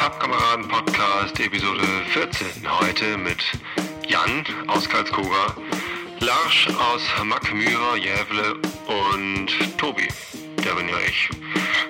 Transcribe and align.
Pappkameraden 0.00 0.66
Podcast 0.66 1.38
Episode 1.40 1.82
14. 2.06 2.46
Heute 2.80 3.18
mit 3.18 3.36
Jan 4.08 4.46
aus 4.66 4.88
Karlskoga, 4.88 5.54
Lars 6.20 6.68
aus 6.68 7.02
Mackmyra, 7.22 7.96
Jävle 7.96 8.54
und 8.88 9.50
Tobi. 9.76 10.08
Der 10.64 10.74
bin 10.74 10.88
ja 10.88 10.94
ich. 11.06 11.28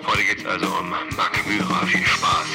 Heute 0.05 0.25
geht's 0.25 0.45
also 0.45 0.67
um 0.67 0.91
Mackmyra. 0.91 1.87
Viel 1.87 2.05
Spaß. 2.05 2.49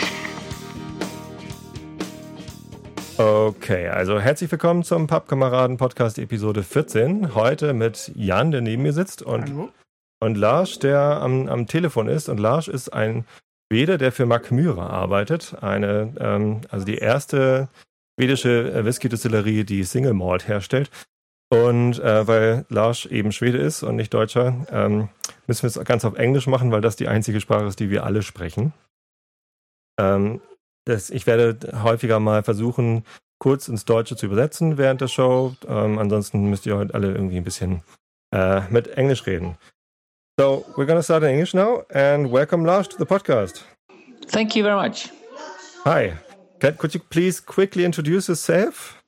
Okay, 3.17 3.87
also 3.87 4.19
herzlich 4.19 4.51
willkommen 4.51 4.83
zum 4.83 5.07
Pappkameraden 5.07 5.77
Podcast 5.77 6.19
Episode 6.19 6.63
14. 6.63 7.33
Heute 7.33 7.71
mit 7.71 8.11
Jan, 8.13 8.51
der 8.51 8.59
neben 8.59 8.83
mir 8.83 8.91
sitzt 8.91 9.21
und, 9.21 9.43
Hallo. 9.43 9.69
und 10.19 10.35
Lars, 10.35 10.79
der 10.79 10.99
am, 10.99 11.47
am 11.47 11.65
Telefon 11.65 12.09
ist. 12.09 12.27
Und 12.27 12.41
Lars 12.41 12.67
ist 12.67 12.89
ein 12.89 13.23
Schwede, 13.71 13.97
der 13.97 14.11
für 14.11 14.25
Mackmyra 14.25 14.87
arbeitet. 14.87 15.55
Eine, 15.61 16.13
ähm, 16.19 16.61
also 16.69 16.85
die 16.85 16.97
erste 16.97 17.69
schwedische 18.19 18.71
äh, 18.71 18.85
Whisky-Distillerie, 18.85 19.63
die 19.63 19.83
Single 19.83 20.13
Malt 20.13 20.47
herstellt. 20.47 20.89
Und 21.49 21.99
äh, 21.99 22.27
weil 22.27 22.65
Lars 22.69 23.05
eben 23.05 23.31
Schwede 23.31 23.59
ist 23.59 23.83
und 23.83 23.95
nicht 23.95 24.13
Deutscher, 24.13 24.65
ähm, 24.71 25.09
müssen 25.47 25.63
wir 25.63 25.67
es 25.67 25.85
ganz 25.85 26.03
auf 26.03 26.15
Englisch 26.17 26.47
machen, 26.47 26.71
weil 26.71 26.81
das 26.81 26.95
die 26.95 27.07
einzige 27.07 27.39
Sprache 27.39 27.65
ist, 27.65 27.79
die 27.79 27.89
wir 27.89 28.03
alle 28.03 28.23
sprechen. 28.23 28.73
Ähm, 29.99 30.41
das, 30.85 31.09
ich 31.09 31.27
werde 31.27 31.83
häufiger 31.83 32.19
mal 32.19 32.43
versuchen, 32.43 33.05
kurz 33.39 33.67
ins 33.67 33.85
Deutsche 33.85 34.15
zu 34.15 34.25
übersetzen 34.25 34.77
während 34.77 35.01
der 35.01 35.07
Show. 35.07 35.55
Ähm, 35.67 35.99
ansonsten 35.99 36.49
müsst 36.49 36.65
ihr 36.65 36.77
heute 36.77 36.93
alle 36.93 37.11
irgendwie 37.11 37.37
ein 37.37 37.43
bisschen 37.43 37.83
äh, 38.33 38.61
mit 38.69 38.87
Englisch 38.87 39.25
reden. 39.27 39.57
So, 40.37 40.65
we're 40.75 40.85
gonna 40.85 41.01
start 41.01 41.23
in 41.23 41.29
English 41.29 41.53
now 41.53 41.83
and 41.93 42.29
welcome 42.29 42.65
Lars 42.65 42.89
to 42.89 42.97
the 42.97 43.05
podcast. 43.05 43.63
Thank 44.25 44.53
you 44.53 44.63
very 44.63 44.75
much. 44.75 45.09
Hi. 45.85 46.15
Could 46.59 46.93
you 46.93 46.99
please 46.99 47.39
quickly 47.39 47.85
introduce 47.85 48.27
yourself? 48.27 49.01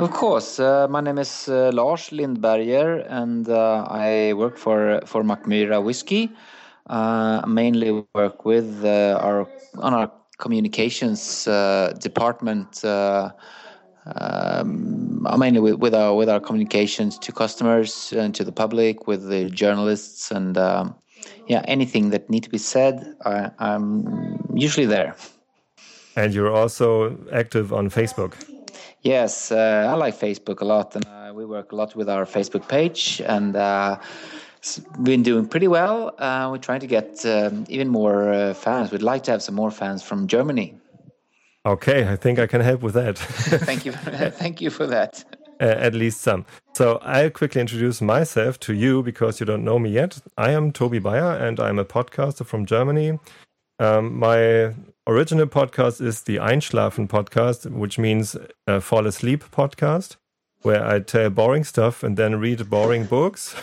Of 0.00 0.10
course, 0.10 0.58
uh, 0.58 0.88
my 0.90 1.00
name 1.00 1.18
is 1.18 1.48
uh, 1.48 1.70
Lars 1.72 2.10
Lindberger, 2.10 3.06
and 3.08 3.48
uh, 3.48 3.86
I 3.88 4.32
work 4.32 4.58
for 4.58 5.00
for 5.06 5.22
Mackmyra 5.22 5.80
Whiskey. 5.80 6.32
Uh, 6.90 7.42
mainly 7.46 8.04
work 8.12 8.44
with 8.44 8.84
uh, 8.84 9.20
our 9.22 9.46
on 9.78 9.94
our 9.94 10.10
communications 10.38 11.46
uh, 11.46 11.92
department. 12.00 12.84
Um, 14.14 15.26
mainly 15.36 15.58
with, 15.58 15.74
with 15.74 15.94
our 15.94 16.14
with 16.14 16.28
our 16.28 16.38
communications 16.38 17.18
to 17.18 17.32
customers 17.32 18.12
and 18.12 18.34
to 18.36 18.44
the 18.44 18.52
public, 18.52 19.06
with 19.08 19.28
the 19.28 19.50
journalists, 19.50 20.30
and 20.30 20.56
um, 20.56 20.94
yeah, 21.48 21.62
anything 21.66 22.10
that 22.10 22.30
need 22.30 22.44
to 22.44 22.50
be 22.50 22.58
said, 22.58 23.14
I, 23.24 23.50
I'm 23.58 24.38
usually 24.54 24.86
there. 24.86 25.16
And 26.14 26.32
you're 26.32 26.54
also 26.54 27.18
active 27.32 27.72
on 27.72 27.90
Facebook. 27.90 28.34
Yes, 29.02 29.52
uh, 29.52 29.86
I 29.88 29.94
like 29.94 30.18
Facebook 30.18 30.60
a 30.60 30.64
lot, 30.64 30.94
and 30.96 31.06
uh, 31.06 31.32
we 31.34 31.44
work 31.44 31.72
a 31.72 31.76
lot 31.76 31.94
with 31.94 32.08
our 32.08 32.24
Facebook 32.24 32.68
page, 32.68 33.20
and 33.26 33.54
uh, 33.54 33.98
it's 34.58 34.80
been 35.02 35.22
doing 35.22 35.46
pretty 35.46 35.68
well. 35.68 36.14
Uh, 36.18 36.48
we're 36.50 36.58
trying 36.58 36.80
to 36.80 36.86
get 36.86 37.24
um, 37.26 37.64
even 37.68 37.88
more 37.88 38.32
uh, 38.32 38.54
fans. 38.54 38.90
We'd 38.90 39.02
like 39.02 39.22
to 39.24 39.30
have 39.32 39.42
some 39.42 39.54
more 39.54 39.70
fans 39.70 40.02
from 40.02 40.26
Germany. 40.26 40.74
Okay, 41.66 42.08
I 42.08 42.14
think 42.14 42.38
I 42.38 42.46
can 42.46 42.60
help 42.60 42.80
with 42.80 42.94
that. 42.94 43.18
Thank 43.68 43.84
you, 43.84 43.92
thank 44.38 44.60
you 44.60 44.70
for 44.70 44.86
that. 44.86 45.24
uh, 45.60 45.64
at 45.64 45.94
least 45.94 46.20
some. 46.20 46.44
So 46.74 46.98
I'll 47.02 47.30
quickly 47.30 47.60
introduce 47.60 48.00
myself 48.00 48.60
to 48.60 48.72
you 48.72 49.02
because 49.02 49.40
you 49.40 49.46
don't 49.46 49.64
know 49.64 49.78
me 49.80 49.90
yet. 49.90 50.20
I 50.38 50.52
am 50.52 50.70
Toby 50.70 51.00
Bayer 51.00 51.32
and 51.32 51.58
I'm 51.58 51.80
a 51.80 51.84
podcaster 51.84 52.46
from 52.46 52.66
Germany. 52.66 53.18
Um, 53.80 54.16
my 54.16 54.74
original 55.08 55.46
podcast 55.46 56.00
is 56.00 56.22
the 56.22 56.36
Einschlafen 56.36 57.08
podcast, 57.08 57.68
which 57.70 57.98
means 57.98 58.36
uh, 58.68 58.78
fall 58.80 59.06
asleep 59.06 59.42
podcast, 59.50 60.16
where 60.62 60.86
I 60.86 61.00
tell 61.00 61.30
boring 61.30 61.64
stuff 61.64 62.04
and 62.04 62.16
then 62.16 62.36
read 62.36 62.70
boring 62.70 63.06
books. 63.06 63.56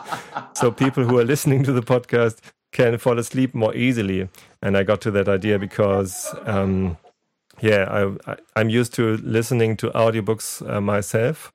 so 0.54 0.70
people 0.70 1.04
who 1.04 1.18
are 1.18 1.24
listening 1.24 1.62
to 1.64 1.72
the 1.72 1.82
podcast 1.82 2.38
can 2.72 2.98
fall 2.98 3.18
asleep 3.18 3.54
more 3.54 3.74
easily. 3.74 4.28
And 4.60 4.76
I 4.76 4.82
got 4.82 5.00
to 5.02 5.10
that 5.12 5.28
idea 5.28 5.58
because. 5.58 6.34
Um, 6.44 6.98
yeah, 7.60 8.14
I, 8.26 8.36
I'm 8.54 8.68
used 8.68 8.94
to 8.94 9.16
listening 9.18 9.76
to 9.78 9.90
audiobooks 9.90 10.68
uh, 10.68 10.80
myself 10.80 11.52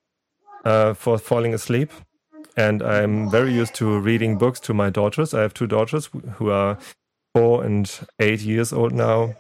uh, 0.66 0.94
for 0.94 1.18
falling 1.18 1.54
asleep. 1.54 1.92
And 2.58 2.82
I'm 2.82 3.30
very 3.30 3.54
used 3.54 3.76
to 3.76 4.00
reading 4.00 4.38
books 4.38 4.60
to 4.62 4.74
my 4.74 4.90
daughters. 4.90 5.34
I 5.34 5.42
have 5.42 5.54
two 5.54 5.68
daughters 5.68 6.10
who 6.36 6.50
are 6.50 6.78
four 7.34 7.64
and 7.64 7.90
eight 8.20 8.42
years 8.42 8.74
old 8.74 8.92
now. 8.92 9.36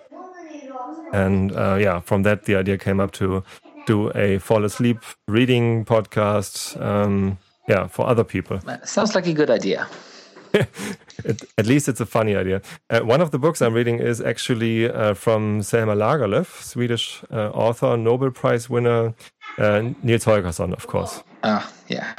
And 1.11 1.51
uh, 1.55 1.77
yeah, 1.79 1.99
from 1.99 2.23
that, 2.23 2.45
the 2.45 2.55
idea 2.55 2.77
came 2.77 2.99
up 3.01 3.11
to 3.13 3.43
do 3.85 4.11
a 4.15 4.37
fall 4.37 4.63
asleep 4.63 5.03
reading 5.27 5.83
podcast. 5.83 6.79
Um, 6.81 7.37
yeah, 7.67 7.87
for 7.87 8.07
other 8.07 8.23
people. 8.23 8.59
Sounds 8.85 9.13
like 9.13 9.27
a 9.27 9.33
good 9.33 9.49
idea. 9.49 9.87
At, 11.23 11.43
at 11.57 11.65
least 11.67 11.87
it's 11.87 12.01
a 12.01 12.05
funny 12.05 12.35
idea. 12.35 12.61
Uh, 12.89 13.01
one 13.01 13.21
of 13.21 13.29
the 13.31 13.37
books 13.37 13.61
I'm 13.61 13.73
reading 13.75 13.99
is 13.99 14.19
actually 14.21 14.89
uh, 14.89 15.13
from 15.13 15.61
Selma 15.61 15.95
Lagerlöf, 15.95 16.61
Swedish 16.63 17.21
uh, 17.31 17.49
author, 17.53 17.95
Nobel 17.95 18.31
Prize 18.31 18.69
winner, 18.69 19.13
uh, 19.59 19.81
Nils 20.03 20.25
Holgersson, 20.25 20.73
of 20.73 20.87
course, 20.87 21.23
Ah, 21.43 21.71
yeah. 21.87 22.15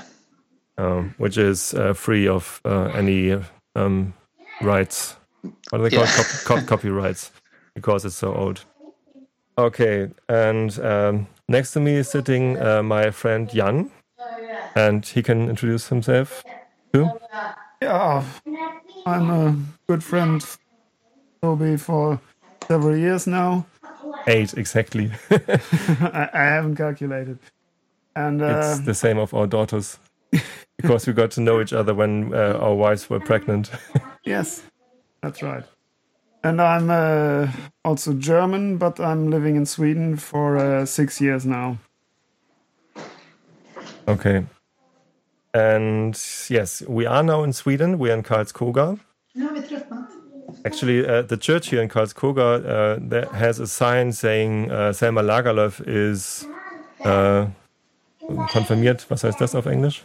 um, 0.79 1.15
which 1.19 1.37
is 1.37 1.75
uh, 1.75 1.95
free 1.95 2.29
of 2.29 2.61
uh, 2.65 2.91
any 2.95 3.37
um, 3.75 4.15
rights. 4.61 5.17
What 5.71 5.81
are 5.81 5.89
they 5.89 5.97
Yeah. 5.97 6.07
called? 6.07 6.27
Cop- 6.45 6.45
cop- 6.45 6.67
copyrights, 6.67 7.33
because 7.75 8.05
it's 8.05 8.17
so 8.17 8.33
old. 8.33 8.65
Okay, 9.59 10.11
and 10.29 10.79
um, 10.81 11.27
next 11.49 11.73
to 11.73 11.81
me 11.81 11.97
is 11.97 12.09
sitting 12.09 12.57
uh, 12.63 12.83
my 12.83 13.11
friend 13.11 13.49
Jan, 13.51 13.91
and 14.77 15.05
he 15.05 15.23
can 15.23 15.49
introduce 15.51 15.89
himself 15.89 16.45
too. 16.93 17.11
Yeah, 17.83 18.25
I'm 19.07 19.31
a 19.31 19.57
good 19.89 20.05
friend, 20.05 20.45
Toby, 21.43 21.77
for 21.77 22.21
several 22.69 22.97
years 22.97 23.27
now. 23.27 23.67
Eight 24.29 24.55
exactly. 24.55 25.11
I, 25.31 26.29
I 26.33 26.43
haven't 26.45 26.77
calculated. 26.77 27.39
And 28.15 28.41
uh, 28.41 28.47
It's 28.59 28.81
the 28.81 28.95
same 28.95 29.19
of 29.19 29.35
our 29.35 29.49
daughters 29.49 29.99
because 30.79 31.07
we 31.07 31.13
got 31.13 31.33
to 31.33 31.41
know 31.41 31.61
each 31.61 31.73
other 31.73 31.95
when 31.95 32.33
uh, 32.33 32.59
our 32.61 32.75
wives 32.75 33.11
were 33.11 33.21
pregnant. 33.21 33.71
yes, 34.25 34.63
that's 35.23 35.43
right. 35.43 35.65
And 36.45 36.61
I'm 36.61 36.91
uh, 36.91 37.51
also 37.85 38.13
German, 38.13 38.79
but 38.79 39.01
I'm 39.01 39.31
living 39.31 39.57
in 39.57 39.67
Sweden 39.67 40.17
for 40.17 40.57
uh, 40.57 40.87
six 40.87 41.21
years 41.21 41.45
now. 41.45 41.79
okay. 44.07 44.45
And 45.55 46.19
yes, 46.49 46.83
we 46.89 47.05
are 47.07 47.23
now 47.23 47.43
in 47.45 47.53
Sweden. 47.53 47.99
We 47.99 48.11
are 48.11 48.15
in 48.15 48.23
Karlskoga. 48.23 48.99
Actually, 50.65 51.07
uh, 51.07 51.23
the 51.23 51.37
church 51.37 51.69
here 51.69 51.83
in 51.83 51.89
Karlskoga 51.89 52.65
uh, 52.65 52.99
that 53.09 53.29
has 53.33 53.59
a 53.59 53.67
sign 53.67 54.13
saying 54.13 54.71
uh, 54.71 54.93
Selma 54.93 55.23
Lagerlöf 55.23 55.83
is 55.87 56.47
uh, 57.05 57.47
konfirmiert. 58.51 59.09
Was 59.11 59.25
heißt 59.25 59.41
das 59.41 59.55
auf 59.55 59.67
Englisch? 59.67 60.03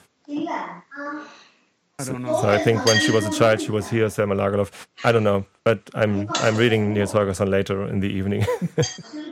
I 1.99 2.03
don't 2.03 2.21
know. 2.21 2.39
So 2.41 2.47
I 2.47 2.59
think 2.59 2.85
when 2.85 2.99
she 2.99 3.11
was 3.11 3.25
a 3.25 3.31
child, 3.31 3.59
she 3.61 3.71
was 3.71 3.89
here, 3.89 4.09
Selma 4.09 4.35
Lagerlöf. 4.35 4.71
I 5.03 5.11
don't 5.11 5.23
know, 5.23 5.45
but 5.63 5.89
I'm 5.95 6.29
I'm 6.43 6.55
reading 6.57 6.93
Nils 6.93 7.13
Holgersson 7.13 7.49
later 7.49 7.87
in 7.87 8.01
the 8.01 8.09
evening. 8.09 8.45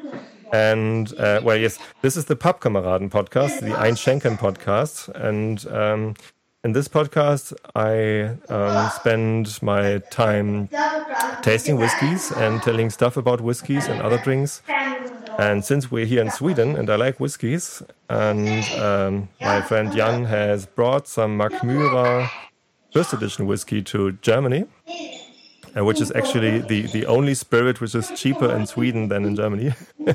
and 0.56 1.14
uh, 1.20 1.42
well, 1.44 1.58
yes, 1.58 1.80
this 2.02 2.16
is 2.16 2.26
the 2.26 2.36
Pappkameraden 2.36 3.10
podcast, 3.10 3.60
the 3.60 3.74
Einschenken 3.86 4.38
podcast, 4.38 5.10
and 5.30 5.66
um, 5.68 6.16
in 6.64 6.72
this 6.72 6.88
podcast, 6.88 7.54
I 7.76 8.38
um, 8.54 8.90
spend 9.00 9.62
my 9.62 10.00
time 10.10 10.70
tasting 11.42 11.76
whiskies 11.78 12.32
and 12.32 12.64
telling 12.64 12.90
stuff 12.90 13.18
about 13.18 13.42
whiskies 13.42 13.88
and 13.90 14.02
other 14.02 14.18
drinks. 14.18 14.62
And 15.38 15.66
since 15.66 15.92
we're 15.92 16.06
here 16.06 16.22
in 16.22 16.32
Sweden 16.32 16.78
and 16.78 16.90
I 16.90 16.96
like 16.96 17.20
whiskies, 17.20 17.84
and 18.10 18.64
um, 18.80 19.30
my 19.42 19.62
friend 19.62 19.92
Jan 19.92 20.26
has 20.26 20.66
brought 20.66 21.08
some 21.08 21.38
Mackmyra 21.38 22.30
first 22.94 23.14
edition 23.14 23.46
whiskey 23.46 23.82
to 23.84 24.14
Germany, 24.22 24.66
uh, 25.78 25.84
which 25.84 26.02
is 26.02 26.12
actually 26.14 26.60
the, 26.60 26.84
the 26.88 27.06
only 27.06 27.34
spirit 27.34 27.82
which 27.82 27.96
is 27.96 28.12
cheaper 28.16 28.52
in 28.54 28.66
Sweden 28.66 29.10
than 29.10 29.26
in 29.26 29.36
Germany. 29.36 29.74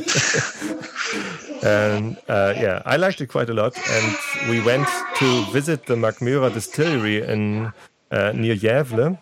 and 1.62 2.16
uh, 2.28 2.54
yeah, 2.56 2.82
I 2.86 2.96
liked 2.96 3.20
it 3.20 3.26
quite 3.26 3.50
a 3.50 3.54
lot. 3.54 3.76
And 3.90 4.16
we 4.48 4.62
went 4.62 4.88
to 5.16 5.44
visit 5.52 5.86
the 5.86 5.96
Mackmyra 5.96 6.52
distillery 6.52 7.22
in 7.22 7.72
uh, 8.10 8.32
near 8.32 8.56
Gävle 8.56 9.18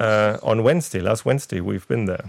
uh, 0.00 0.38
on 0.42 0.62
Wednesday, 0.62 1.00
last 1.00 1.24
Wednesday. 1.24 1.60
We've 1.60 1.86
been 1.88 2.04
there. 2.04 2.24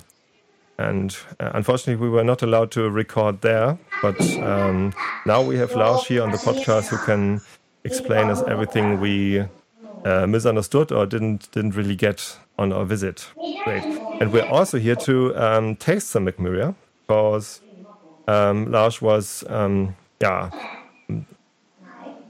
And 0.78 1.18
uh, 1.40 1.52
unfortunately, 1.56 1.96
we 1.96 2.10
were 2.10 2.24
not 2.24 2.44
allowed 2.44 2.72
to 2.72 2.90
record 2.90 3.42
there. 3.42 3.78
But 4.02 4.22
um, 4.38 4.94
now 5.26 5.42
we 5.42 5.58
have 5.58 5.76
Lars 5.76 6.06
here 6.06 6.24
on 6.24 6.32
the 6.32 6.38
podcast 6.38 6.88
who 6.88 6.98
can 6.98 7.42
explain 7.84 8.30
us 8.30 8.44
everything 8.44 9.00
we 9.00 9.44
uh, 10.08 10.28
misunderstood 10.28 10.92
or 10.92 11.06
didn't 11.06 11.52
didn't 11.52 11.76
really 11.76 11.96
get 11.96 12.38
on 12.58 12.72
our 12.72 12.86
visit. 12.86 13.28
Great. 13.64 13.84
and 14.22 14.32
we're 14.32 14.50
also 14.50 14.78
here 14.78 14.96
to 14.96 15.36
um, 15.36 15.76
taste 15.76 16.10
some 16.10 16.26
Mackmyra 16.26 16.74
because 17.08 17.62
um, 18.28 18.72
Lars 18.72 19.02
was, 19.02 19.46
um, 19.50 19.96
ja, 20.22 20.50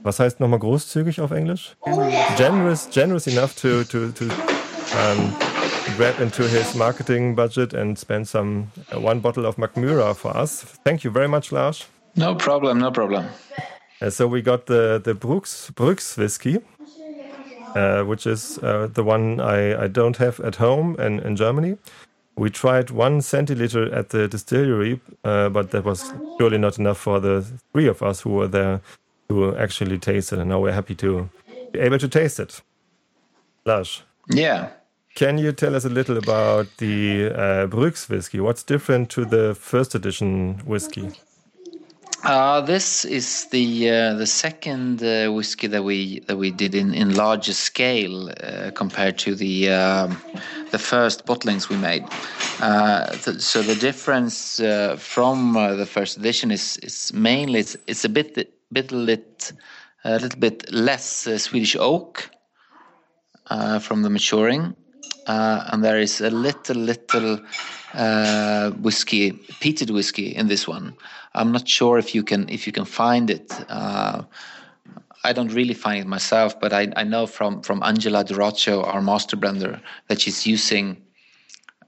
was 0.02 0.18
heißt 0.20 0.40
nochmal 0.40 0.58
großzügig 0.58 1.20
auf 1.20 1.32
Englisch? 1.32 1.76
Generous, 2.36 2.88
generous 2.90 3.26
enough 3.26 3.54
to 3.56 3.84
to 3.84 4.12
to 4.12 4.24
um, 4.24 5.34
grab 5.96 6.20
into 6.20 6.42
his 6.42 6.74
marketing 6.74 7.34
budget 7.34 7.74
and 7.74 7.98
spend 7.98 8.28
some 8.28 8.70
uh, 8.92 9.00
one 9.00 9.20
bottle 9.20 9.46
of 9.46 9.56
Mackmyra 9.56 10.14
for 10.14 10.36
us. 10.36 10.64
Thank 10.84 11.04
you 11.04 11.10
very 11.10 11.28
much, 11.28 11.52
Lars. 11.52 11.86
No 12.16 12.34
problem, 12.34 12.78
no 12.78 12.90
problem. 12.90 13.26
Uh, 14.00 14.10
so 14.10 14.26
we 14.26 14.42
got 14.42 14.66
the 14.66 15.00
the 15.02 15.14
Bruks 15.14 15.70
Bruks 15.74 16.16
whiskey, 16.16 16.58
uh, 17.74 18.02
which 18.02 18.26
is 18.26 18.58
uh, 18.58 18.88
the 18.92 19.02
one 19.04 19.40
I, 19.40 19.84
I 19.84 19.88
don't 19.88 20.16
have 20.16 20.40
at 20.40 20.56
home 20.56 20.96
in, 20.98 21.20
in 21.20 21.36
Germany. 21.36 21.76
We 22.36 22.50
tried 22.50 22.90
one 22.90 23.20
centiliter 23.20 23.92
at 23.92 24.10
the 24.10 24.28
distillery, 24.28 25.00
uh, 25.24 25.48
but 25.48 25.70
that 25.72 25.84
was 25.84 26.12
surely 26.38 26.58
not 26.58 26.78
enough 26.78 26.98
for 26.98 27.18
the 27.20 27.44
three 27.72 27.88
of 27.88 28.02
us 28.02 28.20
who 28.20 28.30
were 28.30 28.46
there 28.48 28.80
to 29.28 29.56
actually 29.56 29.98
taste 29.98 30.32
it. 30.32 30.38
And 30.38 30.48
now 30.48 30.60
we're 30.60 30.72
happy 30.72 30.94
to 30.96 31.28
be 31.72 31.80
able 31.80 31.98
to 31.98 32.08
taste 32.08 32.38
it. 32.40 32.62
Lars, 33.66 34.02
Yeah. 34.30 34.68
can 35.16 35.36
you 35.38 35.50
tell 35.52 35.74
us 35.74 35.84
a 35.84 35.88
little 35.88 36.16
about 36.16 36.66
the 36.78 37.30
uh, 37.34 37.66
Bruks 37.66 38.08
whiskey? 38.08 38.38
What's 38.40 38.62
different 38.62 39.10
to 39.10 39.24
the 39.24 39.54
first 39.54 39.94
edition 39.94 40.60
whiskey? 40.64 41.10
Uh, 42.24 42.60
this 42.60 43.04
is 43.04 43.44
the 43.52 43.88
uh, 43.88 44.14
the 44.14 44.26
second 44.26 45.02
uh, 45.04 45.28
whiskey 45.32 45.68
that 45.68 45.84
we 45.84 46.18
that 46.20 46.36
we 46.36 46.50
did 46.50 46.74
in, 46.74 46.92
in 46.92 47.14
larger 47.14 47.52
scale 47.52 48.28
uh, 48.28 48.72
compared 48.74 49.16
to 49.16 49.36
the 49.36 49.70
um, 49.70 50.20
the 50.72 50.78
first 50.78 51.24
bottlings 51.26 51.68
we 51.68 51.76
made. 51.76 52.04
Uh, 52.60 53.06
th- 53.10 53.40
so 53.40 53.62
the 53.62 53.76
difference 53.76 54.58
uh, 54.58 54.96
from 54.98 55.52
the 55.54 55.86
first 55.86 56.16
edition 56.16 56.50
is 56.50 56.76
is 56.78 57.12
mainly 57.12 57.60
it's, 57.60 57.76
it's 57.86 58.04
a 58.04 58.08
bit 58.08 58.34
bit 58.72 58.90
lit 58.90 59.52
a 60.04 60.18
little 60.18 60.40
bit 60.40 60.72
less 60.72 61.28
Swedish 61.40 61.76
oak 61.76 62.30
from 63.80 64.02
the 64.02 64.10
maturing, 64.10 64.74
uh, 65.28 65.68
and 65.70 65.84
there 65.84 65.98
is 65.98 66.20
a 66.20 66.30
little 66.30 66.76
little 66.76 67.38
uh, 67.94 68.70
whiskey, 68.70 69.32
peated 69.60 69.90
whiskey 69.90 70.34
in 70.34 70.48
this 70.48 70.66
one. 70.66 70.94
I'm 71.34 71.52
not 71.52 71.68
sure 71.68 71.98
if 71.98 72.14
you 72.14 72.22
can 72.22 72.48
if 72.48 72.66
you 72.66 72.72
can 72.72 72.84
find 72.84 73.30
it. 73.30 73.52
Uh, 73.68 74.22
I 75.24 75.32
don't 75.32 75.52
really 75.52 75.74
find 75.74 76.00
it 76.00 76.06
myself, 76.06 76.58
but 76.58 76.72
I, 76.72 76.92
I 76.96 77.04
know 77.04 77.26
from 77.26 77.62
from 77.62 77.82
Angela 77.82 78.24
D'Orazio, 78.24 78.82
our 78.82 79.02
master 79.02 79.36
blender, 79.36 79.80
that 80.08 80.20
she's 80.20 80.46
using 80.46 80.96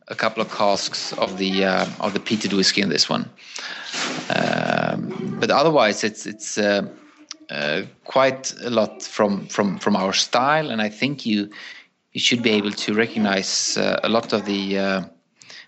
a 0.08 0.14
couple 0.14 0.42
of 0.42 0.50
casks 0.50 1.12
of 1.14 1.38
the 1.38 1.64
uh, 1.64 1.87
of 2.00 2.12
the 2.12 2.20
peated 2.20 2.52
whiskey 2.52 2.82
in 2.82 2.88
this 2.88 3.08
one. 3.08 3.31
Um, 4.37 5.37
but 5.40 5.50
otherwise, 5.50 6.04
it's 6.04 6.26
it's 6.26 6.58
uh, 6.58 6.82
uh, 7.48 7.82
quite 8.04 8.52
a 8.62 8.70
lot 8.70 9.02
from 9.02 9.46
from 9.46 9.78
from 9.78 9.96
our 9.96 10.12
style, 10.12 10.70
and 10.70 10.82
I 10.82 10.88
think 10.88 11.25
you 11.25 11.50
you 12.12 12.21
should 12.21 12.43
be 12.43 12.51
able 12.51 12.73
to 12.73 12.95
recognize 12.95 13.77
uh, 13.77 14.01
a 14.03 14.09
lot 14.09 14.33
of 14.33 14.45
the 14.45 14.79
uh, 14.79 15.03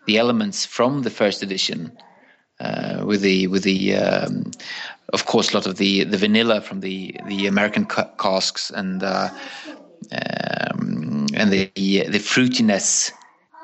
the 0.06 0.18
elements 0.18 0.66
from 0.66 1.02
the 1.02 1.10
first 1.10 1.42
edition 1.42 1.92
uh, 2.60 3.02
with 3.04 3.20
the 3.20 3.46
with 3.46 3.62
the 3.62 3.94
um, 3.94 4.50
of 5.12 5.26
course 5.26 5.52
a 5.52 5.56
lot 5.56 5.66
of 5.66 5.76
the 5.76 6.04
the 6.04 6.16
vanilla 6.16 6.60
from 6.60 6.80
the 6.80 7.14
the 7.26 7.46
American 7.46 7.86
casks 8.18 8.70
and 8.70 9.02
uh, 9.02 9.28
um, 10.12 11.26
and 11.34 11.52
the 11.52 11.70
the 11.76 12.18
fruitiness 12.18 13.12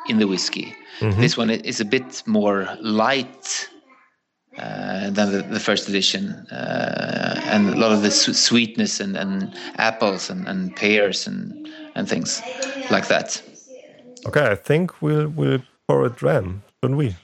in 0.08 0.18
the 0.18 0.26
whiskey. 0.26 0.74
This 1.20 1.36
one 1.36 1.50
is 1.50 1.80
a 1.80 1.84
bit 1.84 2.22
more 2.26 2.76
light 2.80 3.68
uh, 4.58 5.10
than 5.10 5.30
the, 5.30 5.42
the 5.42 5.60
first 5.60 5.88
edition, 5.88 6.30
uh, 6.50 7.40
and 7.44 7.68
a 7.68 7.76
lot 7.76 7.92
of 7.92 8.02
the 8.02 8.10
su- 8.10 8.34
sweetness 8.34 8.98
and, 8.98 9.16
and 9.16 9.54
apples 9.76 10.30
and, 10.30 10.48
and 10.48 10.74
pears 10.74 11.28
and 11.28 11.68
and 11.98 12.08
things 12.08 12.40
like 12.90 13.08
that. 13.08 13.42
Okay, 14.26 14.46
I 14.52 14.54
think 14.54 15.02
we'll 15.02 15.28
we'll 15.28 15.62
pour 15.88 16.06
a 16.06 16.10
dram, 16.10 16.62
shouldn't 16.80 16.98
we? 16.98 17.16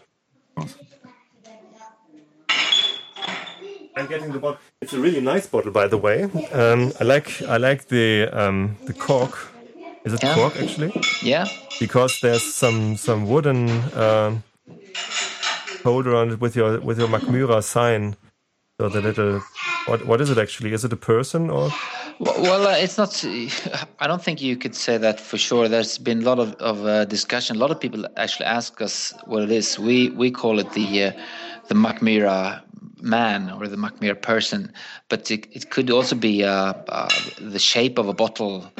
I'm 3.97 4.07
getting 4.09 4.33
the 4.33 4.39
bottle. 4.41 4.59
It's 4.83 4.93
a 4.93 4.99
really 4.99 5.21
nice 5.21 5.47
bottle, 5.47 5.71
by 5.71 5.87
the 5.87 5.97
way. 5.97 6.25
Um, 6.53 6.93
I 7.01 7.05
like 7.05 7.41
I 7.43 7.57
like 7.59 7.87
the 7.89 8.29
um, 8.33 8.77
the 8.87 8.93
cork. 8.93 9.35
Is 10.05 10.13
it 10.13 10.23
Yeah. 10.23 10.35
cork 10.35 10.57
actually? 10.57 10.93
Yeah. 11.23 11.47
Because 11.81 12.21
there's 12.21 12.43
some 12.55 12.97
some 12.97 13.27
wooden 13.29 13.71
um, 13.95 14.43
holder 15.85 16.15
on 16.17 16.31
it 16.33 16.41
with 16.41 16.57
your 16.57 16.81
with 16.81 16.99
your 16.99 17.09
Mackmyra 17.09 17.63
sign. 17.63 18.17
The 18.89 19.01
little 19.01 19.41
what 19.87 20.07
what 20.07 20.21
is 20.21 20.31
it 20.31 20.39
actually? 20.39 20.73
Is 20.73 20.85
it 20.85 20.93
a 20.93 20.97
person 20.97 21.51
or? 21.51 21.71
Well, 22.21 22.67
uh, 22.67 22.77
it's 22.77 22.97
not. 22.97 23.25
I 24.01 24.07
don't 24.07 24.23
think 24.23 24.41
you 24.41 24.57
could 24.57 24.75
say 24.75 24.99
that 24.99 25.21
for 25.21 25.37
sure. 25.39 25.69
There's 25.69 25.99
been 25.99 26.23
a 26.23 26.25
lot 26.25 26.39
of, 26.39 26.55
of 26.55 26.85
uh, 26.87 27.05
discussion. 27.05 27.57
A 27.57 27.59
lot 27.59 27.71
of 27.71 27.81
people 27.81 28.07
actually 28.17 28.47
ask 28.47 28.81
us 28.81 29.13
what 29.27 29.43
it 29.43 29.51
is. 29.51 29.79
We 29.79 30.11
we 30.11 30.31
call 30.31 30.59
it 30.59 30.73
the 30.73 31.05
uh, 31.05 31.13
the 31.69 31.75
Mackmyra 31.75 32.63
man 33.03 33.51
or 33.51 33.69
the 33.69 33.77
Mackmyra 33.77 34.21
person, 34.21 34.73
but 35.09 35.31
it, 35.31 35.47
it 35.53 35.71
could 35.71 35.91
also 35.91 36.17
be 36.17 36.45
uh, 36.45 36.73
uh, 36.89 37.09
the 37.41 37.59
shape 37.59 37.99
of 37.99 38.09
a 38.09 38.15
bottle, 38.15 38.71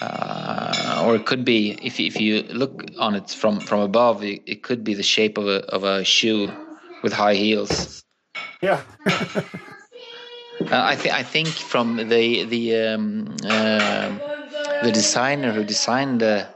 uh, 0.00 1.04
or 1.04 1.16
it 1.16 1.26
could 1.26 1.44
be 1.44 1.72
if 1.82 1.98
you- 2.00 2.06
if 2.06 2.20
you 2.20 2.42
look 2.54 2.84
on 2.98 3.14
it 3.14 3.30
from 3.30 3.60
from 3.60 3.80
above, 3.80 4.22
it, 4.22 4.42
it 4.46 4.62
could 4.62 4.82
be 4.84 4.94
the 4.94 5.02
shape 5.02 5.36
of 5.38 5.46
a 5.46 5.58
of 5.74 5.84
a 5.84 6.04
shoe 6.04 6.50
with 7.02 7.12
high 7.12 7.34
heels. 7.34 8.02
Yeah. 8.62 8.80
Uh, 10.60 10.82
I 10.92 10.96
think 10.96 11.14
I 11.14 11.22
think 11.22 11.48
from 11.48 11.96
the 11.96 12.44
the 12.44 12.76
um, 12.76 13.36
uh, 13.44 14.10
the 14.82 14.90
designer 14.92 15.52
who 15.52 15.62
designed 15.64 16.20
the 16.20 16.46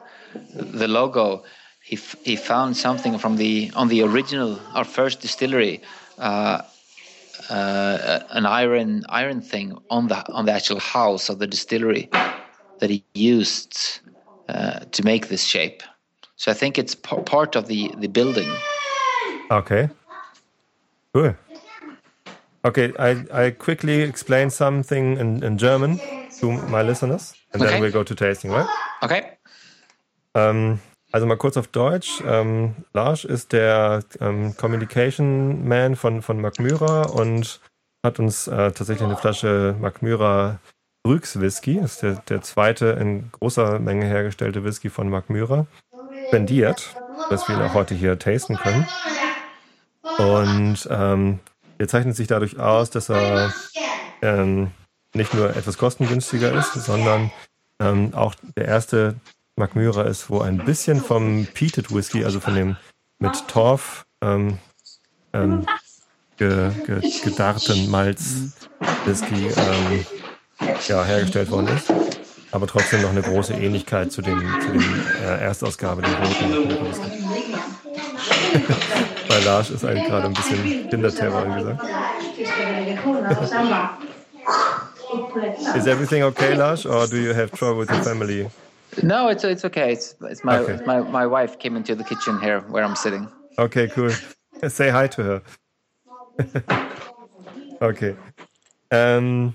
the 0.55 0.89
logo, 0.89 1.45
he 1.83 1.97
f- 1.97 2.17
he 2.25 2.37
found 2.37 2.77
something 2.77 3.17
from 3.17 3.37
the 3.37 3.71
on 3.75 3.89
the 3.89 4.03
original 4.03 4.59
our 4.75 4.85
first 4.85 5.21
distillery, 5.21 5.81
uh, 6.19 6.63
uh, 7.49 8.21
an 8.31 8.45
iron 8.45 9.05
iron 9.09 9.41
thing 9.41 9.79
on 9.89 10.09
the 10.09 10.17
on 10.33 10.47
the 10.47 10.53
actual 10.53 10.81
house 10.81 11.29
of 11.29 11.39
the 11.39 11.47
distillery 11.47 12.09
that 12.81 12.91
he 12.91 13.05
used 13.15 14.01
uh, 14.49 14.81
to 14.91 15.05
make 15.05 15.29
this 15.29 15.45
shape. 15.45 15.83
So 16.37 16.51
I 16.51 16.55
think 16.55 16.77
it's 16.77 16.97
part 16.97 17.55
of 17.57 17.67
the 17.69 17.95
the 17.99 18.09
building. 18.09 18.51
Okay. 19.51 19.89
Cool. 21.15 21.35
Okay, 22.65 22.93
I, 22.99 23.25
I 23.47 23.51
quickly 23.51 24.03
explain 24.03 24.51
something 24.51 25.17
in, 25.19 25.43
in 25.43 25.59
German 25.59 25.99
to 26.41 26.53
my 26.53 26.83
listeners 26.83 27.35
and 27.53 27.61
then 27.61 27.69
Okay. 27.69 27.81
we'll 27.81 27.93
go 27.93 28.05
to 28.05 28.15
tasting, 28.15 28.53
right? 28.53 28.69
Okay. 29.03 29.37
Ähm, 30.35 30.79
also 31.11 31.27
mal 31.27 31.37
kurz 31.37 31.57
auf 31.57 31.67
Deutsch. 31.67 32.23
Ähm, 32.25 32.77
Lars 32.95 33.25
ist 33.25 33.53
der 33.53 34.05
ähm, 34.21 34.57
Communication 34.57 35.67
Man 35.67 35.97
von, 35.97 36.23
von 36.23 36.41
Macmyra 36.41 37.03
und 37.03 37.61
hat 38.05 38.19
uns 38.21 38.47
äh, 38.47 38.71
tatsächlich 38.73 39.03
eine 39.03 39.17
Flasche 39.17 39.75
Macmyra 39.81 40.59
Brüx 41.05 41.41
Whisky, 41.41 41.81
das 41.81 41.95
ist 41.95 42.03
der, 42.03 42.15
der 42.29 42.43
zweite 42.43 42.87
in 43.01 43.31
großer 43.33 43.81
Menge 43.81 44.07
hergestellte 44.07 44.63
Whisky 44.63 44.89
von 44.89 45.09
Macmyra, 45.09 45.67
spendiert, 46.29 46.95
dass 47.29 47.49
wir 47.49 47.57
ihn 47.57 47.63
auch 47.63 47.75
heute 47.75 47.95
hier 47.97 48.17
tasten 48.21 48.57
können. 48.57 48.87
Und 50.19 50.87
ähm, 50.91 51.41
er 51.79 51.89
zeichnet 51.89 52.17
sich 52.17 52.27
dadurch 52.29 52.59
aus, 52.59 52.91
dass 52.91 53.09
er 53.09 53.53
ähm, 54.23 54.71
nicht 55.15 55.35
nur 55.35 55.55
etwas 55.55 55.79
kostengünstiger 55.79 56.53
ist, 56.53 56.75
sondern 56.75 57.31
ähm, 57.81 58.15
auch 58.15 58.35
der 58.57 58.67
erste 58.67 59.17
Macmyra 59.57 60.03
ist, 60.05 60.31
wo 60.31 60.41
ein 60.41 60.59
bisschen 60.59 61.01
vom 61.01 61.47
Peated 61.53 61.95
Whisky, 61.95 62.25
also 62.25 62.41
von 62.41 62.55
dem 62.55 62.77
mit 63.19 63.49
Torf 63.49 64.07
ähm, 64.23 64.59
ähm, 65.33 65.67
ge, 66.37 66.71
ge, 66.87 67.01
gedarrten 67.23 67.91
Malz 67.91 68.53
Whisky 69.05 69.49
ähm, 69.49 70.07
ja, 70.89 71.05
hergestellt 71.05 71.51
worden 71.51 71.69
ist. 71.69 71.93
Aber 72.51 72.67
trotzdem 72.67 73.03
noch 73.03 73.11
eine 73.11 73.23
große 73.23 73.55
Ähnlichkeit 73.55 74.13
zu 74.13 74.23
dem, 74.23 74.39
zu 74.61 74.73
dem 74.73 75.07
äh, 75.23 75.41
Erstausgabe, 75.41 76.03
dem 76.03 76.15
roten 76.15 76.73
Lars 79.45 79.71
ist 79.71 79.85
eigentlich 79.85 80.07
gerade 80.07 80.27
ein 80.27 80.35
bisschen 80.35 80.89
Kinderterror 80.91 81.43
angesagt. 81.43 81.83
Is 85.77 85.87
everything 85.87 86.23
okay, 86.23 86.55
Lars, 86.55 86.87
or 86.87 87.07
do 87.07 87.17
you 87.17 87.35
have 87.35 87.51
trouble 87.53 87.81
with 87.81 87.91
your 87.91 88.03
family? 88.03 88.49
No, 89.03 89.29
it's 89.29 89.45
it's 89.45 89.65
okay. 89.65 89.93
It's 89.93 90.17
it's 90.23 90.45
my 90.45 90.59
Okay. 90.59 90.79
my 90.87 91.01
my 91.01 91.27
wife 91.27 91.59
came 91.59 91.77
into 91.77 91.95
the 91.95 92.05
kitchen 92.05 92.39
here 92.41 92.61
where 92.71 92.85
I'm 92.85 92.95
sitting. 92.97 93.29
Okay, 93.59 93.89
cool. 93.95 94.11
Say 94.69 94.91
hi 94.91 95.09
to 95.09 95.23
her. 95.23 95.43
okay. 97.81 98.15
Ähm, 98.91 99.55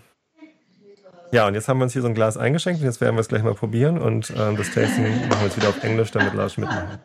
ja, 1.31 1.47
und 1.47 1.53
jetzt 1.53 1.67
haben 1.67 1.79
wir 1.79 1.83
uns 1.83 1.93
hier 1.93 2.01
so 2.01 2.07
ein 2.07 2.15
Glas 2.15 2.37
eingeschenkt 2.37 2.79
und 2.81 2.85
jetzt 2.85 3.01
werden 3.01 3.15
wir 3.15 3.21
es 3.21 3.27
gleich 3.27 3.43
mal 3.43 3.53
probieren 3.53 3.99
und 3.99 4.31
ähm, 4.35 4.57
das 4.57 4.71
Tasting 4.73 5.27
machen 5.27 5.39
wir 5.41 5.45
jetzt 5.47 5.57
wieder 5.57 5.69
auf 5.69 5.83
Englisch, 5.83 6.11
damit 6.11 6.33
Lars 6.33 6.57
mitmachen. 6.57 6.99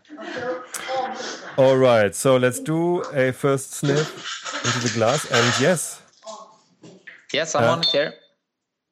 All 1.59 1.77
right, 1.77 2.15
so 2.15 2.37
let's 2.37 2.59
do 2.61 3.01
a 3.13 3.33
first 3.33 3.73
sniff 3.75 4.09
into 4.65 4.79
the 4.89 4.93
glass. 4.95 5.31
And 5.31 5.61
yes, 5.61 6.01
Yes, 7.33 7.55
I'm 7.55 7.65
Uh, 7.65 7.73
on 7.73 7.81
it 7.81 7.87
here. 7.87 8.13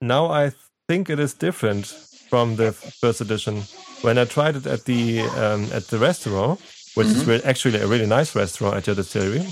now 0.00 0.30
I 0.30 0.52
think 0.88 1.10
it 1.10 1.18
is 1.18 1.34
different 1.34 1.86
from 2.30 2.56
the 2.56 2.72
first 2.72 3.20
edition. 3.20 3.62
When 4.02 4.16
I 4.18 4.24
tried 4.24 4.56
it 4.56 4.66
at 4.66 4.84
the 4.84 5.20
um, 5.36 5.68
at 5.72 5.88
the 5.88 5.98
restaurant, 5.98 6.58
which 6.94 7.08
is 7.08 7.24
re- 7.26 7.42
actually 7.44 7.80
a 7.80 7.86
really 7.86 8.06
nice 8.06 8.34
restaurant 8.34 8.76
at 8.76 8.86
your 8.86 8.96
distillery, 8.96 9.46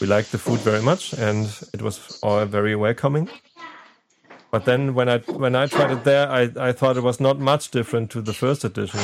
we 0.00 0.06
liked 0.08 0.30
the 0.32 0.38
food 0.38 0.58
very 0.60 0.82
much, 0.82 1.12
and 1.14 1.46
it 1.72 1.80
was 1.82 2.18
all 2.22 2.44
very 2.46 2.74
welcoming. 2.74 3.28
But 4.50 4.64
then 4.64 4.94
when 4.94 5.08
I 5.08 5.18
when 5.30 5.54
I 5.54 5.66
tried 5.68 5.92
it 5.92 6.02
there, 6.04 6.28
I, 6.28 6.50
I 6.68 6.72
thought 6.72 6.96
it 6.96 7.02
was 7.04 7.20
not 7.20 7.38
much 7.38 7.70
different 7.70 8.10
to 8.10 8.20
the 8.22 8.32
first 8.32 8.64
edition. 8.64 9.00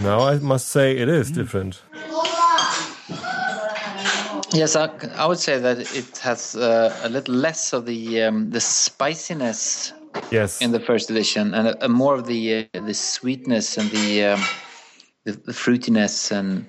Now 0.00 0.20
I 0.32 0.38
must 0.40 0.68
say 0.68 0.96
it 0.96 1.08
is 1.08 1.30
different. 1.30 1.82
Yes, 4.52 4.76
I, 4.76 4.88
I 5.16 5.26
would 5.26 5.38
say 5.38 5.58
that 5.58 5.78
it 5.94 6.18
has 6.18 6.56
uh, 6.56 6.98
a 7.02 7.08
little 7.08 7.34
less 7.34 7.72
of 7.72 7.84
the 7.84 8.22
um, 8.22 8.50
the 8.50 8.60
spiciness 8.60 9.92
Yes. 10.30 10.60
in 10.62 10.72
the 10.72 10.80
first 10.80 11.10
edition, 11.10 11.54
and 11.54 11.68
a, 11.68 11.84
a 11.84 11.88
more 11.88 12.14
of 12.14 12.24
the 12.26 12.66
uh, 12.74 12.80
the 12.80 12.94
sweetness 12.94 13.76
and 13.78 13.90
the 13.90 14.24
um, 14.24 14.40
the, 15.24 15.32
the 15.32 15.52
fruitiness 15.52 16.32
and 16.32 16.64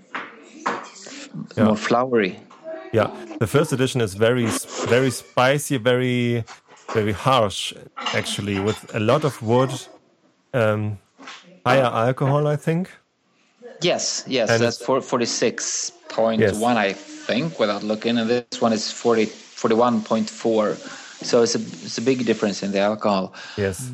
Yeah. 1.58 1.66
more 1.66 1.78
flowery. 1.78 2.40
Yeah, 2.94 3.08
the 3.40 3.48
first 3.48 3.72
edition 3.74 4.02
is 4.02 4.14
very, 4.14 4.48
very 4.90 5.12
spicy, 5.12 5.78
very, 5.78 6.44
very 6.94 7.14
harsh, 7.14 7.74
actually, 8.14 8.60
with 8.60 8.96
a 8.96 9.00
lot 9.00 9.24
of 9.24 9.42
wood, 9.42 9.72
um, 10.54 10.98
higher 11.66 11.92
alcohol, 12.08 12.48
I 12.48 12.56
think. 12.58 12.90
Yes, 13.82 14.24
yes, 14.28 14.50
And 14.50 14.62
that's 14.64 14.84
for 14.86 15.02
forty 15.02 15.26
six 15.26 15.92
point 16.10 16.42
one, 16.56 16.78
I 16.78 16.96
think, 17.30 17.60
without 17.60 17.84
looking. 17.84 18.18
And 18.18 18.30
this 18.30 18.62
one 18.62 18.74
is 18.74 18.92
40, 18.92 19.26
41.4. 19.26 20.78
So 21.24 21.44
it's 21.44 21.56
a 21.56 21.60
it's 21.60 21.98
a 21.98 22.02
big 22.02 22.26
difference 22.26 22.64
in 22.64 22.72
the 22.72 22.80
alcohol. 22.80 23.34
Yes, 23.58 23.92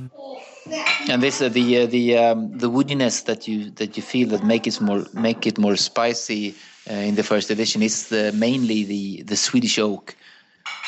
And 1.10 1.22
this 1.22 1.42
uh, 1.42 1.50
the 1.50 1.68
uh, 1.82 1.86
the 1.88 2.18
um, 2.18 2.58
the 2.58 2.70
woodiness 2.70 3.26
that 3.26 3.48
you 3.48 3.72
that 3.80 3.98
you 3.98 4.04
feel 4.04 4.28
that 4.30 4.44
make 4.44 4.68
it 4.68 4.82
more 4.82 5.04
make 5.14 5.48
it 5.50 5.58
more 5.58 5.76
spicy 5.76 6.54
uh, 6.90 7.08
in 7.10 7.16
the 7.16 7.24
first 7.24 7.50
edition 7.50 7.82
is 7.82 8.10
the, 8.10 8.32
mainly 8.34 8.84
the 8.84 9.24
the 9.24 9.36
Swedish 9.36 9.80
oak, 9.80 10.16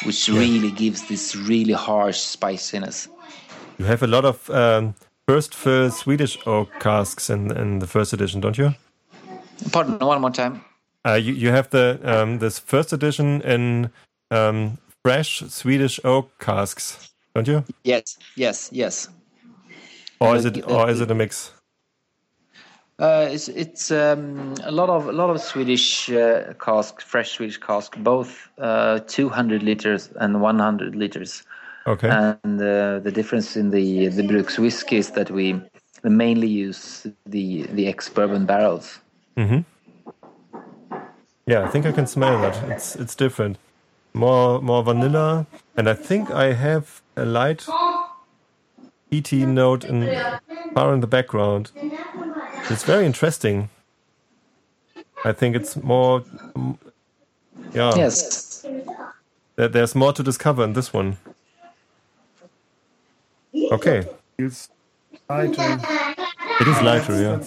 which 0.05 0.29
really 0.29 0.71
gives 0.71 1.07
this 1.07 1.35
really 1.35 1.73
harsh 1.73 2.19
spiciness. 2.19 3.07
you 3.77 3.85
have 3.85 4.03
a 4.03 4.07
lot 4.07 4.25
of 4.25 4.49
um, 4.49 4.93
first 5.27 5.55
fill 5.55 5.91
Swedish 5.91 6.37
oak 6.45 6.69
casks 6.79 7.29
in, 7.29 7.51
in 7.57 7.79
the 7.79 7.87
first 7.87 8.13
edition, 8.13 8.41
don't 8.41 8.57
you? 8.57 8.73
Pardon, 9.71 9.99
one 9.99 10.21
more 10.21 10.31
time. 10.31 10.61
Uh, 11.07 11.13
you, 11.13 11.33
you 11.33 11.51
have 11.51 11.69
the 11.69 11.99
um, 12.03 12.39
this 12.39 12.59
first 12.59 12.91
edition 12.91 13.41
in 13.41 13.89
um, 14.29 14.77
fresh 15.05 15.39
Swedish 15.47 15.99
oak 16.03 16.37
casks, 16.39 17.13
don't 17.33 17.47
you? 17.47 17.63
Yes, 17.83 18.17
yes, 18.35 18.69
yes. 18.73 19.07
Or 20.19 20.35
is 20.35 20.43
it 20.43 20.69
or 20.69 20.89
is 20.89 20.99
it 20.99 21.09
a 21.09 21.15
mix? 21.15 21.53
Uh, 22.99 23.29
it's 23.31 23.47
it's 23.47 23.91
um, 23.91 24.55
a 24.63 24.71
lot 24.71 24.89
of 24.89 25.07
a 25.07 25.13
lot 25.13 25.29
of 25.29 25.39
Swedish 25.39 26.09
uh, 26.09 26.53
cask, 26.59 26.99
fresh 26.99 27.31
Swedish 27.31 27.57
cask, 27.57 27.95
both 27.99 28.49
uh, 28.57 28.99
200 29.07 29.63
liters 29.63 30.09
and 30.19 30.41
100 30.41 30.95
liters. 30.95 31.43
Okay. 31.85 32.09
And 32.09 32.61
uh, 32.61 32.99
the 32.99 33.11
difference 33.13 33.55
in 33.55 33.69
the 33.69 34.09
the 34.09 34.23
Bruks 34.23 34.59
whiskey 34.59 34.97
is 34.97 35.11
that 35.11 35.31
we 35.31 35.61
mainly 36.03 36.47
use 36.47 37.07
the 37.25 37.63
the 37.67 37.87
ex 37.87 38.09
bourbon 38.09 38.45
barrels. 38.45 38.99
Mm-hmm. 39.37 39.59
Yeah, 41.47 41.63
I 41.63 41.69
think 41.69 41.87
I 41.87 41.93
can 41.93 42.07
smell 42.07 42.41
that. 42.41 42.57
It's 42.71 42.97
it's 42.97 43.15
different. 43.15 43.57
More 44.13 44.61
more 44.61 44.83
vanilla, 44.83 45.47
and 45.77 45.89
I 45.89 45.95
think 45.95 46.31
I 46.31 46.53
have 46.53 47.01
a 47.17 47.25
light 47.25 47.65
ET 49.11 49.31
note 49.33 49.85
in 49.85 50.03
far 50.75 50.93
in 50.93 51.01
the 51.01 51.07
background. 51.07 51.71
It's 52.71 52.83
very 52.85 53.05
interesting. 53.05 53.69
I 55.25 55.33
think 55.33 55.55
it's 55.55 55.77
more. 55.77 56.23
Yeah. 57.73 57.93
Yes. 57.97 58.65
There, 59.57 59.69
there's 59.69 59.95
more 59.95 60.13
to 60.13 60.23
discover 60.23 60.63
in 60.65 60.73
this 60.73 60.93
one. 60.93 61.17
Okay, 63.71 64.05
It's 64.37 64.69
lighter. 65.29 65.79
it 66.61 66.67
is 66.67 66.81
lighter, 66.81 67.21
yeah. 67.21 67.39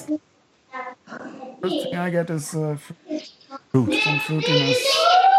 First 1.62 1.84
thing 1.84 1.96
I 1.96 2.10
get 2.10 2.30
is 2.30 2.54
uh, 2.54 2.78
f- 3.74 3.84
Fruit. 3.86 3.94
some 4.02 4.18
fruitiness, 4.20 4.82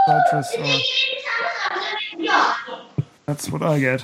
citrus, 0.07 0.55
or 0.57 0.79
that's 3.25 3.49
what 3.49 3.61
I 3.61 3.79
get. 3.79 4.03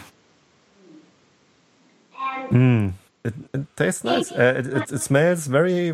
Mm. 2.49 2.93
It, 3.23 3.33
it 3.53 3.75
tastes 3.75 4.03
nice. 4.03 4.31
Uh, 4.31 4.53
it, 4.57 4.67
it, 4.67 4.91
it 4.91 4.99
smells 5.01 5.47
very, 5.47 5.91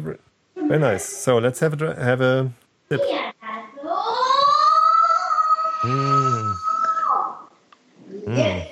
very 0.56 0.80
nice. 0.80 1.06
So 1.06 1.38
let's 1.38 1.60
have 1.60 1.82
a 1.82 1.96
have 1.96 2.22
a 2.22 2.52
sip. 2.90 3.02
Mm. 5.84 6.56
Mm. 8.28 8.68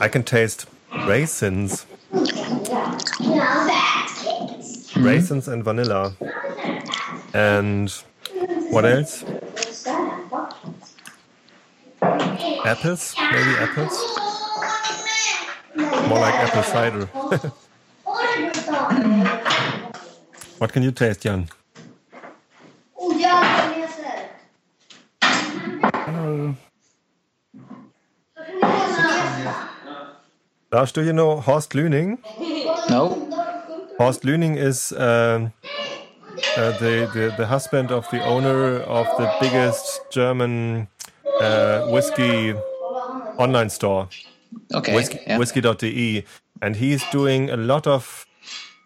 I 0.00 0.08
can 0.08 0.22
taste 0.22 0.66
raisins, 1.06 1.86
raisins 4.96 5.48
and 5.48 5.64
vanilla, 5.64 6.12
and 7.34 7.90
what 8.70 8.84
else? 8.84 9.24
Apples, 12.64 13.14
maybe 13.32 13.50
apples. 13.58 13.96
More 16.08 16.18
like 16.18 16.34
apple 16.34 16.62
cider. 16.62 17.06
what 20.58 20.72
can 20.72 20.82
you 20.82 20.90
taste, 20.92 21.22
Jan? 21.22 21.48
Uh, 25.82 26.52
Lars, 30.72 30.92
do 30.92 31.02
you 31.02 31.12
know 31.12 31.40
Horst 31.40 31.72
Lüning? 31.72 32.18
No. 32.90 33.27
Horst 33.98 34.22
Lüning 34.22 34.56
is 34.56 34.92
um, 34.92 35.52
uh, 36.56 36.72
the, 36.78 37.08
the 37.14 37.34
the 37.36 37.46
husband 37.46 37.90
of 37.90 38.08
the 38.10 38.24
owner 38.24 38.76
of 38.80 39.06
the 39.18 39.28
biggest 39.40 40.00
German 40.10 40.86
uh, 41.40 41.82
whiskey 41.92 42.54
online 43.38 43.70
store, 43.70 44.08
Okay. 44.74 44.94
whiskey, 44.94 45.18
yeah. 45.26 45.38
whisky.de, 45.38 46.24
and 46.62 46.76
he's 46.76 47.02
doing 47.10 47.50
a 47.50 47.56
lot 47.56 47.86
of 47.86 48.26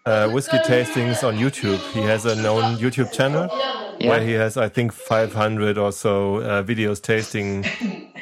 uh, 0.05 0.27
whiskey 0.29 0.57
tastings 0.59 1.23
on 1.23 1.37
YouTube. 1.37 1.79
He 1.93 2.01
has 2.01 2.25
a 2.25 2.35
known 2.35 2.77
YouTube 2.77 3.11
channel 3.11 3.47
Yeah. 3.99 4.09
where 4.09 4.21
he 4.21 4.33
has, 4.33 4.57
I 4.57 4.67
think, 4.69 4.91
500 4.91 5.77
or 5.77 5.91
so 5.91 6.37
uh, 6.37 6.63
videos 6.63 6.99
tasting 7.01 7.65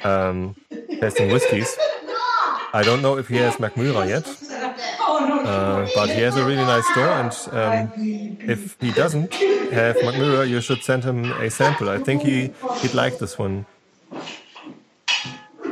um, 0.03 0.55
tasting 0.99 1.31
whiskies. 1.31 1.77
I 2.73 2.83
don't 2.83 3.01
know 3.01 3.17
if 3.17 3.27
he 3.27 3.37
has 3.37 3.55
Mackmyra 3.57 4.07
yet, 4.07 4.25
uh, 5.45 5.87
but 5.95 6.09
he 6.09 6.21
has 6.21 6.37
a 6.37 6.45
really 6.45 6.63
nice 6.63 6.87
store. 6.91 7.07
And 7.07 7.31
um, 7.51 8.37
if 8.41 8.77
he 8.79 8.91
doesn't 8.91 9.33
have 9.33 9.95
Mackmyra, 9.97 10.47
you 10.47 10.61
should 10.61 10.83
send 10.83 11.03
him 11.03 11.31
a 11.31 11.49
sample. 11.49 11.89
I 11.89 11.97
think 11.99 12.21
he 12.23 12.51
he'd 12.79 12.93
like 12.93 13.19
this 13.19 13.37
one. 13.37 13.65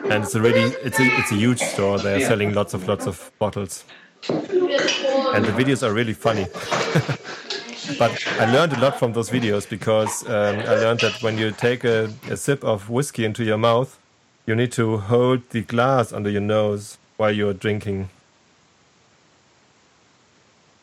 And 0.10 0.24
it's 0.24 0.36
a 0.36 0.42
really 0.42 0.74
it's 0.84 1.00
a 1.00 1.04
it's 1.04 1.32
a 1.32 1.36
huge 1.36 1.60
store. 1.60 2.00
They're 2.00 2.22
selling 2.22 2.54
lots 2.54 2.74
of 2.74 2.88
lots 2.88 3.06
of 3.06 3.32
bottles, 3.40 3.84
and 4.28 5.46
the 5.46 5.52
videos 5.52 5.84
are 5.88 5.94
really 5.94 6.14
funny. 6.14 6.48
but 7.98 8.12
I 8.40 8.52
learned 8.52 8.74
a 8.74 8.80
lot 8.80 9.00
from 9.00 9.14
those 9.14 9.30
videos 9.30 9.70
because 9.70 10.28
um, 10.28 10.60
I 10.60 10.76
learned 10.76 11.00
that 11.02 11.22
when 11.22 11.38
you 11.38 11.52
take 11.52 11.84
a, 11.84 12.12
a 12.30 12.38
sip 12.38 12.64
of 12.64 12.90
whiskey 12.90 13.26
into 13.26 13.44
your 13.44 13.58
mouth, 13.58 14.00
you 14.46 14.56
need 14.56 14.72
to 14.74 14.98
hold 14.98 15.48
the 15.52 15.62
glass 15.62 16.12
under 16.12 16.30
your 16.30 16.42
nose 16.42 16.98
while 17.18 17.32
you're 17.32 17.54
drinking, 17.54 18.10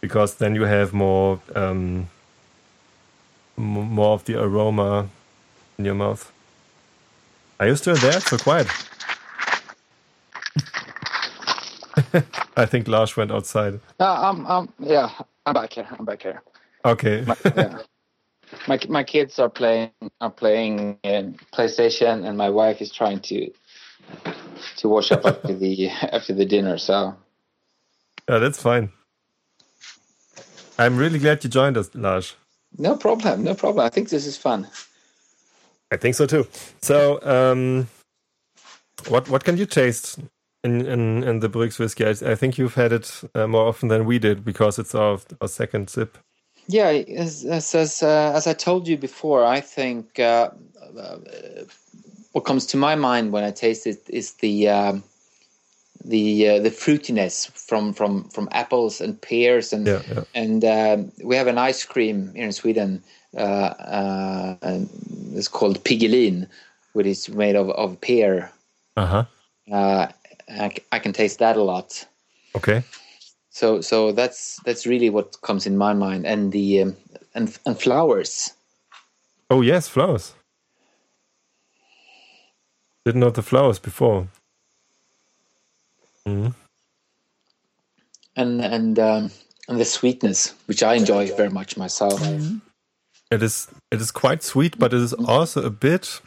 because 0.07 0.37
then 0.37 0.55
you 0.55 0.63
have 0.63 0.93
more 0.93 1.41
um, 1.57 2.09
more 3.57 4.15
of 4.15 4.25
the 4.25 4.41
aroma 4.41 5.09
in 5.79 5.85
your 5.85 5.97
mouth. 5.97 6.33
Are 7.59 7.67
you 7.67 7.75
still 7.75 7.97
there? 7.97 8.21
So 8.21 8.39
quiet. 8.39 8.69
I 12.57 12.67
think 12.67 12.87
Lars 12.87 13.17
went 13.17 13.33
outside. 13.33 13.81
Uh, 13.99 14.31
I'm, 14.31 14.47
I'm, 14.47 14.69
yeah, 14.79 15.11
I'm 15.45 15.55
back 15.55 15.73
here. 15.73 15.89
I'm 15.99 16.05
back 16.05 16.23
here. 16.23 16.41
Okay. 16.85 17.25
yeah. 17.57 17.79
My 18.69 18.79
my 18.89 19.03
kids 19.03 19.41
are 19.41 19.51
playing 19.51 19.91
are 20.21 20.31
playing 20.31 20.99
PlayStation, 21.53 22.25
and 22.27 22.39
my 22.39 22.51
wife 22.51 22.81
is 22.81 22.93
trying 22.93 23.21
to 23.31 23.51
to 24.77 24.89
wash 24.89 25.11
up 25.11 25.27
after 25.27 25.55
the 25.55 25.89
after 26.19 26.33
the 26.33 26.45
dinner. 26.47 26.79
So 26.79 27.17
yeah, 28.29 28.39
that's 28.39 28.63
fine. 28.63 28.93
I'm 30.79 30.97
really 30.97 31.19
glad 31.19 31.43
you 31.45 31.51
joined 31.51 31.77
us, 31.77 31.91
Lars. 31.95 32.35
No 32.79 32.97
problem. 32.97 33.45
No 33.45 33.55
problem. 33.55 33.87
I 33.87 33.89
think 33.89 34.09
this 34.09 34.27
is 34.27 34.37
fun. 34.37 34.69
I 35.93 35.97
think 35.97 36.15
so 36.15 36.27
too. 36.27 36.47
So, 36.83 37.21
um, 37.23 37.89
what 39.09 39.29
what 39.29 39.45
can 39.45 39.57
you 39.57 39.67
taste 39.67 40.19
in 40.65 40.85
in, 40.87 41.23
in 41.23 41.41
the 41.41 41.49
Bruks 41.49 41.79
whiskey? 41.79 42.05
I, 42.05 42.11
I 42.11 42.35
think 42.35 42.59
you've 42.59 42.75
had 42.75 42.93
it 42.93 43.23
uh, 43.35 43.47
more 43.47 43.69
often 43.69 43.89
than 43.89 44.05
we 44.05 44.19
did 44.19 44.45
because 44.45 44.79
it's 44.79 44.95
our, 44.95 45.19
our 45.41 45.49
second 45.49 45.89
sip. 45.91 46.19
Yeah, 46.69 46.89
as 46.89 47.45
as 47.45 47.75
as, 47.75 48.03
uh, 48.03 48.33
as 48.35 48.47
I 48.47 48.53
told 48.53 48.89
you 48.89 48.97
before, 48.97 49.45
I 49.45 49.61
think 49.61 50.19
uh, 50.19 50.51
uh, 50.99 51.19
what 52.33 52.45
comes 52.45 52.67
to 52.67 52.77
my 52.77 52.97
mind 52.97 53.33
when 53.33 53.45
I 53.45 53.53
taste 53.53 53.87
it 53.87 54.03
is 54.09 54.33
the 54.35 54.69
um, 54.69 55.05
the 56.09 56.49
uh, 56.49 56.59
the 56.61 56.71
fruitiness 56.71 57.51
from 57.51 57.93
from 57.93 58.29
from 58.31 58.49
apples 58.53 59.01
and 59.01 59.21
pears 59.21 59.73
and 59.73 59.87
Yeah, 59.87 60.03
yeah. 60.09 60.25
and 60.35 60.65
um, 60.65 61.13
we 61.25 61.37
have 61.37 61.49
an 61.49 61.59
ice 61.59 61.85
cream 61.85 62.33
here 62.35 62.45
in 62.45 62.53
Sweden. 62.53 63.03
Uh, 63.37 63.75
uh, 64.61 64.81
it's 65.35 65.49
called 65.49 65.83
Piggelin, 65.85 66.49
which 66.93 67.07
is 67.07 67.29
made 67.29 67.57
of 67.57 67.71
of 67.71 68.01
pear. 68.01 68.53
Uh 68.97 69.07
huh. 69.07 69.25
Uh, 69.71 70.09
I, 70.49 70.71
I 70.93 70.99
can 70.99 71.13
taste 71.13 71.41
that 71.41 71.57
a 71.57 71.63
lot. 71.63 72.07
Okay. 72.55 72.83
So 73.51 73.81
so 73.81 74.13
that's 74.13 74.61
that's 74.65 74.87
really 74.87 75.11
what 75.11 75.41
comes 75.43 75.67
in 75.67 75.77
my 75.77 75.93
mind, 75.93 76.27
and 76.27 76.53
the 76.53 76.83
um, 76.83 76.97
and 77.35 77.59
and 77.67 77.79
flowers. 77.79 78.53
Oh 79.51 79.63
yes, 79.63 79.89
flowers. 79.89 80.35
Didn't 83.05 83.21
know 83.21 83.31
the 83.31 83.43
flowers 83.43 83.79
before. 83.79 84.29
Mhm. 86.27 86.55
and 88.37 88.61
and 88.63 88.99
um, 88.99 89.31
and 89.69 89.81
the 89.81 89.85
sweetness, 89.85 90.55
which 90.67 90.83
I 90.83 90.95
enjoy 90.95 91.35
very 91.37 91.51
much 91.51 91.77
myself. 91.77 92.21
It 93.31 93.43
is 93.43 93.69
it 93.93 94.01
is 94.01 94.13
quite 94.13 94.43
sweet, 94.43 94.79
but 94.79 94.93
it 94.93 95.01
is 95.01 95.13
also 95.15 95.63
a 95.65 95.71
bit. 95.71 96.23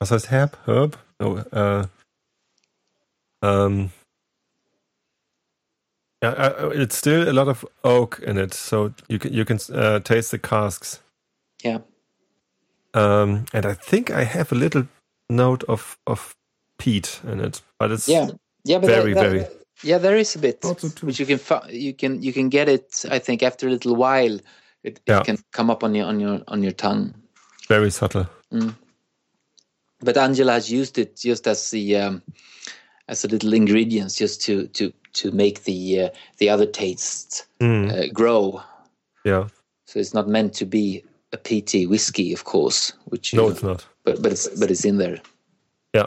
Was 0.00 0.10
heißt 0.10 0.30
herb? 0.30 0.58
Herb? 0.66 0.98
No. 1.20 1.38
Uh, 1.52 1.86
um. 3.42 3.90
Yeah, 6.22 6.30
uh, 6.30 6.70
it's 6.74 6.96
still 6.96 7.28
a 7.28 7.32
lot 7.32 7.48
of 7.48 7.66
oak 7.84 8.18
in 8.20 8.38
it, 8.38 8.54
so 8.54 8.94
you 9.08 9.18
can 9.18 9.32
you 9.34 9.44
can 9.44 9.58
uh, 9.74 10.00
taste 10.00 10.30
the 10.30 10.38
casks. 10.38 11.00
Yeah, 11.64 11.80
Um, 12.94 13.46
and 13.52 13.66
I 13.66 13.74
think 13.74 14.10
I 14.10 14.24
have 14.24 14.52
a 14.52 14.54
little 14.56 14.86
note 15.30 15.64
of 15.68 15.98
of 16.06 16.34
peat 16.78 17.20
in 17.24 17.40
it, 17.40 17.62
but 17.78 17.90
it's 17.90 18.08
yeah, 18.08 18.30
yeah. 18.64 18.78
But 18.78 18.90
very 18.90 19.14
that- 19.14 19.22
that- 19.22 19.30
very 19.30 19.46
yeah, 19.82 19.98
there 19.98 20.16
is 20.16 20.36
a 20.36 20.38
bit, 20.38 20.64
which 21.02 21.18
you 21.20 21.26
can 21.26 21.40
you 21.70 21.92
can 21.94 22.22
you 22.22 22.32
can 22.32 22.48
get 22.48 22.68
it. 22.68 23.04
I 23.10 23.18
think 23.18 23.42
after 23.42 23.66
a 23.66 23.70
little 23.70 23.96
while, 23.96 24.34
it, 24.82 24.98
it 24.98 25.00
Yeah. 25.06 25.22
can 25.24 25.38
come 25.52 25.68
up 25.70 25.82
on 25.84 25.94
your 25.94 26.06
on 26.06 26.20
your 26.20 26.40
on 26.48 26.62
your 26.62 26.72
tongue. 26.72 27.14
very 27.68 27.90
subtle. 27.90 28.26
But 30.00 30.16
Angela 30.16 30.52
has 30.52 30.70
used 30.70 30.98
it 30.98 31.16
just 31.16 31.46
as 31.46 31.70
the 31.70 31.96
um, 31.96 32.22
as 33.08 33.24
a 33.24 33.28
little 33.28 33.52
ingredients, 33.54 34.14
just 34.14 34.40
to 34.42 34.68
to 34.68 34.92
to 35.14 35.30
make 35.32 35.64
the 35.64 36.00
uh, 36.02 36.08
the 36.38 36.50
other 36.50 36.66
tastes 36.66 37.46
Mm, 37.60 37.90
uh, 37.90 38.12
grow. 38.12 38.62
yeah. 39.24 39.48
So 39.86 39.98
it's 40.00 40.14
not 40.14 40.28
meant 40.28 40.54
to 40.54 40.66
be 40.66 41.02
a 41.32 41.36
peaty 41.36 41.86
whiskey, 41.86 42.32
of 42.34 42.44
course. 42.44 42.92
Which 43.10 43.34
No, 43.34 43.48
it's 43.48 43.62
not. 43.62 43.84
but 44.04 44.22
but 44.22 44.32
it's 44.32 44.48
but 44.60 44.70
it's 44.70 44.84
in 44.84 44.98
there. 44.98 45.20
Yeah. 45.94 46.06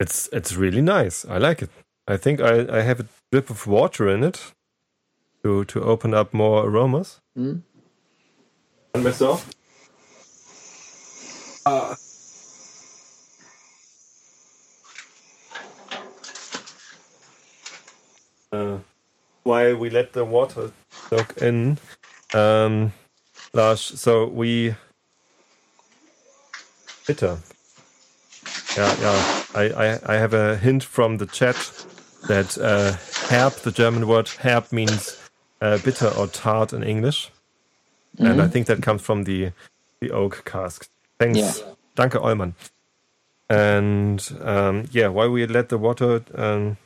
It's 0.00 0.28
it's 0.32 0.56
really 0.56 0.82
nice. 0.82 1.24
I 1.24 1.38
like 1.38 1.62
it. 1.62 1.70
I 2.08 2.16
think 2.16 2.40
I, 2.40 2.78
I 2.78 2.82
have 2.82 3.00
a 3.00 3.06
drip 3.30 3.50
of 3.50 3.66
water 3.66 4.08
in 4.08 4.24
it 4.24 4.52
to 5.42 5.64
to 5.64 5.82
open 5.82 6.14
up 6.14 6.34
more 6.34 6.66
aromas. 6.66 7.20
Mm. 7.38 7.62
And 8.94 9.04
myself. 9.04 9.50
Uh, 11.66 11.94
while 19.42 19.76
we 19.76 19.90
let 19.90 20.12
the 20.12 20.24
water 20.24 20.70
soak 21.08 21.38
in, 21.38 21.78
um, 22.34 22.92
Lars, 23.52 23.80
so 23.80 24.26
we 24.26 24.74
bitter. 27.06 27.38
Yeah, 28.76 28.94
yeah. 29.00 29.43
I, 29.54 29.62
I, 29.62 30.00
I 30.06 30.16
have 30.16 30.34
a 30.34 30.56
hint 30.56 30.82
from 30.84 31.18
the 31.18 31.26
chat 31.26 31.56
that 32.28 32.58
uh, 32.58 32.96
herb, 33.30 33.52
the 33.62 33.70
German 33.70 34.06
word 34.06 34.28
herb, 34.42 34.72
means 34.72 35.18
uh, 35.60 35.78
bitter 35.78 36.08
or 36.08 36.26
tart 36.26 36.72
in 36.72 36.82
English, 36.82 37.30
and 38.18 38.40
I 38.40 38.48
think 38.48 38.66
that 38.66 38.82
comes 38.82 39.02
from 39.02 39.24
the 39.24 39.52
the 40.00 40.10
oak 40.10 40.42
cask. 40.44 40.88
Thanks, 41.18 41.38
Yeah. 41.38 41.52
danke 41.96 42.18
Eumann. 42.20 42.54
And 43.48 44.20
um, 44.42 44.84
yeah, 44.90 45.08
while 45.08 45.30
we 45.30 45.46
let 45.46 45.68
the 45.68 45.78
water 45.78 46.22
um, 46.34 46.76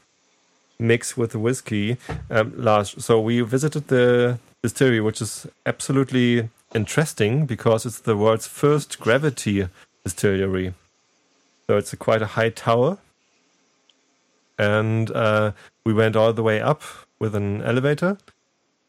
mix 0.79 1.17
with 1.17 1.31
the 1.31 1.39
whiskey, 1.39 1.97
um, 2.31 2.53
Lars. 2.57 2.95
So 2.99 3.21
we 3.21 3.41
visited 3.41 3.89
the 3.89 4.39
distillery, 4.63 5.01
which 5.01 5.21
is 5.23 5.47
absolutely 5.65 6.51
interesting 6.75 7.47
because 7.47 7.87
it's 7.87 8.01
the 8.01 8.17
world's 8.17 8.47
first 8.47 8.99
gravity 9.01 9.69
distillery. 10.05 10.75
So 11.69 11.77
it's 11.77 11.93
a 11.93 11.97
quite 11.97 12.23
a 12.23 12.27
high 12.27 12.51
tower, 12.51 12.99
and 14.59 15.11
uh, 15.11 15.53
we 15.85 15.93
went 15.93 16.17
all 16.17 16.33
the 16.33 16.43
way 16.43 16.61
up 16.61 16.83
with 17.19 17.35
an 17.35 17.63
elevator, 17.63 18.19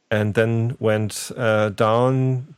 and 0.09 0.33
then 0.33 0.77
went 0.79 1.31
uh, 1.35 1.69
down 1.69 2.55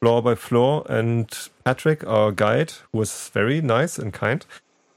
floor 0.00 0.22
by 0.22 0.34
floor. 0.36 0.84
And 0.88 1.28
Patrick, 1.64 2.06
our 2.06 2.32
guide, 2.32 2.72
who 2.92 2.98
was 2.98 3.30
very 3.30 3.60
nice 3.60 3.98
and 3.98 4.12
kind, 4.12 4.46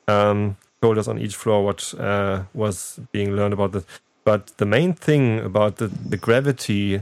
um, 0.08 0.58
told 0.82 0.98
us 0.98 1.08
on 1.08 1.20
each 1.20 1.36
floor 1.36 1.66
what 1.66 1.94
uh, 2.00 2.44
was 2.54 3.00
being 3.12 3.36
learned 3.36 3.54
about 3.54 3.72
this. 3.72 3.86
But 4.24 4.58
the 4.58 4.66
main 4.66 4.94
thing 4.94 5.40
about 5.40 5.78
the, 5.78 5.88
the 5.88 6.18
gravity 6.18 7.02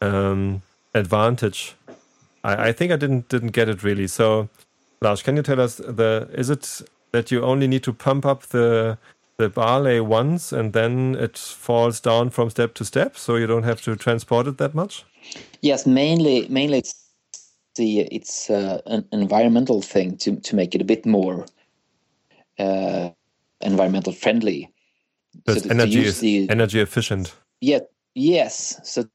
um, 0.00 0.62
advantage, 0.94 1.76
I, 2.42 2.68
I 2.68 2.72
think 2.72 2.92
I 2.92 2.96
didn't 2.96 3.28
didn't 3.28 3.52
get 3.52 3.68
it 3.68 3.82
really. 3.82 4.06
So, 4.06 4.48
Lars, 5.04 5.22
can 5.22 5.36
you 5.36 5.44
tell 5.44 5.60
us 5.60 5.76
the 5.76 6.28
is 6.34 6.50
it 6.50 6.82
that 7.12 7.32
you 7.32 7.42
only 7.44 7.68
need 7.68 7.84
to 7.84 7.94
pump 7.94 8.26
up 8.26 8.44
the 8.48 8.98
the 9.38 9.50
barley 9.50 10.00
once 10.00 10.52
and 10.52 10.74
then 10.74 11.16
it 11.16 11.38
falls 11.38 12.00
down 12.00 12.30
from 12.30 12.50
step 12.50 12.74
to 12.74 12.84
step, 12.86 13.18
so 13.18 13.36
you 13.36 13.46
don't 13.48 13.64
have 13.64 13.82
to 13.82 13.96
transport 13.96 14.48
it 14.48 14.58
that 14.58 14.74
much? 14.74 15.04
Yes, 15.62 15.86
mainly 15.86 16.48
mainly 16.48 16.78
it's 16.78 16.94
the 17.76 18.00
it's 18.00 18.50
uh, 18.50 18.80
an 18.86 19.06
environmental 19.12 19.82
thing 19.82 20.18
to 20.18 20.36
to 20.36 20.56
make 20.56 20.74
it 20.74 20.82
a 20.82 20.86
bit 20.86 21.06
more 21.06 21.46
uh, 22.58 23.10
environmental 23.62 24.12
friendly. 24.12 24.70
To- 25.46 25.60
to 25.60 25.70
energy 25.70 26.00
use 26.00 26.08
is 26.08 26.20
the- 26.20 26.50
energy 26.50 26.80
efficient. 26.80 27.34
Yeah, 27.60 27.80
yes. 28.14 28.80
So 28.84 29.06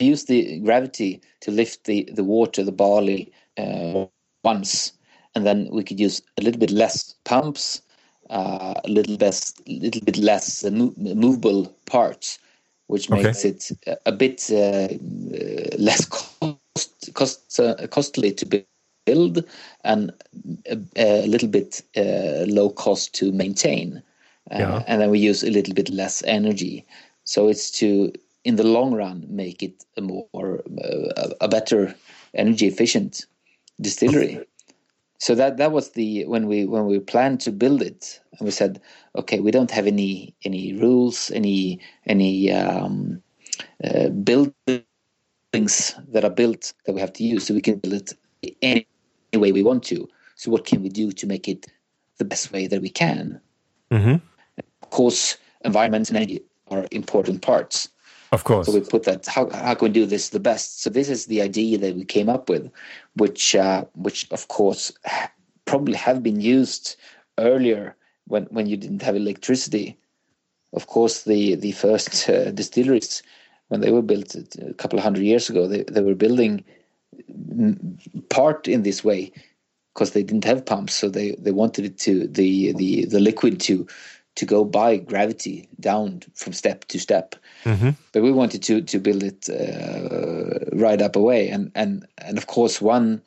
use 0.00 0.24
the 0.26 0.60
gravity 0.60 1.22
to 1.42 1.50
lift 1.52 1.84
the 1.84 2.08
the 2.14 2.24
water, 2.24 2.64
the 2.64 2.72
barley 2.72 3.32
uh, 3.58 4.06
once, 4.44 4.92
and 5.34 5.46
then 5.46 5.68
we 5.72 5.84
could 5.84 6.00
use 6.00 6.22
a 6.38 6.42
little 6.42 6.60
bit 6.60 6.70
less 6.70 7.14
pumps, 7.24 7.82
uh, 8.30 8.74
a 8.84 8.88
little 8.88 9.16
less, 9.16 9.54
little 9.66 10.02
bit 10.02 10.18
less 10.18 10.64
uh, 10.64 10.70
mo- 10.70 10.94
movable 10.98 11.66
parts, 11.86 12.38
which 12.88 13.10
Okay. 13.10 13.32
makes 13.32 13.44
it 13.44 13.72
a, 14.06 14.12
bit 14.12 14.50
uh, 14.52 14.88
uh, 14.88 15.76
less 15.78 16.04
cost, 16.06 17.14
cost 17.14 17.60
uh, 17.60 17.86
costly 17.88 18.32
to 18.32 18.46
build 19.06 19.44
and 19.84 20.12
a, 20.70 20.78
a 20.96 21.26
little 21.26 21.48
bit 21.48 21.82
uh, 21.96 22.44
low 22.48 22.70
cost 22.70 23.14
to 23.16 23.32
maintain. 23.32 24.02
Uh, 24.50 24.58
Yeah. 24.60 24.84
And 24.86 25.00
then 25.02 25.10
we 25.10 25.20
use 25.20 25.42
a 25.44 25.50
little 25.50 25.74
bit 25.74 25.90
less 25.90 26.22
energy. 26.24 26.86
So 27.24 27.48
it's 27.48 27.70
to, 27.80 28.12
in 28.44 28.56
the 28.56 28.64
long 28.64 28.94
run, 28.94 29.26
make 29.28 29.62
it 29.62 29.84
a 29.96 30.02
more, 30.02 30.62
a 31.40 31.48
better 31.48 31.94
energy 32.34 32.66
efficient 32.66 33.26
distillery. 33.80 34.46
So 35.18 35.34
that 35.34 35.56
that 35.58 35.72
was 35.72 35.92
the 35.92 36.24
when 36.26 36.46
we 36.46 36.66
when 36.66 36.86
we 36.86 36.98
planned 37.00 37.40
to 37.42 37.52
build 37.52 37.82
it, 37.82 38.20
and 38.38 38.46
we 38.46 38.50
said, 38.50 38.80
okay, 39.16 39.40
we 39.40 39.50
don't 39.50 39.70
have 39.70 39.86
any 39.86 40.34
any 40.44 40.74
rules, 40.74 41.30
any 41.34 41.80
any 42.06 42.52
um, 42.52 43.22
uh, 43.82 44.08
buildings 44.10 44.84
that 46.08 46.24
are 46.24 46.30
built 46.30 46.72
that 46.86 46.92
we 46.92 47.00
have 47.00 47.12
to 47.14 47.24
use, 47.24 47.46
so 47.46 47.54
we 47.54 47.60
can 47.62 47.78
build 47.78 47.94
it 47.94 48.12
any 48.62 48.86
way 49.34 49.52
we 49.52 49.62
want 49.62 49.82
to. 49.84 50.08
So 50.36 50.50
what 50.50 50.66
can 50.66 50.82
we 50.82 50.88
do 50.88 51.12
to 51.12 51.26
make 51.26 51.48
it 51.48 51.66
the 52.18 52.24
best 52.24 52.52
way 52.52 52.66
that 52.66 52.82
we 52.82 52.90
can? 52.90 53.40
hmm 53.90 54.16
Of 54.82 54.90
course, 54.90 55.38
environment 55.64 56.08
and 56.10 56.16
energy 56.16 56.42
are 56.68 56.86
important 56.90 57.42
parts. 57.42 57.88
Of 58.34 58.42
course. 58.42 58.66
So 58.66 58.72
we 58.72 58.80
put 58.80 59.04
that. 59.04 59.26
How 59.26 59.48
how 59.50 59.74
can 59.74 59.86
we 59.88 59.92
do 60.00 60.06
this 60.06 60.30
the 60.30 60.40
best? 60.50 60.82
So 60.82 60.90
this 60.90 61.08
is 61.08 61.26
the 61.26 61.40
idea 61.40 61.78
that 61.78 61.94
we 61.94 62.04
came 62.04 62.28
up 62.28 62.48
with, 62.48 62.64
which 63.22 63.54
uh, 63.54 63.84
which 63.94 64.20
of 64.32 64.48
course 64.48 64.92
probably 65.70 65.94
have 65.94 66.20
been 66.28 66.40
used 66.40 66.96
earlier 67.38 67.96
when 68.26 68.44
when 68.56 68.66
you 68.66 68.76
didn't 68.76 69.02
have 69.02 69.16
electricity. 69.16 69.86
of 70.72 70.86
course, 70.88 71.22
the 71.22 71.54
the 71.54 71.72
first 71.72 72.28
uh, 72.28 72.50
distilleries 72.50 73.22
when 73.68 73.80
they 73.80 73.92
were 73.92 74.02
built 74.02 74.34
a 74.70 74.74
couple 74.74 74.98
of 74.98 75.04
hundred 75.04 75.24
years 75.24 75.48
ago, 75.50 75.68
they 75.68 75.84
they 75.94 76.02
were 76.02 76.16
building 76.24 76.64
part 78.28 78.68
in 78.68 78.82
this 78.82 79.04
way 79.04 79.32
because 79.92 80.10
they 80.10 80.24
didn't 80.24 80.44
have 80.44 80.66
pumps, 80.66 80.94
so 80.94 81.08
they 81.08 81.28
they 81.38 81.52
wanted 81.52 81.84
it 81.84 81.98
to 81.98 82.26
the 82.26 82.72
the 82.72 83.04
the 83.06 83.20
liquid 83.20 83.60
to 83.60 83.86
to 84.36 84.46
go 84.46 84.64
by 84.64 84.96
gravity 84.96 85.68
down 85.80 86.22
from 86.34 86.52
step 86.52 86.84
to 86.86 86.98
step. 86.98 87.36
Mm-hmm. 87.64 87.90
But 88.12 88.22
we 88.22 88.32
wanted 88.32 88.62
to 88.64 88.82
to 88.82 88.98
build 88.98 89.22
it 89.22 89.48
uh, 89.48 90.76
right 90.76 91.00
up 91.00 91.16
away, 91.16 91.48
and 91.48 91.70
and 91.74 92.06
and 92.18 92.38
of 92.38 92.46
course 92.46 92.80
one 92.80 93.22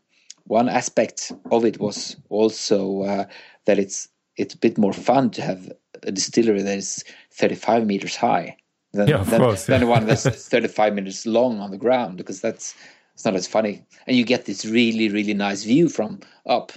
one 0.45 0.69
aspect 0.69 1.31
of 1.51 1.65
it 1.65 1.79
was 1.79 2.15
also 2.29 3.03
uh, 3.03 3.25
that 3.65 3.79
it's 3.79 4.07
it's 4.35 4.53
a 4.53 4.57
bit 4.57 4.77
more 4.77 4.93
fun 4.93 5.29
to 5.31 5.41
have 5.41 5.71
a 6.03 6.11
distillery 6.11 6.61
that 6.61 6.77
is 6.77 7.03
35 7.31 7.87
meters 7.87 8.15
high 8.15 8.55
than, 8.93 9.07
Yeah, 9.07 9.23
than, 9.23 9.41
course, 9.41 9.67
yeah. 9.67 9.79
than 9.79 9.87
one 9.89 10.05
that's 10.05 10.23
35 10.49 10.93
meters 10.93 11.25
long 11.25 11.59
on 11.59 11.71
the 11.71 11.77
ground 11.77 12.17
because 12.17 12.39
that's 12.39 12.75
it's 13.15 13.25
not 13.25 13.33
as 13.33 13.47
funny 13.47 13.83
and 14.05 14.15
you 14.15 14.23
get 14.23 14.45
this 14.45 14.63
really 14.63 15.09
really 15.09 15.33
nice 15.33 15.63
view 15.63 15.89
from 15.89 16.19
up 16.45 16.71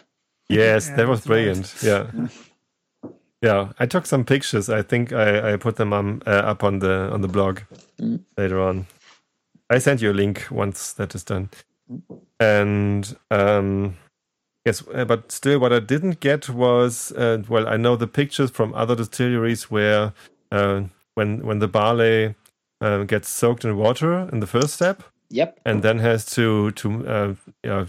Yes, 0.50 0.88
Yeah, 0.88 0.96
that 0.96 1.08
was 1.08 1.20
that's 1.20 1.28
right. 1.28 1.34
brilliant. 1.36 1.74
Yeah. 1.82 2.28
Yeah, 3.42 3.72
I 3.78 3.86
took 3.86 4.06
some 4.06 4.24
pictures. 4.24 4.68
I 4.68 4.82
think 4.82 5.12
I, 5.12 5.52
I 5.52 5.56
put 5.56 5.76
them 5.76 5.92
um, 5.92 6.22
uh, 6.26 6.30
up 6.30 6.62
on 6.62 6.80
the 6.80 7.10
on 7.12 7.20
the 7.22 7.28
blog 7.28 7.60
Mm. 8.00 8.20
later 8.36 8.60
on. 8.60 8.86
I 9.70 9.78
sent 9.78 10.00
you 10.02 10.10
a 10.10 10.14
link 10.14 10.46
once 10.50 10.92
that 10.94 11.14
is 11.14 11.22
done. 11.24 11.50
And 12.38 13.16
um, 13.30 13.96
yes, 14.64 14.82
uh, 14.94 15.04
but 15.04 15.32
still, 15.32 15.58
what 15.58 15.72
I 15.72 15.80
didn't 15.80 16.20
get 16.20 16.48
was 16.48 17.12
uh, 17.12 17.42
well, 17.48 17.68
I 17.68 17.76
know 17.76 17.96
the 17.96 18.06
pictures 18.06 18.50
from 18.50 18.74
other 18.74 18.96
distilleries 18.96 19.70
where 19.70 20.12
uh, 20.52 20.82
when 21.14 21.44
when 21.46 21.58
the 21.60 21.68
barley 21.68 22.34
uh, 22.80 23.04
gets 23.04 23.28
soaked 23.28 23.64
in 23.64 23.76
water 23.76 24.28
in 24.32 24.40
the 24.40 24.46
first 24.46 24.74
step, 24.74 25.02
yep 25.30 25.58
and 25.64 25.82
then 25.82 25.98
has 25.98 26.24
to 26.26 26.70
to 26.72 27.06
uh, 27.08 27.34
yeah 27.64 27.86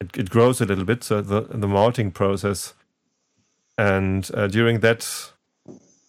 it, 0.00 0.16
it 0.16 0.30
grows 0.30 0.60
a 0.60 0.64
little 0.66 0.84
bit 0.84 1.04
so 1.04 1.20
the 1.22 1.42
the 1.42 1.68
malting 1.68 2.10
process 2.10 2.74
and 3.78 4.30
uh, 4.34 4.46
during 4.46 4.80
that 4.80 5.32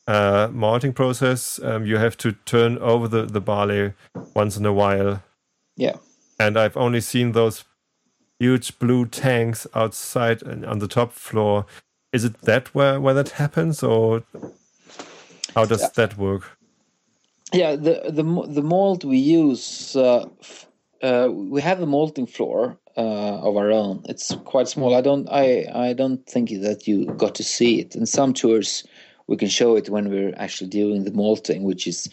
uh, 0.07 0.49
malting 0.51 0.93
process 0.93 1.59
um, 1.63 1.85
you 1.85 1.97
have 1.97 2.17
to 2.17 2.33
turn 2.45 2.77
over 2.79 3.07
the, 3.07 3.25
the 3.25 3.41
barley 3.41 3.93
once 4.35 4.57
in 4.57 4.65
a 4.65 4.73
while. 4.73 5.23
Yeah. 5.77 5.95
And 6.39 6.57
I've 6.57 6.77
only 6.77 7.01
seen 7.01 7.31
those 7.31 7.63
huge 8.39 8.77
blue 8.79 9.05
tanks 9.05 9.65
outside 9.73 10.41
and 10.43 10.65
on 10.65 10.79
the 10.79 10.87
top 10.87 11.13
floor. 11.13 11.65
Is 12.11 12.25
it 12.25 12.41
that 12.41 12.73
where 12.75 12.99
where 12.99 13.13
that 13.13 13.29
happens 13.29 13.81
or 13.83 14.23
how 15.55 15.65
does 15.65 15.81
Yeah. 15.81 15.89
that 15.95 16.17
work? 16.17 16.57
Yeah, 17.53 17.75
the 17.75 18.01
the 18.09 18.23
the 18.47 18.61
mold 18.63 19.03
we 19.03 19.17
use, 19.17 19.95
uh, 19.95 20.25
f- 20.41 20.67
uh, 21.03 21.29
we 21.31 21.61
have 21.61 21.81
a 21.81 21.85
malting 21.85 22.27
floor 22.27 22.77
uh, 22.97 23.47
of 23.47 23.57
our 23.57 23.71
own. 23.71 24.03
It's 24.09 24.35
quite 24.45 24.67
small. 24.67 24.95
I 24.95 25.01
don't 25.01 25.27
I 25.29 25.67
I 25.73 25.93
don't 25.93 26.25
think 26.25 26.49
that 26.61 26.87
you 26.87 27.05
got 27.05 27.35
to 27.35 27.43
see 27.43 27.79
it. 27.79 27.95
In 27.95 28.05
some 28.05 28.33
tours, 28.33 28.83
we 29.27 29.37
can 29.37 29.49
show 29.49 29.75
it 29.75 29.89
when 29.89 30.09
we're 30.09 30.33
actually 30.37 30.69
doing 30.69 31.03
the 31.03 31.11
malting, 31.11 31.63
which 31.63 31.87
is 31.87 32.09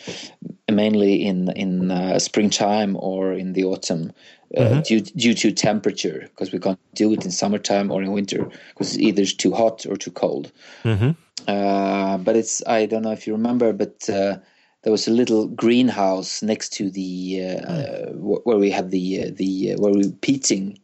mainly 0.71 1.25
in 1.27 1.51
in 1.57 1.91
uh, 1.91 2.19
springtime 2.19 2.97
or 2.97 3.33
in 3.33 3.53
the 3.53 3.65
autumn. 3.65 4.13
Uh, 4.57 4.81
due 4.81 5.01
due 5.01 5.33
to 5.33 5.53
temperature, 5.53 6.29
because 6.31 6.51
we 6.51 6.59
can't 6.59 6.81
do 6.97 7.13
it 7.13 7.25
in 7.25 7.31
summertime 7.31 7.89
or 7.93 8.03
in 8.03 8.11
winter, 8.11 8.51
because 8.71 8.97
it's 8.97 8.99
either 8.99 9.25
too 9.25 9.53
hot 9.53 9.87
or 9.87 9.97
too 9.97 10.11
cold. 10.11 10.51
mm-hmm. 10.83 11.11
Uh, 11.47 12.19
but 12.19 12.35
it's 12.35 12.61
I 12.67 12.87
don't 12.87 13.03
know 13.03 13.13
if 13.13 13.29
you 13.29 13.33
remember, 13.33 13.73
but 13.73 14.11
uh, 14.11 14.39
there 14.83 14.93
was 14.93 15.07
a 15.09 15.11
little 15.13 15.47
greenhouse 15.47 16.43
next 16.43 16.73
to 16.75 16.91
the 16.91 17.41
uh, 17.67 18.07
wh- 18.13 18.45
where 18.47 18.59
we 18.59 18.71
had 18.71 18.91
the 18.91 19.25
uh, 19.25 19.31
the 19.35 19.73
uh, 19.73 19.77
where 19.81 19.93
we 19.93 20.07
were 20.07 20.17
peating 20.23 20.79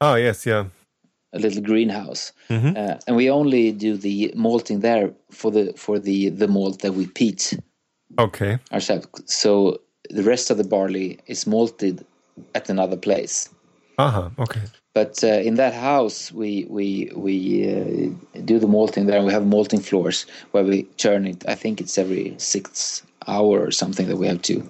oh 0.00 0.14
yes 0.14 0.46
yeah 0.46 0.64
a 1.32 1.38
little 1.38 1.62
greenhouse, 1.62 2.32
Mhm. 2.48 2.76
uh, 2.76 2.96
and 3.06 3.14
we 3.16 3.30
only 3.30 3.70
do 3.70 3.96
the 3.96 4.32
malting 4.34 4.80
there 4.80 5.12
for 5.30 5.52
the 5.52 5.72
for 5.76 5.98
the 6.00 6.28
the 6.30 6.48
malt 6.48 6.80
that 6.80 6.94
we 6.94 7.06
peat 7.06 7.56
okay 8.18 8.58
ourselves. 8.72 9.06
So 9.26 9.80
the 10.10 10.24
rest 10.24 10.50
of 10.50 10.56
the 10.58 10.64
barley 10.64 11.18
is 11.26 11.46
malted 11.46 12.04
at 12.54 12.68
another 12.68 12.96
place. 12.96 13.48
aha 13.98 14.30
okay 14.38 14.60
But 14.92 15.22
uh, 15.22 15.28
in 15.48 15.54
that 15.54 15.72
house, 15.74 16.32
we 16.34 16.66
we 16.68 16.86
we 17.14 17.34
uh, 17.74 18.40
do 18.44 18.58
the 18.58 18.66
malting 18.66 19.06
there. 19.06 19.18
and 19.18 19.26
We 19.26 19.32
have 19.32 19.46
malting 19.46 19.82
floors 19.82 20.26
where 20.52 20.64
we 20.64 20.82
turn 20.96 21.26
it. 21.26 21.44
I 21.46 21.54
think 21.54 21.80
it's 21.80 21.96
every 21.96 22.34
six 22.38 23.02
hour 23.26 23.60
or 23.60 23.70
something 23.70 24.06
that 24.08 24.16
we 24.16 24.26
have 24.26 24.42
to 24.42 24.62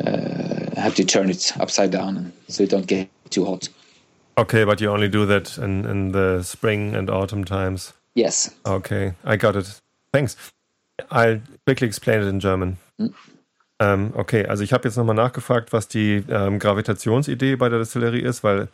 uh, 0.00 0.80
have 0.80 0.94
to 0.94 1.04
turn 1.04 1.30
it 1.30 1.52
upside 1.58 1.90
down, 1.90 2.32
so 2.48 2.62
it 2.62 2.70
don't 2.70 2.86
get 2.86 3.08
too 3.30 3.44
hot. 3.44 3.68
Okay, 4.38 4.64
but 4.64 4.80
you 4.80 4.90
only 4.90 5.08
do 5.08 5.24
that 5.26 5.56
in, 5.58 5.84
in 5.86 6.12
the 6.12 6.42
spring 6.42 6.94
and 6.94 7.08
autumn 7.08 7.44
times. 7.44 7.94
Yes. 8.14 8.54
Okay, 8.64 9.14
I 9.24 9.36
got 9.36 9.56
it. 9.56 9.80
Thanks. 10.12 10.36
I'll 11.10 11.40
quickly 11.66 11.86
explain 11.86 12.20
it 12.20 12.26
in 12.26 12.40
German. 12.40 12.78
Hm. 12.98 13.14
Ähm, 13.78 14.12
okay, 14.14 14.46
also 14.46 14.62
ich 14.62 14.72
habe 14.72 14.88
jetzt 14.88 14.96
nochmal 14.96 15.14
nachgefragt, 15.14 15.72
was 15.72 15.86
die 15.88 16.24
ähm, 16.30 16.58
Gravitationsidee 16.58 17.56
bei 17.56 17.68
der 17.68 17.78
Distillerie 17.78 18.22
ist, 18.22 18.42
weil 18.42 18.68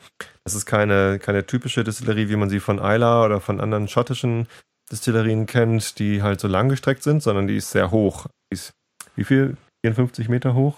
das 0.44 0.54
ist 0.54 0.64
keine, 0.64 1.18
keine 1.18 1.44
typische 1.44 1.82
Distillerie, 1.82 2.28
wie 2.28 2.36
man 2.36 2.48
sie 2.48 2.60
von 2.60 2.78
Isla 2.78 3.24
oder 3.24 3.40
von 3.40 3.60
anderen 3.60 3.88
schottischen 3.88 4.46
Distillerien 4.92 5.46
kennt, 5.46 5.98
die 5.98 6.22
halt 6.22 6.40
so 6.40 6.46
langgestreckt 6.46 7.02
sind, 7.02 7.22
sondern 7.22 7.48
die 7.48 7.56
ist 7.56 7.72
sehr 7.72 7.90
hoch. 7.90 8.26
Ist 8.52 8.72
wie 9.16 9.24
viel? 9.24 9.56
54 9.84 10.28
Meter 10.28 10.54
hoch? 10.54 10.76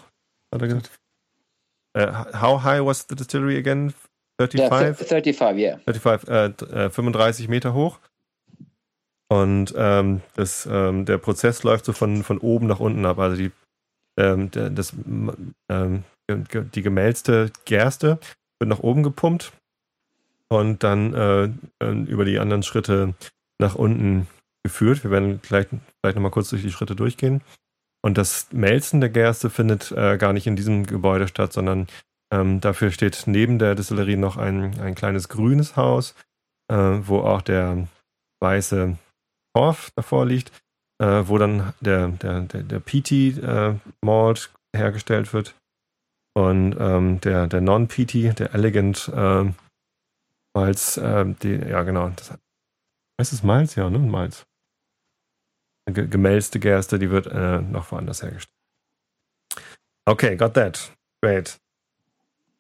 Hat 0.53 0.63
er 0.63 0.69
gesagt? 0.69 0.91
Äh, 1.97 2.11
how 2.41 2.63
high 2.63 2.85
was 2.85 3.07
the 3.09 3.15
distillery 3.15 3.57
again? 3.59 3.93
Yeah, 4.41 4.49
35? 4.49 4.97
th- 4.97 5.09
35, 5.09 5.59
yeah. 5.61 5.79
35, 5.85 6.29
äh, 6.29 6.49
d- 6.51 6.65
äh, 6.87 6.91
35 6.91 7.49
Meter 7.49 7.75
hoch. 7.75 8.01
Und 9.29 9.75
ähm, 9.77 10.23
das, 10.35 10.67
ähm, 10.71 11.05
der 11.07 11.19
Prozess 11.19 11.63
läuft 11.63 11.85
so 11.85 11.93
von, 11.93 12.23
von 12.25 12.39
oben 12.39 12.67
nach 12.67 12.81
unten 12.81 13.05
ab. 13.07 13.19
Also 13.19 13.37
die, 13.37 13.53
ähm, 14.19 14.51
der, 14.51 14.71
das, 14.71 14.93
ähm, 15.69 16.05
die 16.31 16.83
gemälzte 16.83 17.51
Gerste 17.65 18.19
wird 18.59 18.69
nach 18.69 18.81
oben 18.81 19.03
gepumpt 19.03 19.53
und 20.49 20.83
dann 20.83 21.15
äh, 21.15 21.45
äh, 21.85 22.03
über 22.05 22.25
die 22.25 22.39
anderen 22.39 22.63
Schritte 22.63 23.15
nach 23.61 23.75
unten 23.75 24.27
geführt. 24.63 25.05
Wir 25.05 25.11
werden 25.11 25.41
gleich, 25.43 25.67
gleich 26.03 26.15
nochmal 26.15 26.31
kurz 26.31 26.51
durch 26.51 26.63
die 26.63 26.73
Schritte 26.73 26.97
durchgehen. 26.97 27.41
Und 28.05 28.19
das 28.19 28.53
Melzen 28.53 29.01
der 29.01 29.09
Gerste 29.09 29.49
findet 29.49 29.91
äh, 29.93 30.19
gar 30.19 30.35
nicht 30.35 30.47
in 30.47 30.57
diesem 30.57 30.85
Gebäude 30.85 31.27
statt, 31.27 31.55
sondern 31.55 31.87
ähm, 32.31 32.61
dafür 32.61 32.91
steht 32.91 33.23
neben 33.25 33.59
der 33.59 33.75
Distillerie 33.75 34.17
noch 34.17 34.37
ein, 34.37 34.79
ein 34.79 34.95
kleines 34.95 35.31
grünes 35.31 35.77
Haus, 35.77 36.15
äh, 36.71 36.77
wo 36.77 37.21
auch 37.21 37.41
der 37.41 37.89
weiße 38.43 38.99
Torf 39.57 39.91
davor 39.97 40.27
liegt, 40.27 40.53
äh, 41.01 41.23
wo 41.25 41.39
dann 41.39 41.73
der, 41.81 42.09
der, 42.09 42.43
der, 42.43 42.63
der 42.65 42.81
Peaty 42.81 43.41
äh, 43.41 43.75
hergestellt 44.77 45.33
wird. 45.33 45.55
Und 46.35 46.77
ähm, 46.79 47.21
der, 47.23 47.47
der 47.47 47.63
Non-Peaty, 47.63 48.35
der 48.35 48.53
Elegant 48.53 49.11
äh, 49.15 49.51
Malz, 50.55 50.99
äh, 50.99 51.25
die, 51.43 51.55
ja 51.55 51.83
genau, 51.85 52.11
das 52.11 52.35
heißt 53.19 53.33
es 53.33 53.43
Malz, 53.43 53.77
ja, 53.77 53.89
ne? 53.89 53.99
Malz. 53.99 54.45
Ge 55.91 56.07
gemälzte 56.09 56.59
Gerste, 56.59 56.99
die 56.99 57.11
wird 57.11 57.27
äh, 57.27 57.61
noch 57.61 57.93
woanders 57.93 58.23
hergestellt. 58.23 58.49
Okay, 60.07 60.37
got 60.37 60.55
that. 60.55 60.91
Great. 61.23 61.59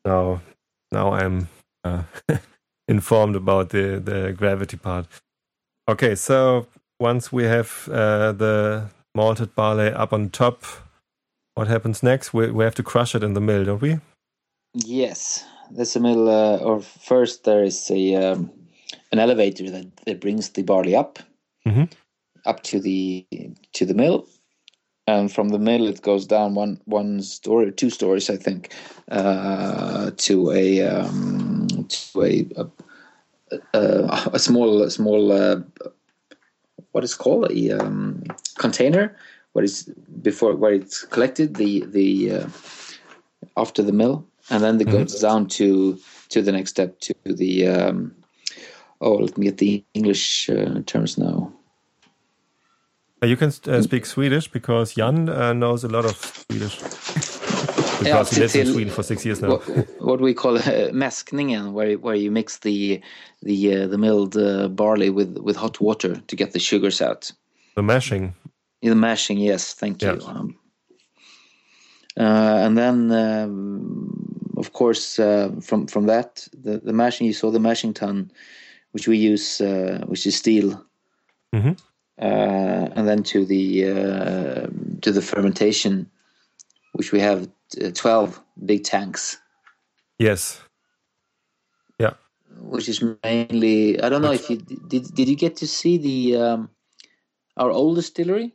Now, 0.04 0.40
now 0.90 1.12
I'm 1.14 1.48
uh, 1.84 2.02
informed 2.86 3.36
about 3.36 3.70
the, 3.70 4.00
the 4.04 4.32
gravity 4.32 4.76
part. 4.76 5.06
Okay, 5.88 6.14
so 6.14 6.66
once 6.98 7.32
we 7.32 7.44
have 7.44 7.88
uh, 7.88 8.32
the 8.32 8.88
malted 9.14 9.54
barley 9.54 9.92
up 9.92 10.12
on 10.12 10.30
top, 10.30 10.64
what 11.54 11.68
happens 11.68 12.02
next? 12.02 12.32
We, 12.34 12.50
we 12.50 12.64
have 12.64 12.74
to 12.76 12.82
crush 12.82 13.14
it 13.14 13.22
in 13.22 13.34
the 13.34 13.40
mill, 13.40 13.64
don't 13.64 13.82
we? 13.82 13.98
Yes, 14.74 15.44
there's 15.70 15.96
a 15.96 16.00
mill, 16.00 16.28
Uh, 16.28 16.58
or 16.58 16.80
first, 16.82 17.44
there 17.44 17.62
is 17.64 17.90
a 17.90 18.14
um, 18.16 18.50
an 19.12 19.18
elevator 19.18 19.70
that, 19.70 19.86
that 20.06 20.20
brings 20.20 20.50
the 20.50 20.62
barley 20.62 20.94
up, 20.96 21.18
Mhm. 21.66 21.88
Up 22.46 22.62
to 22.64 22.80
the 22.80 23.26
to 23.72 23.84
the 23.84 23.94
mill, 23.94 24.26
and 25.06 25.32
from 25.32 25.50
the 25.50 25.58
mill 25.58 25.86
it 25.86 26.02
goes 26.02 26.26
down 26.26 26.54
one 26.54 26.80
one 26.84 27.22
story, 27.22 27.72
two 27.72 27.90
stories, 27.90 28.30
I 28.30 28.36
think, 28.36 28.72
uh, 29.10 30.10
to 30.16 30.50
a 30.52 30.82
um, 30.82 31.68
to 31.88 32.22
a 32.22 32.46
a, 33.74 34.30
a, 34.32 34.38
small 34.38 34.82
a 34.82 34.90
small 34.90 35.32
uh, 35.32 35.60
what 36.92 37.04
is 37.04 37.14
called 37.14 37.50
a 37.50 37.72
um, 37.72 38.22
container. 38.58 39.16
What 39.52 39.64
is 39.64 39.84
before 40.22 40.56
where 40.56 40.72
it's 40.72 41.04
collected 41.04 41.54
the 41.56 41.84
the 41.86 42.32
uh, 42.32 42.48
after 43.56 43.82
the 43.82 43.92
mill, 43.92 44.26
and 44.50 44.62
then 44.62 44.80
it 44.80 44.88
goes 44.88 45.20
down 45.20 45.46
to 45.48 45.98
to 46.30 46.42
the 46.42 46.52
next 46.52 46.70
step 46.70 46.98
to 47.00 47.14
the 47.24 47.68
um, 47.68 48.14
oh 49.00 49.14
let 49.14 49.38
me 49.38 49.46
get 49.46 49.58
the 49.58 49.84
English 49.94 50.50
uh, 50.50 50.80
terms 50.86 51.16
now. 51.18 51.52
Uh, 53.24 53.26
You 53.26 53.36
can 53.36 53.48
uh, 53.68 53.80
speak 53.82 54.06
Swedish 54.06 54.48
because 54.48 54.94
Jan 54.94 55.28
uh, 55.28 55.52
knows 55.54 55.84
a 55.84 55.88
lot 55.88 56.04
of 56.04 56.16
Swedish. 56.16 56.76
because 57.98 58.06
Yeah, 58.06 58.24
he 58.24 58.40
lives 58.40 58.54
in 58.54 58.66
Sweden 58.66 58.92
for 58.92 59.02
six 59.02 59.24
years 59.24 59.40
now. 59.40 59.48
what, 59.48 59.62
what 59.98 60.20
we 60.20 60.34
call 60.34 60.56
uh, 60.58 60.90
mäskningen, 60.92 61.72
where 61.72 61.96
where 61.98 62.14
you 62.14 62.30
mix 62.30 62.58
the 62.58 63.00
the 63.42 63.84
uh, 63.84 63.86
the 63.86 63.96
milled 63.98 64.36
uh, 64.36 64.68
barley 64.68 65.10
with 65.10 65.38
with 65.38 65.56
hot 65.56 65.80
water 65.80 66.20
to 66.26 66.36
get 66.36 66.52
the 66.52 66.58
sugars 66.58 67.00
out. 67.00 67.32
The 67.76 67.82
mashing. 67.82 68.34
The 68.82 68.94
mashing, 68.94 69.38
yes, 69.38 69.74
thank 69.74 70.02
you. 70.02 70.18
Yeah. 70.20 70.30
Um, 70.30 70.56
uh, 72.20 72.66
and 72.66 72.76
then, 72.76 73.10
um, 73.10 74.52
of 74.56 74.72
course, 74.72 75.18
uh, 75.18 75.48
from 75.62 75.86
from 75.86 76.06
that, 76.06 76.46
the, 76.62 76.78
the 76.84 76.92
mashing 76.92 77.26
you 77.26 77.32
saw 77.32 77.50
the 77.50 77.58
mashing 77.60 77.94
tun, 77.94 78.30
which 78.92 79.08
we 79.08 79.16
use, 79.32 79.60
uh, 79.64 80.04
which 80.06 80.26
is 80.26 80.36
steel, 80.36 80.84
Mhm. 81.52 81.70
uh, 81.70 81.74
and 82.18 83.08
then 83.08 83.22
to 83.24 83.44
the 83.44 83.86
uh, 83.90 84.66
to 85.02 85.12
the 85.12 85.22
fermentation, 85.22 86.10
which 86.92 87.12
we 87.12 87.20
have 87.20 87.48
uh, 87.82 87.90
twelve 87.92 88.40
big 88.64 88.84
tanks, 88.84 89.38
Yes. 90.18 90.62
Yeah. 91.98 92.14
which 92.60 92.88
is 92.88 93.02
mainly. 93.24 94.00
I 94.00 94.08
don't 94.08 94.22
know 94.22 94.32
if 94.32 94.50
you 94.50 94.56
did. 94.58 95.14
Did 95.14 95.28
you 95.28 95.36
get 95.36 95.56
to 95.58 95.66
see 95.66 95.98
the 95.98 96.36
um, 96.36 96.70
our 97.56 97.70
old 97.70 97.96
distillery? 97.96 98.54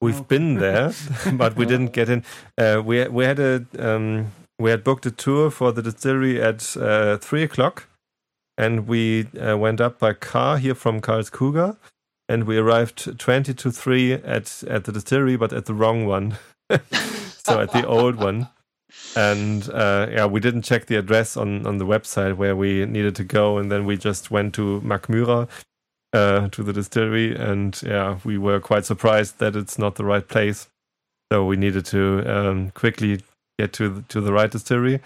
We've 0.00 0.26
been 0.28 0.54
there, 0.66 0.92
but 1.34 1.56
we 1.56 1.66
didn't 1.66 1.92
get 1.92 2.08
in. 2.08 2.24
Uh, 2.58 2.82
we 2.84 3.08
we 3.08 3.24
had 3.24 3.38
a 3.40 3.66
um, 3.78 4.32
we 4.58 4.70
had 4.70 4.84
booked 4.84 5.06
a 5.06 5.10
tour 5.10 5.50
for 5.50 5.72
the 5.72 5.82
distillery 5.82 6.40
at 6.42 6.76
uh, 6.76 7.18
three 7.18 7.42
o'clock, 7.42 7.88
and 8.58 8.86
we 8.88 9.26
uh, 9.40 9.56
went 9.58 9.80
up 9.80 9.98
by 9.98 10.12
car 10.14 10.58
here 10.58 10.74
from 10.76 11.00
Karlskoga, 11.00 11.76
and 12.28 12.44
we 12.44 12.58
arrived 12.58 13.18
twenty 13.18 13.54
to 13.54 13.70
three 13.70 14.12
at 14.12 14.62
at 14.68 14.84
the 14.84 14.92
distillery, 14.92 15.36
but 15.36 15.52
at 15.52 15.66
the 15.66 15.74
wrong 15.74 16.06
one, 16.06 16.36
so 16.70 17.60
at 17.60 17.72
the 17.72 17.86
old 17.86 18.16
one. 18.16 18.48
And 19.16 19.68
uh, 19.70 20.08
yeah, 20.10 20.26
we 20.26 20.40
didn't 20.40 20.62
check 20.62 20.86
the 20.86 20.96
address 20.96 21.36
on 21.36 21.66
on 21.66 21.78
the 21.78 21.86
website 21.86 22.36
where 22.36 22.56
we 22.56 22.84
needed 22.86 23.16
to 23.16 23.24
go, 23.24 23.58
and 23.58 23.70
then 23.70 23.84
we 23.86 23.96
just 23.96 24.30
went 24.30 24.54
to 24.54 24.80
Mackmyra, 24.82 25.48
uh, 26.12 26.48
to 26.48 26.62
the 26.62 26.72
distillery, 26.72 27.34
and 27.34 27.80
yeah, 27.82 28.18
we 28.24 28.38
were 28.38 28.60
quite 28.60 28.84
surprised 28.84 29.38
that 29.38 29.56
it's 29.56 29.78
not 29.78 29.96
the 29.96 30.04
right 30.04 30.26
place. 30.26 30.68
So 31.30 31.44
we 31.44 31.56
needed 31.56 31.84
to 31.86 32.22
um, 32.26 32.70
quickly 32.70 33.20
get 33.58 33.72
to 33.74 33.88
the, 33.88 34.02
to 34.02 34.20
the 34.20 34.32
right 34.32 34.50
distillery, 34.50 35.00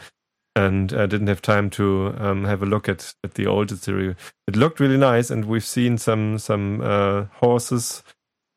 and 0.54 0.92
I 0.92 1.06
didn't 1.06 1.28
have 1.28 1.42
time 1.42 1.70
to 1.70 2.14
um, 2.18 2.44
have 2.44 2.62
a 2.62 2.66
look 2.66 2.88
at, 2.88 3.14
at 3.24 3.34
the 3.34 3.46
old 3.46 3.68
distillery. 3.68 4.14
It 4.46 4.56
looked 4.56 4.80
really 4.80 4.98
nice, 4.98 5.30
and 5.30 5.46
we've 5.46 5.64
seen 5.64 5.98
some 5.98 6.38
some 6.38 6.80
uh, 6.82 7.24
horses, 7.32 8.02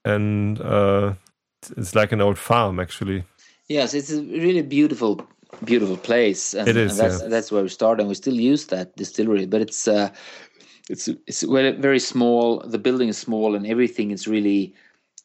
and 0.03 0.60
uh, 0.62 1.13
it's 1.77 1.95
like 1.95 2.12
an 2.12 2.21
old 2.21 2.38
farm 2.38 2.79
actually. 2.79 3.23
Yes, 3.67 3.93
it's 3.93 4.12
a 4.12 4.21
really 4.21 4.62
beautiful, 4.62 5.25
beautiful 5.63 5.97
place, 5.97 6.53
and, 6.53 6.67
It 6.67 6.77
is, 6.77 6.91
and 6.91 6.99
that's 6.99 7.21
yeah. 7.21 7.27
that's 7.29 7.51
where 7.51 7.63
we 7.63 7.69
started. 7.69 8.01
And 8.01 8.10
we 8.10 8.15
still 8.15 8.36
use 8.36 8.67
that 8.67 8.95
distillery, 8.95 9.45
but 9.45 9.62
it's 9.62 9.88
uh, 9.88 10.10
it's 10.89 11.08
it's 11.27 11.43
very 11.43 11.99
small. 11.99 12.60
The 12.60 12.79
building 12.79 13.10
is 13.10 13.17
small, 13.17 13.55
and 13.55 13.65
everything 13.65 14.12
is 14.12 14.27
really 14.27 14.73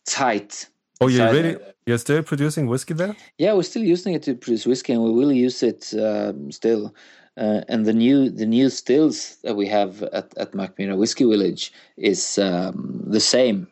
tight. 0.06 0.68
Oh, 1.00 1.08
you 1.08 1.20
inside 1.20 1.32
really 1.32 1.54
there. 1.54 1.74
you're 1.86 1.98
still 1.98 2.22
producing 2.22 2.66
whiskey 2.66 2.94
there? 2.94 3.16
Yeah, 3.38 3.54
we're 3.54 3.62
still 3.62 3.84
using 3.84 4.14
it 4.14 4.22
to 4.24 4.34
produce 4.34 4.66
whiskey, 4.66 4.92
and 4.92 5.02
we 5.02 5.12
will 5.12 5.32
use 5.32 5.62
it 5.62 5.92
um, 5.94 6.52
still. 6.52 6.94
Uh, 7.36 7.62
and 7.68 7.86
the 7.86 7.92
new 7.92 8.28
the 8.28 8.44
new 8.44 8.68
stills 8.68 9.36
that 9.42 9.56
we 9.56 9.66
have 9.66 10.02
at 10.02 10.36
at 10.36 10.52
Mackmyra 10.52 10.96
Whiskey 10.96 11.24
Village 11.24 11.72
is 11.96 12.38
um, 12.38 13.02
the 13.06 13.20
same, 13.20 13.66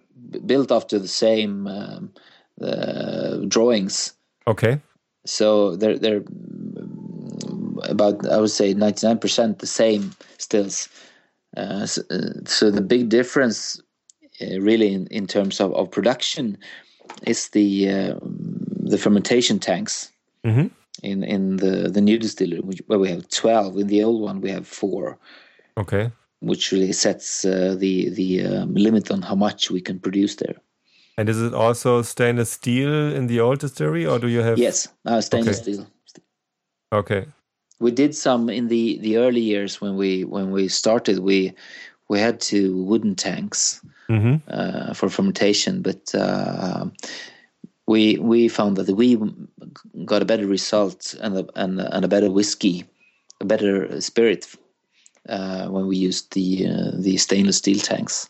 built 0.46 0.72
after 0.72 0.98
the 0.98 1.08
same 1.08 1.66
um, 1.66 2.12
uh, 2.62 3.38
drawings. 3.48 4.14
Okay. 4.46 4.80
So 5.26 5.76
they're 5.76 5.98
they're 5.98 6.24
about 7.84 8.26
I 8.26 8.38
would 8.38 8.50
say 8.50 8.72
ninety 8.74 9.06
nine 9.06 9.18
percent 9.18 9.58
the 9.58 9.66
same 9.66 10.14
stills. 10.38 10.88
Uh, 11.56 11.86
so, 11.86 12.02
uh, 12.10 12.44
so 12.44 12.70
the 12.70 12.80
big 12.80 13.08
difference, 13.08 13.80
uh, 14.40 14.60
really, 14.60 14.92
in, 14.92 15.06
in 15.08 15.26
terms 15.26 15.60
of, 15.60 15.72
of 15.74 15.90
production, 15.90 16.58
is 17.26 17.48
the 17.50 17.90
uh, 17.90 18.14
the 18.90 18.98
fermentation 18.98 19.58
tanks. 19.58 20.12
Mhm. 20.44 20.70
In 21.02 21.22
in 21.24 21.56
the 21.56 21.88
the 21.94 22.00
new 22.00 22.18
distillery, 22.18 22.60
which, 22.60 22.82
where 22.86 22.98
we 22.98 23.08
have 23.10 23.28
twelve. 23.28 23.76
In 23.80 23.86
the 23.86 24.02
old 24.04 24.20
one, 24.20 24.40
we 24.40 24.50
have 24.50 24.66
four, 24.66 25.18
Okay. 25.76 26.10
which 26.40 26.72
really 26.72 26.92
sets 26.92 27.44
uh, 27.44 27.76
the 27.78 28.10
the 28.10 28.42
um, 28.46 28.74
limit 28.74 29.10
on 29.10 29.22
how 29.22 29.36
much 29.36 29.70
we 29.70 29.80
can 29.80 30.00
produce 30.00 30.36
there. 30.36 30.56
And 31.16 31.28
is 31.28 31.40
it 31.42 31.54
also 31.54 32.02
stainless 32.02 32.50
steel 32.50 33.12
in 33.14 33.26
the 33.28 33.40
old 33.40 33.58
distillery, 33.60 34.06
or 34.06 34.18
do 34.18 34.26
you 34.28 34.42
have? 34.42 34.58
Yes, 34.58 34.88
uh, 35.04 35.20
stainless 35.20 35.60
Okay. 35.60 35.72
steel. 35.72 35.86
Okay. 36.92 37.26
we 37.80 37.90
did 37.92 38.14
some 38.14 38.48
in 38.52 38.68
the 38.68 38.98
the 39.02 39.16
early 39.18 39.40
years 39.40 39.80
when 39.80 39.96
we 39.96 40.24
when 40.24 40.50
we 40.50 40.68
started 40.68 41.18
we 41.18 41.52
we 42.08 42.18
had 42.18 42.40
two 42.40 42.82
wooden 42.84 43.14
tanks 43.14 43.80
hmm 44.08 44.36
uh, 44.48 44.94
for 44.94 45.08
fermentation 45.08 45.82
but 45.82 46.14
uh, 46.14 46.86
we 47.86 48.18
we 48.18 48.48
found 48.48 48.76
that 48.76 48.88
we 48.96 49.18
got 50.04 50.22
a 50.22 50.24
better 50.24 50.46
result 50.46 51.14
and 51.20 51.36
a, 51.38 51.46
and, 51.56 51.80
and 51.80 52.04
a 52.04 52.08
better 52.08 52.30
whiskey 52.30 52.84
a 53.40 53.44
better 53.44 54.00
spirit 54.00 54.46
uh, 55.28 55.66
when 55.68 55.86
we 55.86 55.96
used 55.96 56.32
the 56.32 56.66
uh, 56.66 56.90
the 56.98 57.16
stainless 57.16 57.58
steel 57.58 57.78
tanks 57.78 58.28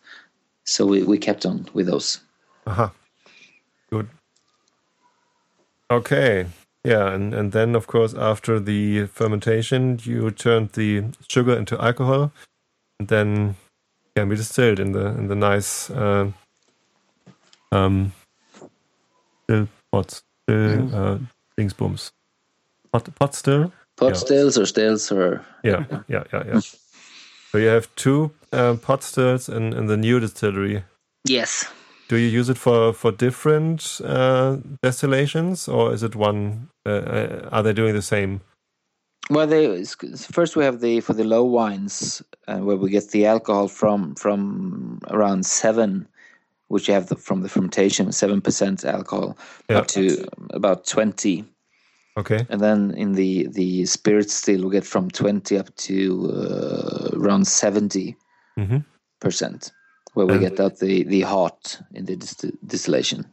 so 0.64 0.84
we, 0.84 1.02
we 1.02 1.18
kept 1.18 1.46
on 1.46 1.66
with 1.74 1.86
those 1.86 2.20
Aha. 2.66 2.92
Good. 3.90 4.08
Okay. 5.90 6.46
Yeah, 6.84 7.12
and, 7.12 7.34
and 7.34 7.52
then 7.52 7.74
of 7.74 7.86
course 7.86 8.14
after 8.14 8.60
the 8.60 9.06
fermentation 9.06 9.98
you 10.02 10.30
turned 10.30 10.72
the 10.72 11.04
sugar 11.28 11.56
into 11.56 11.82
alcohol 11.82 12.32
and 13.00 13.08
then 13.08 13.56
can 14.18 14.28
be 14.28 14.36
distilled 14.36 14.80
in 14.80 14.92
the 14.92 15.06
in 15.18 15.28
the 15.28 15.34
nice 15.34 15.90
uh, 15.90 16.30
um 17.72 18.12
still 19.44 19.68
pots. 19.92 20.22
Still 20.44 20.94
uh 20.94 21.18
dingsbums. 21.56 22.10
Pot 22.92 23.08
pot 23.18 23.34
still? 23.34 23.72
pot 23.96 24.10
Yeah. 24.10 24.14
stills 24.14 24.58
or 24.58 24.66
stills 24.66 25.12
or 25.12 25.40
Yeah, 25.64 25.84
yeah, 26.08 26.24
yeah, 26.32 26.44
yeah. 26.46 26.60
So 27.50 27.58
you 27.58 27.68
have 27.68 27.88
two 27.94 28.30
uh, 28.52 28.74
pot 28.74 29.02
stills 29.02 29.48
in, 29.48 29.72
in 29.72 29.86
the 29.86 29.96
new 29.96 30.20
distillery. 30.20 30.84
yes 31.24 31.66
Do 32.08 32.16
you 32.16 32.40
use 32.40 32.48
it 32.52 32.58
for 32.58 32.94
for 32.94 33.12
different 33.12 34.00
uh, 34.04 34.56
distillations, 34.82 35.68
or 35.68 35.92
is 35.94 36.02
it 36.02 36.14
one? 36.16 36.68
Uh, 36.86 36.90
uh, 36.90 37.48
are 37.52 37.62
they 37.62 37.74
doing 37.74 37.94
the 37.94 38.02
same? 38.02 38.40
Well, 39.30 39.46
they 39.46 39.84
first 40.32 40.56
we 40.56 40.64
have 40.64 40.80
the 40.80 41.00
for 41.00 41.12
the 41.12 41.24
low 41.24 41.44
wines 41.44 42.22
uh, 42.46 42.58
where 42.58 42.76
we 42.76 42.90
get 42.90 43.10
the 43.10 43.26
alcohol 43.26 43.68
from 43.68 44.14
from 44.14 45.00
around 45.10 45.44
seven, 45.44 46.08
which 46.68 46.88
you 46.88 46.94
have 46.94 47.08
the, 47.08 47.16
from 47.16 47.42
the 47.42 47.48
fermentation 47.48 48.10
seven 48.12 48.40
percent 48.40 48.84
alcohol 48.84 49.36
Yeah. 49.68 49.78
up 49.78 49.86
to 49.88 50.26
about 50.54 50.86
twenty, 50.86 51.44
Okay, 52.16 52.46
and 52.48 52.60
then 52.60 52.92
in 52.96 53.12
the 53.12 53.48
the 53.48 53.84
spirit 53.86 54.30
still 54.30 54.64
we 54.64 54.70
get 54.72 54.86
from 54.86 55.10
twenty 55.10 55.58
up 55.58 55.74
to 55.76 56.30
uh, 56.32 57.10
around 57.18 57.46
seventy 57.46 58.16
hmm 58.56 58.78
percent, 59.20 59.72
where 60.14 60.26
we 60.26 60.32
And- 60.34 60.40
get 60.48 60.58
out 60.60 60.78
the 60.78 61.02
the 61.04 61.20
hot 61.20 61.80
in 61.92 62.06
the 62.06 62.16
dist- 62.16 62.46
distillation. 62.66 63.26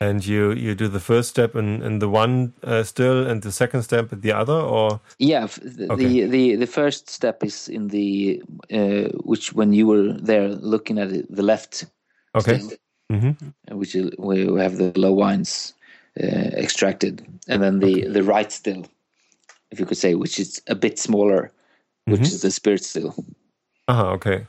And 0.00 0.24
you 0.26 0.52
you 0.52 0.74
do 0.74 0.88
the 0.88 1.00
first 1.00 1.28
step 1.30 1.56
in 1.56 1.82
in 1.82 1.98
the 1.98 2.08
one 2.08 2.52
uh, 2.62 2.82
still, 2.84 3.26
and 3.26 3.42
the 3.42 3.52
second 3.52 3.82
step 3.82 4.12
at 4.12 4.22
the 4.22 4.32
other, 4.32 4.54
or 4.54 5.00
Yeah, 5.18 5.46
the, 5.62 5.86
Okay. 5.92 5.96
the 5.96 6.26
the 6.26 6.56
the 6.56 6.66
first 6.66 7.08
step 7.10 7.44
is 7.44 7.68
in 7.68 7.88
the 7.88 8.42
uh, 8.72 9.08
which 9.24 9.52
when 9.54 9.72
you 9.72 9.86
were 9.86 10.12
there 10.12 10.48
looking 10.48 10.98
at 10.98 11.12
it, 11.12 11.26
the 11.36 11.42
left. 11.42 11.86
okay, 12.34 12.58
still. 12.58 12.78
hmm 13.10 13.32
uh, 13.70 13.76
which 13.76 13.94
is 13.94 14.10
where 14.18 14.52
we 14.52 14.60
have 14.60 14.76
the 14.78 14.92
low 14.96 15.12
wines 15.12 15.74
uh, 16.22 16.50
extracted, 16.64 17.26
and 17.48 17.62
then 17.62 17.80
the 17.80 18.08
the 18.08 18.22
right 18.22 18.52
still, 18.52 18.86
if 19.70 19.80
you 19.80 19.86
could 19.86 19.98
say, 19.98 20.14
which 20.14 20.38
is 20.40 20.62
a 20.68 20.74
bit 20.74 20.98
smaller, 20.98 21.50
which 22.06 22.20
Mhm. 22.20 22.32
is 22.34 22.42
the 22.42 22.50
spirit 22.50 22.84
still. 22.84 23.14
aha, 23.88 24.12
okay. 24.12 24.46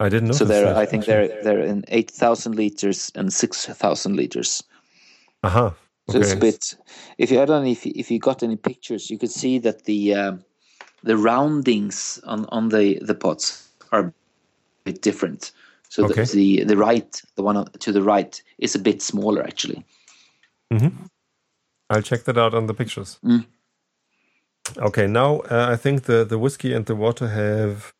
I 0.00 0.08
didn't 0.08 0.28
know. 0.28 0.34
so 0.34 0.44
they're, 0.44 0.74
I 0.76 0.86
think 0.86 1.04
they're 1.04 1.42
they're 1.42 1.60
in 1.62 1.84
eight 1.88 2.10
thousand 2.10 2.56
liters 2.56 3.12
and 3.14 3.32
six 3.32 3.66
thousand 3.66 4.16
liters. 4.16 4.62
aha. 5.42 5.74
So 6.10 6.18
it's 6.18 6.32
a 6.32 6.36
bit. 6.36 6.74
If 7.18 7.30
you 7.30 7.40
I 7.40 7.44
don't 7.44 7.64
know 7.64 7.70
if 7.70 7.86
you, 7.86 7.92
if 7.94 8.10
you 8.10 8.18
got 8.18 8.42
any 8.42 8.56
pictures, 8.56 9.10
you 9.10 9.18
could 9.18 9.30
see 9.30 9.58
that 9.60 9.84
the 9.84 10.14
um, 10.14 10.44
the 11.04 11.16
roundings 11.16 12.20
on 12.24 12.46
on 12.46 12.70
the 12.70 12.98
the 13.00 13.14
pots 13.14 13.68
are 13.92 14.00
a 14.00 14.12
bit 14.84 15.02
different. 15.02 15.52
So 15.88 16.04
Okay. 16.06 16.24
the, 16.24 16.32
the 16.32 16.64
the 16.64 16.76
right, 16.76 17.22
the 17.36 17.42
one 17.42 17.64
to 17.78 17.92
the 17.92 18.02
right, 18.02 18.42
is 18.58 18.74
a 18.74 18.78
bit 18.80 19.02
smaller 19.02 19.42
actually. 19.44 19.84
Mm-hmm. 20.72 21.06
I'll 21.90 22.02
check 22.02 22.24
that 22.24 22.38
out 22.38 22.54
on 22.54 22.66
the 22.66 22.74
pictures. 22.74 23.18
Mm. 23.22 23.44
Okay, 24.78 25.06
now 25.06 25.40
uh, 25.50 25.68
I 25.70 25.76
think 25.76 26.04
the, 26.04 26.24
the 26.24 26.38
whiskey 26.38 26.72
and 26.72 26.86
the 26.86 26.96
water 26.96 27.28
have 27.28 27.92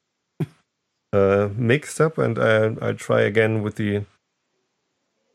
uh, 1.13 1.49
mixed 1.57 2.01
up, 2.01 2.19
and 2.19 2.39
I, 2.39 2.75
I'll 2.81 2.95
try 2.95 3.23
again 3.23 3.63
with 3.63 3.77
the 3.77 4.05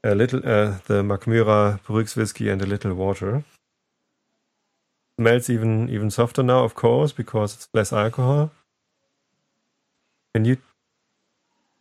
a 0.04 0.16
little 0.16 0.40
uh, 0.40 0.78
the 0.88 1.04
Mackmyra 1.04 1.84
Bruks 1.84 2.16
whiskey 2.16 2.50
and 2.50 2.62
a 2.62 2.66
little 2.66 2.94
water. 2.94 3.44
Smells 5.20 5.50
even 5.50 5.90
even 5.90 6.12
softer 6.12 6.44
now, 6.44 6.63
of 6.63 6.76
course, 6.76 7.12
because 7.12 7.56
it's 7.56 7.70
less 7.74 7.92
alcohol. 7.92 8.52
Can 10.34 10.46
you 10.46 10.58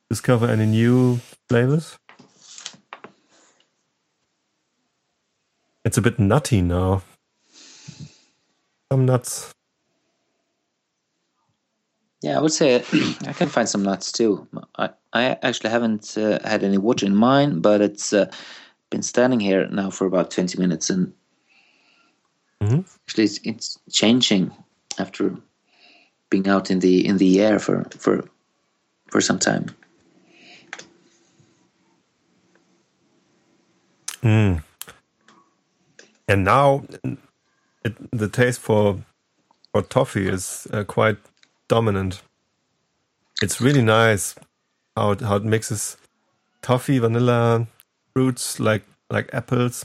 discover 0.09 0.47
any 0.47 0.67
new 0.67 1.21
flavors? 1.49 1.99
It's 5.85 5.99
a 5.99 6.03
bit 6.03 6.19
nutty 6.19 6.63
now. 6.63 7.03
Some 8.91 9.07
nuts. 9.07 9.56
Yeah, 12.27 12.39
I 12.39 12.41
would 12.41 12.53
say 12.53 12.83
I 13.29 13.33
can 13.33 13.49
find 13.49 13.69
some 13.69 13.85
nuts 13.85 14.11
too. 14.11 14.49
I, 14.77 14.91
I 15.13 15.39
actually 15.43 15.71
haven't 15.71 16.19
uh, 16.19 16.41
had 16.43 16.65
any 16.65 16.77
water 16.77 17.07
in 17.07 17.15
mine, 17.15 17.61
but 17.61 17.81
it's 17.81 18.13
uh, 18.13 18.29
been 18.91 19.03
standing 19.03 19.39
here 19.39 19.69
now 19.69 19.91
for 19.91 20.09
about 20.09 20.33
20 20.33 20.59
minutes 20.59 20.91
and 20.91 21.13
Mhm. 22.63 22.85
actually 23.07 23.25
it's, 23.25 23.39
it's 23.45 23.79
changing 23.93 24.51
after 24.99 25.37
being 26.31 26.49
out 26.49 26.71
in 26.71 26.81
the 26.81 27.07
in 27.07 27.19
the 27.19 27.41
air 27.41 27.59
for 27.59 27.85
for 27.99 28.25
for 29.11 29.21
some 29.21 29.39
time. 29.39 29.67
Mm. 34.23 34.63
And 36.29 36.45
now 36.45 36.85
it, 37.85 37.95
the 38.11 38.29
taste 38.29 38.61
for 38.61 39.05
for 39.73 39.83
toffee 39.83 40.29
is 40.29 40.67
uh, 40.73 40.83
quite 40.85 41.19
dominant. 41.69 42.23
It's 43.43 43.61
really 43.61 43.83
nice 43.83 44.35
how 44.97 45.13
it, 45.13 45.21
how 45.23 45.37
it 45.37 45.45
mixes 45.45 45.97
toffee, 46.63 46.99
vanilla, 46.99 47.67
fruits 48.15 48.61
like 48.61 48.85
like 49.11 49.31
apples. 49.35 49.85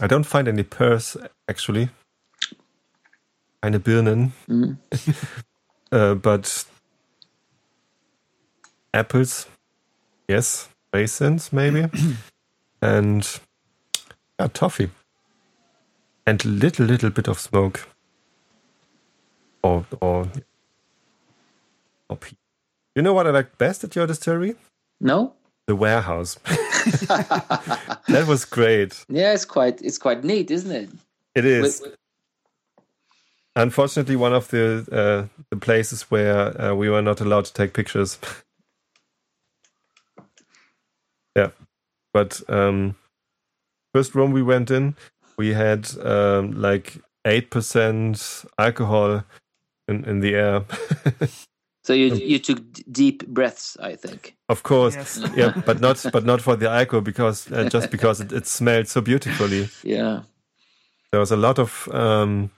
I 0.00 0.06
don't 0.06 0.24
find 0.26 0.48
any 0.48 0.62
pears 0.64 1.16
actually. 1.48 1.90
Keine 3.62 3.80
Birnen, 3.80 4.32
Mm. 4.48 4.78
uh, 5.92 6.14
but 6.14 6.66
apples, 8.94 9.46
yes, 10.28 10.68
raisins 10.92 11.52
maybe, 11.52 11.88
and 12.82 13.40
yeah, 14.38 14.48
toffee, 14.48 14.90
and 16.26 16.44
little 16.44 16.86
little 16.86 17.10
bit 17.10 17.28
of 17.28 17.38
smoke, 17.40 17.88
or 19.66 19.86
or 20.00 20.28
You 22.94 23.02
know 23.02 23.12
what 23.12 23.26
I 23.26 23.30
like 23.30 23.58
best 23.58 23.84
at 23.84 23.94
your 23.94 24.06
distillery? 24.06 24.54
No? 25.00 25.34
The 25.66 25.76
warehouse. 25.76 26.34
that 28.08 28.24
was 28.26 28.44
great. 28.44 29.04
Yeah, 29.08 29.34
it's 29.34 29.44
quite 29.44 29.82
it's 29.82 29.98
quite 29.98 30.24
neat, 30.24 30.50
isn't 30.50 30.70
it? 30.70 30.90
It 31.34 31.44
is. 31.44 31.80
With- 31.82 31.96
Unfortunately, 33.58 34.16
one 34.16 34.34
of 34.34 34.48
the 34.48 34.86
uh, 34.92 35.40
the 35.50 35.56
places 35.56 36.02
where 36.10 36.60
uh, 36.60 36.74
we 36.74 36.90
were 36.90 37.00
not 37.00 37.22
allowed 37.22 37.46
to 37.46 37.54
take 37.54 37.72
pictures. 37.72 38.18
yeah, 41.36 41.48
but 42.12 42.42
um, 42.50 42.96
first 43.94 44.14
room 44.14 44.32
we 44.32 44.42
went 44.42 44.70
in, 44.70 44.94
we 45.38 45.54
had 45.54 45.88
um, 46.04 46.52
like 46.60 46.98
eight 47.24 47.50
percent 47.50 48.44
alcohol 48.58 49.24
in 49.88 50.04
in 50.04 50.20
the 50.20 50.34
air. 50.34 50.64
so 51.84 51.92
you 51.92 52.14
you 52.32 52.38
took 52.38 52.60
deep 52.92 53.26
breaths, 53.26 53.76
I 53.80 53.96
think. 53.96 54.34
of 54.48 54.62
course, 54.62 54.94
Yes. 54.96 55.20
yeah, 55.36 55.62
but 55.66 55.80
not 55.80 56.04
but 56.12 56.24
not 56.24 56.40
for 56.42 56.56
the 56.56 56.68
alcohol 56.70 57.00
because 57.02 57.50
uh, 57.52 57.68
just 57.72 57.90
because 57.90 58.20
it, 58.20 58.32
it 58.32 58.46
smelled 58.46 58.88
so 58.88 59.00
beautifully. 59.00 59.68
Yeah. 59.84 60.22
there 61.12 61.20
was 61.20 61.32
a 61.32 61.36
lot 61.36 61.58
of 61.58 61.88
um 61.92 62.50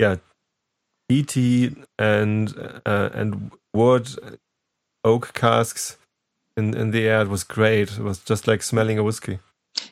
yeah 0.00 0.16
peaty 1.08 1.74
and 1.98 2.54
uh, 2.86 3.10
and 3.12 3.50
wood 3.74 4.08
oak 5.04 5.32
casks 5.34 5.98
in 6.56 6.74
in 6.74 6.90
the 6.92 7.08
air 7.08 7.22
it 7.22 7.28
was 7.28 7.44
great 7.44 7.92
it 7.92 8.02
was 8.02 8.18
just 8.30 8.46
like 8.46 8.62
smelling 8.62 8.98
a 8.98 9.02
whiskey 9.02 9.38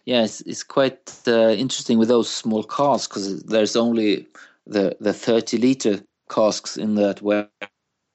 Yeah, 0.04 0.24
it's, 0.24 0.40
it's 0.46 0.62
quite 0.62 1.00
uh, 1.26 1.54
interesting 1.58 1.98
with 1.98 2.08
those 2.08 2.28
small 2.30 2.62
casks 2.64 3.08
because 3.08 3.42
there's 3.42 3.76
only 3.76 4.26
the 4.66 4.96
the 5.00 5.12
30 5.12 5.58
liter 5.58 6.00
casks 6.30 6.76
in 6.76 6.94
that 6.94 7.20
ware- 7.22 7.48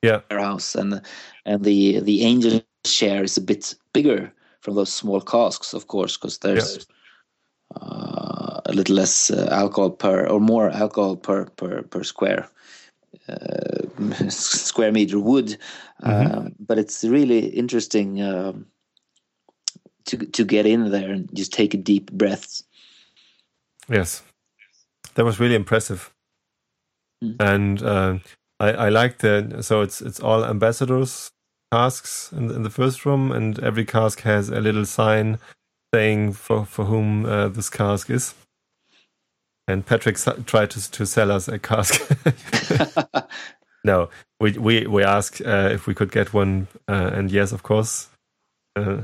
yeah 0.02 0.22
warehouse, 0.30 0.76
and 0.76 1.02
and 1.46 1.64
the 1.64 2.00
the 2.00 2.24
angel 2.24 2.62
share 2.86 3.24
is 3.24 3.38
a 3.38 3.42
bit 3.42 3.76
bigger 3.94 4.32
from 4.62 4.76
those 4.76 4.94
small 4.94 5.22
casks, 5.22 5.74
of 5.74 5.88
course, 5.88 6.18
because 6.18 6.40
there's 6.40 6.88
uh, 7.76 8.62
a 8.66 8.74
little 8.74 8.96
less 8.96 9.30
uh, 9.32 9.48
alcohol 9.52 9.92
per 9.92 10.28
or 10.28 10.40
more 10.40 10.70
alcohol 10.70 11.16
per 11.16 11.46
per 11.58 11.84
per 11.84 12.04
square 12.04 12.50
uh, 13.30 14.30
square 14.30 14.92
meter 14.92 15.20
wood. 15.20 15.58
Um, 16.04 16.56
but 16.60 16.78
it's 16.78 17.04
really 17.04 17.48
interesting. 17.48 18.22
Um, 18.22 18.66
to 20.06 20.18
to 20.18 20.46
get 20.46 20.66
in 20.66 20.92
there 20.92 21.12
and 21.12 21.30
just 21.34 21.52
take 21.52 21.74
a 21.74 21.78
deep 21.78 22.12
breath. 22.12 22.62
yes 23.90 24.24
that 25.16 25.26
was 25.26 25.40
really 25.40 25.56
impressive 25.56 26.15
Mm. 27.24 27.38
and 27.40 27.84
uh, 27.84 28.20
I, 28.60 28.72
I 28.74 28.90
like 28.90 29.20
the 29.20 29.60
so 29.62 29.82
it's 29.82 30.02
it's 30.02 30.20
all 30.20 30.46
ambassadors 30.46 31.32
casks 31.74 32.32
in, 32.34 32.52
in 32.52 32.64
the 32.64 32.70
first 32.70 33.06
room 33.06 33.32
and 33.32 33.60
every 33.60 33.86
cask 33.86 34.22
has 34.22 34.50
a 34.50 34.62
little 34.62 34.86
sign 34.86 35.40
saying 35.94 36.34
for 36.34 36.66
for 36.66 36.86
whom 36.86 37.26
uh, 37.26 37.50
this 37.50 37.70
cask 37.70 38.10
is 38.10 38.36
and 39.68 39.86
Patrick 39.86 40.16
s- 40.16 40.30
tried 40.46 40.72
to 40.72 40.92
to 40.92 41.06
sell 41.06 41.32
us 41.32 41.48
a 41.48 41.60
cask 41.60 42.02
No, 43.84 44.10
we 44.40 44.52
we 44.54 44.86
we 44.88 45.04
asked 45.04 45.42
uh, 45.42 45.70
if 45.72 45.88
we 45.88 45.96
could 45.96 46.12
get 46.12 46.34
one, 46.34 46.68
uh, 46.88 47.12
and 47.14 47.32
yes, 47.32 47.52
of 47.52 47.64
course. 47.64 48.10
Uh, 48.76 49.04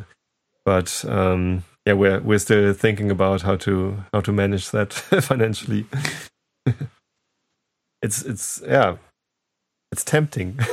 but 0.66 1.06
um, 1.08 1.64
yeah, 1.86 1.94
we're 1.94 2.22
we're 2.22 2.40
still 2.40 2.74
thinking 2.74 3.12
about 3.12 3.44
how 3.44 3.58
to 3.58 3.98
how 4.14 4.22
to 4.22 4.32
manage 4.34 4.72
that 4.72 4.94
financially. 5.24 5.86
It's 8.02 8.24
it's 8.24 8.62
yeah, 8.66 8.98
it's 9.92 10.04
tempting. 10.04 10.60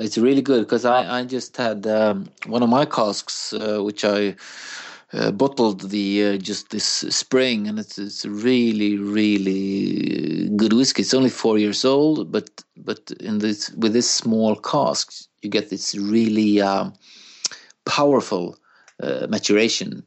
It's 0.00 0.18
really 0.18 0.42
good 0.42 0.64
because 0.64 0.84
I, 0.84 1.20
I 1.20 1.24
just 1.24 1.56
had 1.56 1.86
um, 1.86 2.26
one 2.46 2.64
of 2.64 2.68
my 2.68 2.84
casks, 2.84 3.52
uh, 3.52 3.78
which 3.78 4.04
I 4.04 4.34
uh, 5.12 5.30
bottled 5.30 5.90
the 5.90 6.24
uh, 6.24 6.36
just 6.36 6.70
this 6.70 6.84
spring, 6.84 7.68
and 7.68 7.78
it's 7.78 7.96
it's 7.96 8.26
really 8.26 8.98
really 8.98 10.48
good 10.56 10.72
whiskey. 10.72 11.02
It's 11.02 11.14
only 11.14 11.30
four 11.30 11.58
years 11.58 11.84
old, 11.84 12.32
but 12.32 12.64
but 12.76 13.12
in 13.20 13.38
this 13.38 13.70
with 13.70 13.92
this 13.92 14.10
small 14.10 14.56
cask, 14.56 15.12
you 15.42 15.48
get 15.48 15.70
this 15.70 15.94
really 15.94 16.60
um, 16.60 16.92
powerful 17.86 18.58
uh, 19.00 19.28
maturation. 19.28 20.04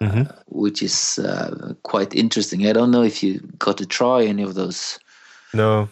Mhm. 0.00 0.26
Which 0.48 0.82
is 0.82 1.18
uh, 1.18 1.74
quite 1.82 2.14
interesting. 2.14 2.66
I 2.66 2.72
don't 2.72 2.90
know 2.90 3.02
if 3.04 3.22
you 3.22 3.40
got 3.58 3.78
to 3.78 3.86
try 3.86 4.24
any 4.24 4.42
of 4.42 4.54
those 4.54 4.98
no, 5.52 5.88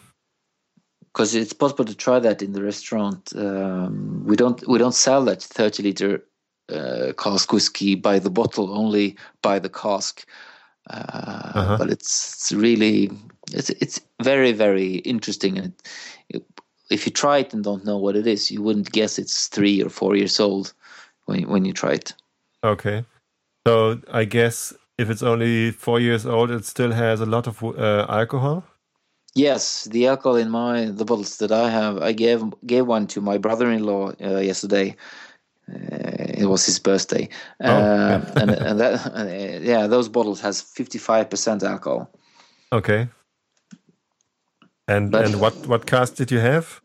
because 1.13 1.35
it's 1.35 1.53
possible 1.53 1.85
to 1.85 1.95
try 1.95 2.19
that 2.19 2.41
in 2.41 2.53
the 2.53 2.63
restaurant. 2.63 3.33
Um, 3.35 4.23
we 4.25 4.35
don't 4.35 4.67
we 4.67 4.77
don't 4.77 4.95
sell 4.95 5.23
that 5.25 5.41
thirty 5.41 5.83
liter 5.83 6.23
uh, 6.69 7.13
cask 7.17 7.53
whiskey 7.53 7.95
by 7.95 8.19
the 8.19 8.29
bottle, 8.29 8.77
only 8.77 9.15
by 9.41 9.59
the 9.59 9.69
cask. 9.69 10.25
Uh, 10.89 11.51
Uh-huh. 11.55 11.77
But 11.77 11.89
it's, 11.91 12.33
it's 12.33 12.51
really 12.51 13.09
it's 13.53 13.69
it's 13.69 14.01
very 14.23 14.51
very 14.51 14.95
interesting. 15.05 15.57
And 15.57 15.73
it, 16.29 16.43
if 16.89 17.05
you 17.05 17.11
try 17.11 17.39
it 17.39 17.53
and 17.53 17.63
don't 17.63 17.85
know 17.85 17.97
what 17.97 18.15
it 18.15 18.27
is, 18.27 18.51
you 18.51 18.61
wouldn't 18.61 18.91
guess 18.91 19.17
it's 19.19 19.47
three 19.47 19.81
or 19.81 19.89
four 19.89 20.17
years 20.17 20.39
old 20.39 20.73
when 21.25 21.47
when 21.47 21.65
you 21.65 21.73
try 21.73 21.93
it. 21.93 22.13
okay. 22.63 23.05
So 23.67 23.99
I 24.11 24.25
guess 24.25 24.73
if 24.97 25.09
it's 25.09 25.23
only 25.23 25.71
four 25.71 25.99
years 25.99 26.25
old, 26.25 26.51
it 26.51 26.65
still 26.65 26.91
has 26.91 27.21
a 27.21 27.25
lot 27.25 27.47
of 27.47 27.63
uh, 27.63 28.05
alcohol. 28.09 28.63
Yes, 29.35 29.85
the 29.85 30.07
alcohol 30.07 30.35
in 30.35 30.49
my 30.49 30.85
the 30.85 31.05
bottles 31.05 31.37
that 31.37 31.51
I 31.51 31.69
have, 31.69 31.97
I 31.97 32.11
gave 32.13 32.43
gave 32.67 32.85
one 32.85 33.07
to 33.07 33.21
my 33.21 33.37
brother-in-law 33.39 34.11
uh, 34.21 34.39
yesterday. 34.39 34.95
Uh, 35.69 36.37
it 36.37 36.45
was 36.45 36.65
his 36.65 36.77
birthday, 36.79 37.29
Oh, 37.61 37.67
uh, 37.67 38.21
and 38.35 38.51
and 38.51 38.79
that 38.79 38.93
uh, 39.15 39.25
yeah, 39.71 39.87
those 39.87 40.09
bottles 40.09 40.41
has 40.41 40.61
fifty 40.61 40.99
five 40.99 41.29
percent 41.29 41.63
alcohol. 41.63 42.09
Okay. 42.71 43.07
And 44.87 45.11
But- 45.11 45.25
and 45.25 45.39
what 45.39 45.53
what 45.67 45.85
cask 45.85 46.15
did 46.15 46.29
you 46.31 46.39
have? 46.39 46.81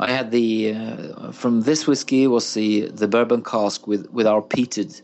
I 0.00 0.10
had 0.10 0.30
the 0.30 0.74
uh, 0.74 1.32
from 1.32 1.62
this 1.62 1.86
whiskey 1.86 2.26
was 2.26 2.52
the 2.54 2.90
the 2.90 3.08
bourbon 3.08 3.42
cask 3.42 3.86
with 3.86 4.06
with 4.12 4.26
our 4.26 4.42
peated 4.42 5.00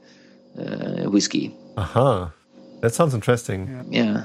uh, 0.58 1.10
whiskey. 1.10 1.54
Aha, 1.76 2.30
that 2.80 2.94
sounds 2.94 3.14
interesting. 3.14 3.68
Yeah, 3.90 4.24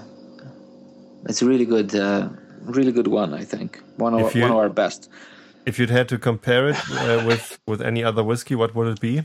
it's 1.25 1.41
a 1.41 1.45
really 1.45 1.65
good, 1.65 1.95
uh, 1.95 2.29
really 2.61 2.91
good 2.91 3.07
one. 3.07 3.33
I 3.33 3.43
think 3.45 3.81
one 3.97 4.13
of 4.13 4.35
you- 4.35 4.41
one 4.41 4.51
of 4.51 4.57
our 4.57 4.69
best. 4.69 5.09
If 5.65 5.77
you'd 5.77 5.89
had 5.91 6.07
to 6.09 6.17
compare 6.17 6.69
it 6.69 6.77
uh, 6.91 7.23
with 7.27 7.59
with 7.67 7.81
any 7.81 8.03
other 8.03 8.23
whiskey, 8.23 8.55
what 8.55 8.73
would 8.75 8.87
it 8.87 8.99
be? 9.01 9.23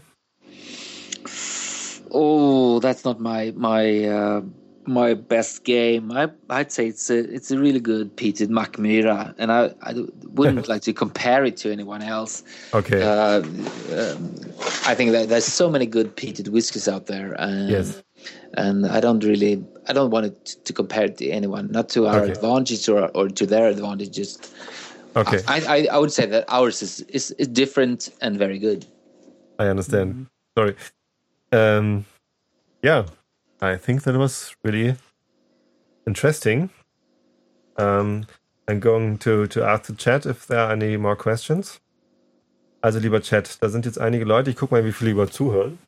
Oh, 2.11 2.79
that's 2.81 3.05
not 3.05 3.21
my 3.21 3.53
my 3.57 4.05
uh, 4.05 4.41
my 4.87 5.15
best 5.15 5.65
game. 5.65 6.13
I 6.13 6.31
I'd 6.51 6.73
say 6.73 6.87
it's 6.89 7.11
a 7.11 7.19
it's 7.19 7.51
a 7.51 7.59
really 7.59 7.81
good 7.81 8.17
peated 8.17 8.49
Mackmyra, 8.49 9.35
and 9.39 9.51
I 9.53 9.75
I 9.83 9.95
wouldn't 10.35 10.69
like 10.73 10.83
to 10.83 10.93
compare 10.93 11.45
it 11.45 11.57
to 11.59 11.73
anyone 11.73 12.03
else. 12.03 12.43
Okay. 12.73 13.03
Uh, 13.03 13.41
um, 13.41 14.35
I 14.87 14.95
think 14.95 15.13
that 15.13 15.29
there's 15.29 15.45
so 15.47 15.71
many 15.71 15.87
good 15.87 16.17
peated 16.17 16.49
whiskies 16.49 16.89
out 16.89 17.07
there, 17.07 17.35
and 17.39 17.71
Yes. 17.71 18.03
and 18.55 18.87
I 18.87 19.01
don't 19.01 19.25
really 19.25 19.65
I 19.89 19.93
don't 19.93 20.11
want 20.11 20.27
it 20.27 20.45
to 20.65 20.73
compare 20.73 21.05
it 21.05 21.17
to 21.19 21.29
anyone, 21.31 21.71
not 21.71 21.89
to 21.91 22.07
our 22.07 22.21
Okay. 22.23 22.33
advantage 22.33 22.89
or 22.89 23.09
or 23.15 23.29
to 23.29 23.47
their 23.47 23.69
advantages. 23.69 24.39
Okay. 25.17 25.41
I, 25.47 25.61
I 25.77 25.87
I 25.93 25.99
would 25.99 26.13
say 26.13 26.27
that 26.27 26.45
ours 26.49 26.83
is 26.83 27.01
is, 27.09 27.31
is 27.39 27.49
different 27.49 28.11
and 28.21 28.37
very 28.39 28.59
good. 28.59 28.87
I 29.59 29.67
understand. 29.69 30.27
Sorry. 30.59 30.75
Um, 31.53 32.05
yeah, 32.83 33.07
I 33.61 33.77
think 33.77 34.03
that 34.03 34.17
was 34.17 34.55
really 34.63 34.97
interesting. 36.07 36.71
Um, 37.77 38.27
I'm 38.69 38.81
going 38.81 39.19
to, 39.19 39.47
to 39.47 39.65
ask 39.65 39.85
the 39.85 39.95
Chat 39.95 40.27
if 40.27 40.47
there 40.47 40.61
are 40.61 40.73
any 40.73 40.97
more 40.97 41.17
questions. 41.17 41.81
Also, 42.83 42.99
lieber 42.99 43.21
Chat, 43.21 43.63
da 43.63 43.69
sind 43.69 43.87
jetzt 43.87 43.99
einige 43.99 44.25
Leute. 44.25 44.51
Ich 44.51 44.57
gucke 44.57 44.75
mal, 44.75 44.85
wie 44.85 44.93
viele 44.93 45.13
über 45.13 45.31
zuhören. 45.31 45.79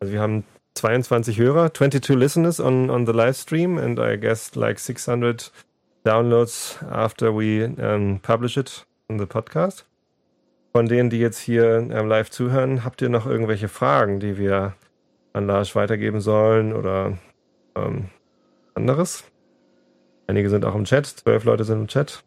Also 0.00 0.12
wir 0.12 0.20
haben 0.20 0.44
22 0.74 1.38
Hörer, 1.38 1.72
22 1.72 2.14
listeners 2.14 2.60
on, 2.60 2.90
on 2.90 3.06
the 3.06 3.12
live 3.12 3.36
stream, 3.38 3.78
and 3.78 3.98
I 3.98 4.16
guess 4.16 4.54
like 4.54 4.78
600 4.78 5.50
downloads 6.04 6.82
after 6.90 7.32
we 7.32 7.64
um, 7.64 8.20
publish 8.20 8.56
it 8.56 8.86
on 9.08 9.18
the 9.18 9.26
podcast. 9.26 9.86
Von 10.72 10.86
denen, 10.86 11.08
die 11.08 11.18
jetzt 11.18 11.38
hier 11.38 11.88
ähm, 11.90 12.08
live 12.08 12.30
zuhören, 12.30 12.84
habt 12.84 13.00
ihr 13.00 13.08
noch 13.08 13.26
irgendwelche 13.26 13.68
Fragen, 13.68 14.20
die 14.20 14.36
wir 14.36 14.74
an 15.32 15.46
Lars 15.46 15.74
weitergeben 15.74 16.20
sollen 16.20 16.72
oder 16.72 17.16
ähm, 17.76 18.10
anderes? 18.74 19.24
Einige 20.26 20.50
sind 20.50 20.64
auch 20.64 20.74
im 20.74 20.84
Chat, 20.84 21.06
zwölf 21.06 21.44
Leute 21.44 21.64
sind 21.64 21.80
im 21.80 21.86
Chat. 21.86 22.24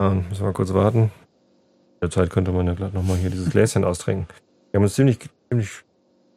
Ähm, 0.00 0.26
müssen 0.28 0.42
wir 0.42 0.46
mal 0.46 0.52
kurz 0.52 0.72
warten. 0.72 1.10
In 1.94 2.00
der 2.02 2.10
Zeit 2.10 2.30
könnte 2.30 2.52
man 2.52 2.66
ja 2.66 2.74
gleich 2.74 2.92
nochmal 2.92 3.16
hier 3.16 3.30
dieses 3.30 3.50
Gläschen 3.50 3.84
austrinken. 3.84 4.28
Wir 4.70 4.78
haben 4.78 4.84
uns 4.84 4.94
ziemlich, 4.94 5.18
ziemlich 5.48 5.82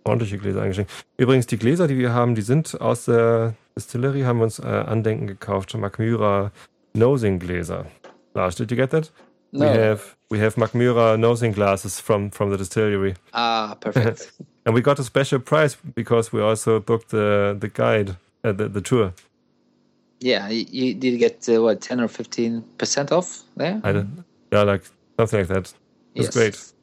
ordentliche 0.04 0.38
Gläser 0.38 0.62
eingeschenkt. 0.62 0.92
Übrigens, 1.18 1.48
die 1.48 1.58
Gläser, 1.58 1.88
die 1.88 1.98
wir 1.98 2.14
haben, 2.14 2.36
die 2.36 2.42
sind 2.42 2.80
aus 2.82 3.06
der 3.06 3.54
Distillery, 3.76 4.22
haben 4.22 4.40
wir 4.40 4.44
uns 4.46 4.60
äh, 4.60 4.64
Andenken 4.66 5.28
gekauft. 5.28 5.74
Macmyra 5.76 6.52
Nosing 6.94 7.40
Gläser. 7.40 7.86
Lars, 8.34 8.56
did 8.56 8.72
you 8.72 8.78
get 8.78 8.90
that? 8.92 9.12
No. 9.54 9.66
We 9.66 9.68
have 9.68 10.02
we 10.30 10.40
have 10.40 10.58
Macmyra 10.58 11.18
nosing 11.18 11.54
glasses 11.54 12.00
from 12.00 12.32
from 12.32 12.52
the 12.52 12.58
distillery, 12.58 13.16
Ah, 13.34 13.76
perfect. 13.82 14.32
and 14.66 14.74
we 14.74 14.82
got 14.82 14.98
a 14.98 15.04
special 15.04 15.40
price 15.40 15.76
because 15.96 16.32
we 16.32 16.42
also 16.42 16.80
booked 16.80 17.10
the 17.10 17.58
the 17.60 17.68
guide, 17.68 18.16
uh, 18.46 18.54
the 18.54 18.70
the 18.70 18.80
tour. 18.82 19.12
yeah, 20.22 20.48
you, 20.50 20.66
you 20.72 20.94
did 20.94 21.20
get 21.20 21.50
uh, 21.50 21.62
what 21.62 21.82
ten 21.82 22.00
or 22.00 22.08
fifteen 22.08 22.64
percent 22.78 23.12
off 23.12 23.44
there. 23.58 23.82
I 23.84 23.92
don't, 23.92 24.24
yeah, 24.54 24.64
like 24.64 24.84
something 25.20 25.40
like 25.40 25.48
that. 25.50 25.74
It's 26.16 26.28
Yes. 26.28 26.34
great. 26.34 26.74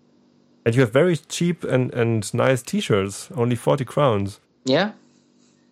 And 0.69 0.75
you 0.77 0.83
have 0.83 0.93
very 0.93 1.17
cheap 1.17 1.65
and 1.65 1.95
and 1.95 2.35
nice 2.35 2.61
T-shirts, 2.63 3.31
only 3.35 3.57
forty 3.57 3.87
crowns. 3.87 4.39
Yeah, 4.67 4.91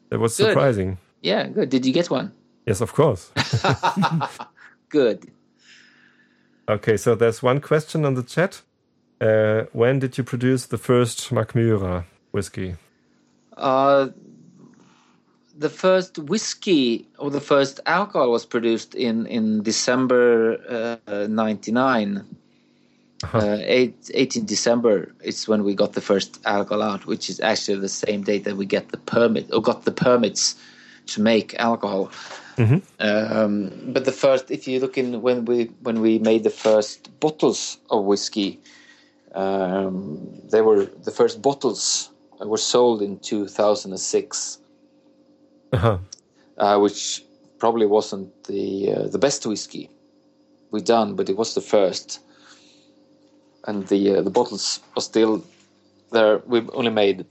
That 0.08 0.20
was 0.20 0.34
Good. 0.38 0.46
surprising. 0.46 0.96
yeah, 1.20 1.48
good. 1.48 1.68
Did 1.68 1.84
you 1.84 1.92
get 1.92 2.08
one? 2.10 2.32
Yes, 2.64 2.80
of 2.80 2.94
course. 2.94 3.30
Good. 4.88 5.30
Okay, 6.66 6.96
so 6.96 7.14
there's 7.14 7.42
one 7.42 7.60
question 7.60 8.06
on 8.06 8.14
the 8.14 8.22
chat. 8.22 8.62
Uh, 9.20 9.64
when 9.74 9.98
did 9.98 10.16
you 10.16 10.24
produce 10.24 10.64
the 10.66 10.78
first 10.78 11.30
Mackmyra 11.30 12.04
whiskey? 12.32 12.76
Uh, 13.54 14.08
the 15.58 15.68
first 15.68 16.18
whiskey 16.18 17.06
or 17.18 17.30
the 17.30 17.40
first 17.40 17.80
alcohol 17.84 18.30
was 18.30 18.46
produced 18.46 18.94
in 18.94 19.26
in 19.26 19.62
December 19.62 20.98
uh, 21.06 21.26
'99. 21.28 22.24
Uh, 23.22 23.56
eight, 23.60 24.10
18 24.14 24.44
December 24.44 25.14
is 25.22 25.48
when 25.48 25.64
we 25.64 25.74
got 25.74 25.94
the 25.94 26.00
first 26.00 26.38
alcohol 26.44 26.82
out, 26.82 27.06
which 27.06 27.30
is 27.30 27.40
actually 27.40 27.78
the 27.80 27.88
same 27.88 28.22
date 28.22 28.44
that 28.44 28.56
we 28.56 28.66
get 28.66 28.90
the 28.90 28.98
permit 28.98 29.48
or 29.52 29.62
got 29.62 29.84
the 29.84 29.90
permits 29.92 30.54
to 31.06 31.22
make 31.22 31.54
alcohol. 31.58 32.10
Um, 33.00 33.92
but 33.92 34.04
the 34.04 34.12
first, 34.12 34.50
if 34.50 34.66
you 34.68 34.80
look 34.80 34.98
in 34.98 35.22
when 35.22 35.44
we 35.44 35.70
when 35.82 36.00
we 36.00 36.18
made 36.18 36.42
the 36.44 36.50
first 36.50 37.20
bottles 37.20 37.78
of 37.90 38.04
whiskey, 38.04 38.60
um, 39.34 40.40
they 40.50 40.62
were 40.62 40.86
the 41.04 41.10
first 41.10 41.40
bottles 41.42 42.10
were 42.40 42.58
sold 42.58 43.02
in 43.02 43.18
2006, 43.18 44.58
Uh-huh. 45.72 45.98
uh, 46.58 46.78
which 46.78 47.24
probably 47.58 47.86
wasn't 47.86 48.44
the 48.44 48.92
uh, 48.92 49.08
the 49.08 49.18
best 49.18 49.46
whiskey 49.46 49.90
we 50.70 50.80
done, 50.82 51.14
but 51.16 51.28
it 51.28 51.36
was 51.36 51.54
the 51.54 51.60
first. 51.60 52.20
And 53.66 53.86
the 53.88 54.16
uh, 54.16 54.22
the 54.22 54.30
bottles 54.30 54.80
are 54.96 55.02
still 55.02 55.44
there. 56.12 56.38
We've 56.46 56.70
only 56.72 56.90
made 56.90 57.26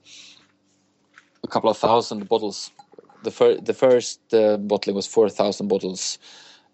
a 1.44 1.48
couple 1.48 1.70
of 1.70 1.78
thousand 1.78 2.28
bottles. 2.28 2.72
The 3.24 3.32
fir- 3.32 3.62
the 3.62 3.74
first 3.74 4.20
uh, 4.34 4.58
bottling 4.58 4.96
was 4.96 5.08
four 5.08 5.30
thousand 5.30 5.68
bottles, 5.68 6.20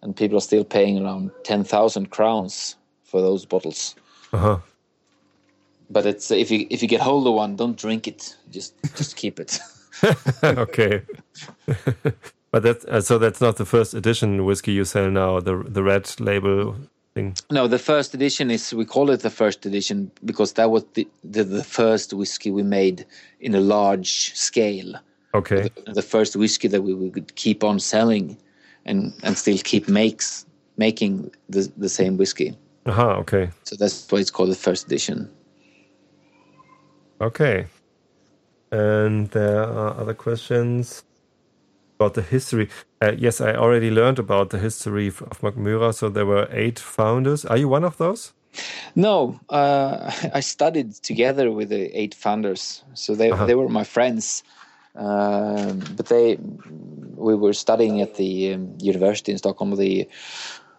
and 0.02 0.16
people 0.16 0.38
are 0.38 0.42
still 0.42 0.64
paying 0.64 1.04
around 1.04 1.32
ten 1.44 1.64
thousand 1.64 2.10
crowns 2.10 2.76
for 3.04 3.22
those 3.22 3.46
bottles. 3.46 3.96
Uh-huh. 4.34 4.60
But 5.90 6.06
it's 6.06 6.32
if 6.32 6.50
you 6.50 6.68
if 6.70 6.82
you 6.82 6.88
get 6.88 7.02
hold 7.02 7.28
of 7.28 7.34
one, 7.34 7.56
don't 7.56 7.78
drink 7.78 8.08
it. 8.08 8.36
Just 8.50 8.74
just 8.96 9.16
keep 9.16 9.40
it. 9.40 9.60
okay. 10.44 11.04
but 12.52 12.64
that's 12.64 12.86
uh, 12.86 13.02
so 13.02 13.18
that's 13.18 13.42
not 13.42 13.58
the 13.58 13.66
first 13.66 13.94
edition 13.94 14.46
whiskey 14.46 14.72
you 14.72 14.86
sell 14.86 15.10
now, 15.10 15.40
the 15.40 15.64
the 15.68 15.84
red 15.84 16.10
label 16.20 16.76
thing. 17.14 17.36
No, 17.50 17.68
the 17.68 17.80
first 17.80 18.14
edition 18.14 18.52
is 18.52 18.74
we 18.74 18.86
call 18.86 19.10
it 19.10 19.22
the 19.22 19.30
first 19.30 19.66
edition 19.66 20.12
because 20.26 20.54
that 20.54 20.72
was 20.72 20.86
the 20.94 21.08
the, 21.24 21.44
the 21.44 21.64
first 21.64 22.14
whiskey 22.14 22.52
we 22.52 22.64
made 22.64 23.06
in 23.40 23.56
a 23.56 23.60
large 23.60 24.34
scale. 24.36 24.96
Okay. 25.34 25.70
The, 25.86 25.94
the 25.94 26.02
first 26.02 26.36
whiskey 26.36 26.68
that 26.68 26.82
we, 26.82 26.94
we 26.94 27.10
could 27.10 27.36
keep 27.36 27.64
on 27.64 27.80
selling, 27.80 28.38
and 28.86 29.14
and 29.24 29.38
still 29.38 29.58
keep 29.58 29.88
makes 29.88 30.46
making 30.78 31.32
the 31.50 31.72
the 31.78 31.90
same 31.90 32.18
whiskey. 32.18 32.56
Aha, 32.86 33.16
okay. 33.18 33.50
So 33.64 33.76
that's 33.76 34.12
why 34.12 34.20
it's 34.20 34.32
called 34.32 34.50
the 34.50 34.56
first 34.56 34.88
edition. 34.88 35.30
Okay. 37.20 37.68
And 38.72 39.30
there 39.32 39.64
are 39.64 39.96
other 40.00 40.14
questions 40.14 41.04
about 42.00 42.16
the 42.16 42.22
history. 42.22 42.70
Uh, 43.02 43.14
yes, 43.18 43.42
I 43.42 43.56
already 43.56 43.90
learned 43.90 44.20
about 44.20 44.52
the 44.52 44.60
history 44.60 45.08
of 45.08 45.42
Mackmyra. 45.42 45.94
So 45.94 46.10
there 46.10 46.26
were 46.26 46.48
eight 46.52 46.80
founders. 46.80 47.46
Are 47.46 47.58
you 47.58 47.68
one 47.68 47.84
of 47.84 47.98
those? 47.98 48.34
No, 48.96 49.40
uh, 49.50 50.12
I 50.34 50.42
studied 50.42 50.94
together 51.02 51.52
with 51.52 51.70
the 51.70 51.90
eight 52.00 52.14
founders, 52.14 52.84
so 52.94 53.16
they 53.16 53.32
Uh-huh. 53.32 53.46
they 53.46 53.56
were 53.56 53.70
my 53.70 53.84
friends. 53.84 54.44
Um, 54.96 55.80
but 55.96 56.08
they, 56.08 56.38
we 57.16 57.34
were 57.36 57.54
studying 57.54 58.02
at 58.02 58.16
the 58.16 58.54
um, 58.54 58.76
university 58.80 59.32
in 59.32 59.38
Stockholm, 59.38 59.76
the 59.78 60.08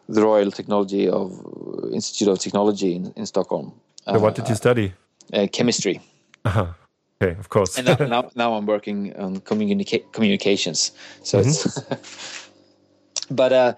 the 0.08 0.20
Royal 0.22 0.50
Technology 0.50 1.08
of 1.08 1.32
Institute 1.92 2.28
of 2.28 2.38
Technology 2.38 2.94
in, 2.94 3.12
in 3.16 3.24
Stockholm. 3.26 3.72
So 4.06 4.18
what 4.18 4.34
did 4.34 4.48
you 4.48 4.54
study? 4.54 4.92
Uh, 5.32 5.46
chemistry, 5.52 6.00
Aha. 6.44 6.74
Okay, 7.22 7.38
of 7.38 7.48
course. 7.48 7.78
and 7.78 7.86
now, 7.86 7.96
now 8.00 8.30
now 8.34 8.54
I'm 8.54 8.66
working 8.66 9.14
on 9.16 9.40
communica- 9.40 10.10
communications. 10.12 10.92
So 11.22 11.38
it's, 11.38 11.80
but 13.30 13.52
uh, 13.52 13.74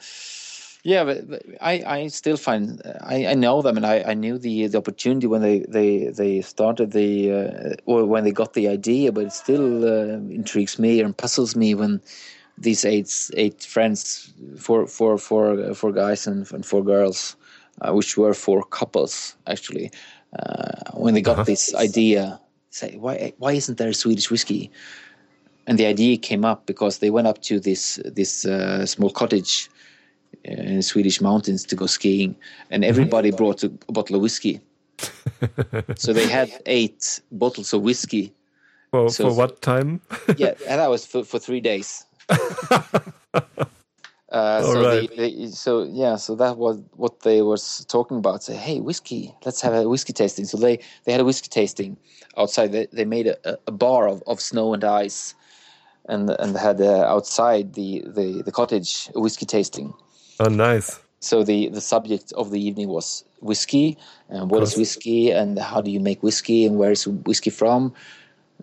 yeah, 0.83 1.05
but, 1.05 1.29
but 1.29 1.43
I, 1.61 1.83
I 1.87 2.07
still 2.09 2.37
find 2.37 2.81
I, 3.01 3.27
I 3.27 3.35
know 3.35 3.63
them, 3.63 3.77
and 3.77 3.87
I, 3.87 4.03
I 4.07 4.15
knew 4.15 4.39
the 4.39 4.67
the 4.69 4.79
opportunity 4.79 5.27
when 5.27 5.43
they 5.43 5.61
they, 5.69 6.09
they 6.09 6.41
started 6.43 6.93
the 6.93 7.33
uh, 7.33 7.75
or 7.87 8.05
when 8.07 8.25
they 8.25 8.33
got 8.33 8.55
the 8.55 8.69
idea, 8.69 9.13
but 9.13 9.25
it 9.25 9.33
still 9.33 9.85
uh, 9.85 10.17
intrigues 10.31 10.79
me 10.79 11.01
and 11.01 11.17
puzzles 11.17 11.57
me 11.57 11.75
when 11.75 12.01
these 12.59 12.85
eight 12.85 13.31
eight 13.37 13.63
friends, 13.65 14.33
four 14.59 14.87
four 14.87 15.19
four 15.19 15.75
four 15.75 15.93
guys 15.93 16.27
and, 16.27 16.51
and 16.53 16.65
four 16.65 16.83
girls, 16.85 17.37
uh, 17.83 17.93
which 17.93 18.17
were 18.17 18.35
four 18.35 18.63
couples 18.65 19.37
actually, 19.47 19.91
uh, 20.39 20.93
when 20.95 21.15
they 21.15 21.23
got 21.23 21.35
Uh-huh. 21.39 21.45
this 21.45 21.75
idea, 21.75 22.41
say 22.75 22.97
why 22.97 23.33
why 23.39 23.53
isn't 23.53 23.79
there 23.79 23.89
a 23.89 23.95
Swedish 23.95 24.31
whiskey? 24.31 24.71
And 25.67 25.79
the 25.79 25.87
idea 25.87 26.19
came 26.19 26.45
up 26.45 26.67
because 26.67 26.99
they 26.99 27.11
went 27.11 27.27
up 27.27 27.41
to 27.43 27.59
this 27.61 28.01
this 28.05 28.45
uh, 28.45 28.85
small 28.85 29.11
cottage 29.11 29.71
uh, 30.49 30.53
in 30.53 30.77
the 30.77 30.83
Swedish 30.83 31.21
mountains 31.21 31.65
to 31.65 31.77
go 31.77 31.87
skiing, 31.87 32.37
and 32.71 32.85
everybody 32.85 33.31
brought 33.31 33.63
a, 33.65 33.71
a 33.89 33.93
bottle 33.93 34.17
of 34.17 34.23
whiskey. 34.23 34.61
so 35.97 36.13
they 36.13 36.29
had 36.29 36.51
eight 36.67 37.21
bottles 37.33 37.73
of 37.73 37.83
whiskey. 37.83 38.33
for, 38.91 39.09
so- 39.11 39.31
for 39.31 39.37
what 39.37 39.63
time? 39.63 40.01
Yeah, 40.37 40.55
and 40.69 40.81
that 40.81 40.91
was 40.91 41.07
for, 41.11 41.25
for 41.25 41.39
three 41.39 41.61
days. 41.61 42.05
Uh, 44.35 44.63
so, 44.63 44.79
Alright. 44.79 45.11
they, 45.11 45.31
they, 45.31 45.47
so 45.47 45.85
yeah, 45.85 46.17
so 46.17 46.35
that 46.35 46.57
was 46.57 46.83
what 46.97 47.21
they 47.21 47.41
was 47.41 47.85
talking 47.87 48.17
about. 48.17 48.43
Say, 48.43 48.57
hey, 48.57 48.81
whiskey, 48.81 49.33
let's 49.45 49.61
have 49.61 49.73
a 49.73 49.89
whiskey 49.89 50.13
tasting. 50.13 50.45
So 50.45 50.57
they 50.57 50.81
they 51.05 51.13
had 51.13 51.21
a 51.21 51.25
whiskey 51.25 51.49
tasting 51.49 51.97
outside. 52.37 52.73
They, 52.73 52.89
they 52.93 53.05
made 53.05 53.29
a, 53.29 53.37
a 53.69 53.71
bar 53.71 54.09
of, 54.09 54.25
of 54.27 54.41
snow 54.41 54.75
and 54.75 54.83
ice, 54.83 55.37
and 56.09 56.31
and 56.31 56.57
had 56.57 56.81
uh, 56.81 57.05
outside 57.05 57.75
the, 57.75 58.03
the 58.09 58.43
the 58.43 58.51
cottage 58.51 59.09
a 59.15 59.21
whiskey 59.21 59.47
tasting. 59.47 59.95
Oh, 60.41 60.49
nice. 60.49 60.99
So 61.21 61.45
the 61.45 61.69
the 61.69 61.81
subject 61.81 62.33
of 62.33 62.51
the 62.51 62.61
evening 62.61 62.89
was 62.89 63.25
whiskey 63.41 63.97
and 64.31 64.51
what 64.51 64.63
is 64.65 64.77
whiskey 64.77 65.31
and 65.31 65.59
how 65.61 65.81
do 65.81 65.91
you 65.93 66.01
make 66.01 66.23
whiskey 66.25 66.67
and 66.67 66.77
where 66.77 66.91
is 66.91 67.07
whiskey 67.07 67.51
from? 67.51 67.95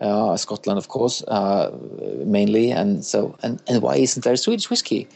Uh, 0.00 0.36
Scotland, 0.36 0.78
of 0.78 0.88
course, 0.88 1.22
uh, 1.28 1.70
mainly, 2.24 2.70
and 2.70 3.04
so 3.04 3.36
and, 3.42 3.62
and 3.68 3.82
why 3.82 3.96
isn't 3.96 4.22
there 4.22 4.36
Swedish 4.36 4.68
whiskey? 4.68 5.08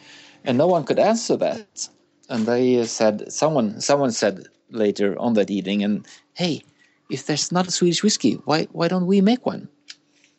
And 0.47 0.59
no 0.59 0.67
one 0.67 0.85
could 0.85 0.99
answer 0.99 1.37
that. 1.37 1.89
And 2.29 2.47
they 2.47 2.85
said 2.85 3.31
someone 3.33 3.81
someone 3.81 4.13
said 4.13 4.47
later 4.71 5.19
on 5.19 5.35
that 5.35 5.51
evening, 5.51 5.83
and 5.85 6.07
hey, 6.35 6.63
if 7.11 7.27
there's 7.27 7.53
not 7.53 7.69
a 7.69 7.71
Swedish 7.71 8.03
whiskey, 8.03 8.35
why 8.45 8.65
why 8.73 8.89
don't 8.89 9.07
we 9.07 9.21
make 9.21 9.47
one? 9.47 9.69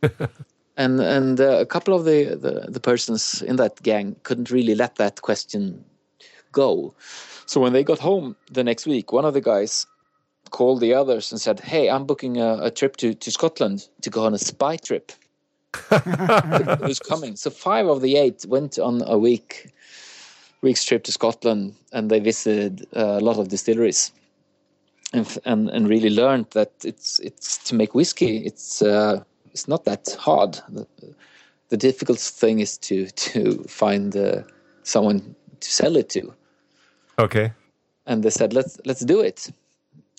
and 0.77 0.99
and 0.99 1.39
uh, 1.39 1.59
a 1.59 1.65
couple 1.65 1.93
of 1.93 2.05
the, 2.05 2.35
the 2.35 2.71
the 2.71 2.79
persons 2.79 3.41
in 3.41 3.55
that 3.57 3.81
gang 3.83 4.15
couldn't 4.23 4.51
really 4.51 4.75
let 4.75 4.95
that 4.95 5.21
question 5.21 5.83
go. 6.51 6.93
So 7.45 7.61
when 7.61 7.73
they 7.73 7.83
got 7.83 7.99
home 7.99 8.35
the 8.51 8.63
next 8.63 8.85
week, 8.85 9.13
one 9.13 9.25
of 9.25 9.33
the 9.33 9.41
guys 9.41 9.85
called 10.49 10.81
the 10.81 10.93
others 10.93 11.31
and 11.31 11.39
said, 11.39 11.59
"Hey, 11.59 11.89
I'm 11.89 12.05
booking 12.05 12.37
a, 12.37 12.59
a 12.63 12.71
trip 12.71 12.97
to, 12.97 13.13
to 13.13 13.31
Scotland 13.31 13.87
to 14.01 14.09
go 14.09 14.25
on 14.25 14.33
a 14.33 14.37
spy 14.39 14.77
trip." 14.77 15.11
Who's 16.81 16.99
coming? 16.99 17.35
So 17.35 17.49
five 17.49 17.87
of 17.87 18.01
the 18.01 18.17
eight 18.17 18.45
went 18.47 18.79
on 18.79 19.03
a 19.05 19.17
week 19.17 19.71
week's 20.61 20.83
trip 20.85 21.03
to 21.03 21.11
Scotland, 21.11 21.75
and 21.91 22.09
they 22.09 22.19
visited 22.19 22.87
uh, 22.95 23.17
a 23.19 23.21
lot 23.21 23.37
of 23.37 23.49
distilleries, 23.49 24.11
and 25.13 25.37
and, 25.45 25.69
and 25.69 25.89
really 25.89 26.09
learned 26.09 26.47
that 26.51 26.71
it's 26.83 27.19
it's 27.19 27.57
to 27.65 27.75
make 27.75 27.93
whiskey. 27.95 28.45
It's 28.45 28.81
uh, 28.81 29.23
it's 29.51 29.67
not 29.67 29.85
that 29.85 30.15
hard. 30.19 30.59
The, 30.69 30.87
the 31.69 31.77
difficult 31.77 32.19
thing 32.19 32.59
is 32.59 32.77
to 32.79 33.07
to 33.07 33.63
find 33.63 34.15
uh, 34.15 34.43
someone 34.83 35.35
to 35.59 35.71
sell 35.71 35.95
it 35.97 36.09
to 36.09 36.33
Okay. 37.19 37.51
and 38.05 38.23
they 38.23 38.29
said 38.29 38.53
let's 38.53 38.79
let's 38.85 39.01
do 39.05 39.19
it 39.21 39.51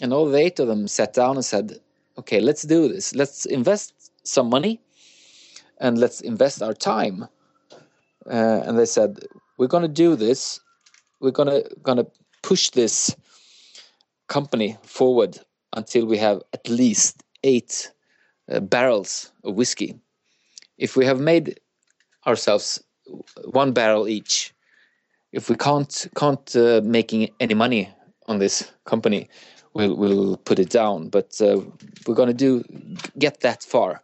and 0.03 0.13
all 0.13 0.27
the 0.27 0.39
eight 0.39 0.59
of 0.59 0.67
them 0.67 0.89
sat 0.89 1.13
down 1.15 1.37
and 1.37 1.45
said 1.45 1.79
okay 2.19 2.41
let's 2.41 2.63
do 2.63 2.89
this 2.89 3.15
let's 3.15 3.47
invest 3.47 4.11
some 4.25 4.49
money 4.51 4.81
and 5.81 5.99
let's 5.99 6.21
invest 6.21 6.63
our 6.63 6.75
time 6.75 7.29
uh, 8.27 8.61
and 8.67 8.79
they 8.79 8.85
said 8.87 9.19
we're 9.59 9.67
going 9.67 9.83
to 9.83 9.89
do 9.89 10.17
this 10.17 10.61
we're 11.21 11.31
going 11.31 11.49
to 11.49 11.69
going 11.83 11.99
to 11.99 12.07
push 12.43 12.71
this 12.71 13.15
company 14.29 14.77
forward 14.83 15.39
until 15.75 16.07
we 16.07 16.17
have 16.17 16.43
at 16.53 16.69
least 16.69 17.23
eight 17.45 17.93
uh, 18.51 18.61
barrels 18.61 19.33
of 19.45 19.55
whiskey 19.55 19.99
if 20.79 20.97
we 20.97 21.05
have 21.05 21.21
made 21.21 21.61
ourselves 22.27 22.83
one 23.45 23.73
barrel 23.73 24.09
each 24.09 24.55
if 25.33 25.51
we 25.51 25.57
can't 25.57 26.07
can't 26.17 26.57
uh, 26.57 26.81
making 26.85 27.29
any 27.41 27.55
money 27.55 27.91
on 28.27 28.39
this 28.39 28.71
company, 28.85 29.29
we'll 29.75 29.97
we'll 29.97 30.37
put 30.37 30.59
it 30.59 30.71
down. 30.71 31.09
But 31.09 31.41
uh, 31.41 31.61
we're 32.07 32.15
gonna 32.15 32.35
do 32.35 32.65
get 33.19 33.41
that 33.41 33.63
far. 33.63 34.03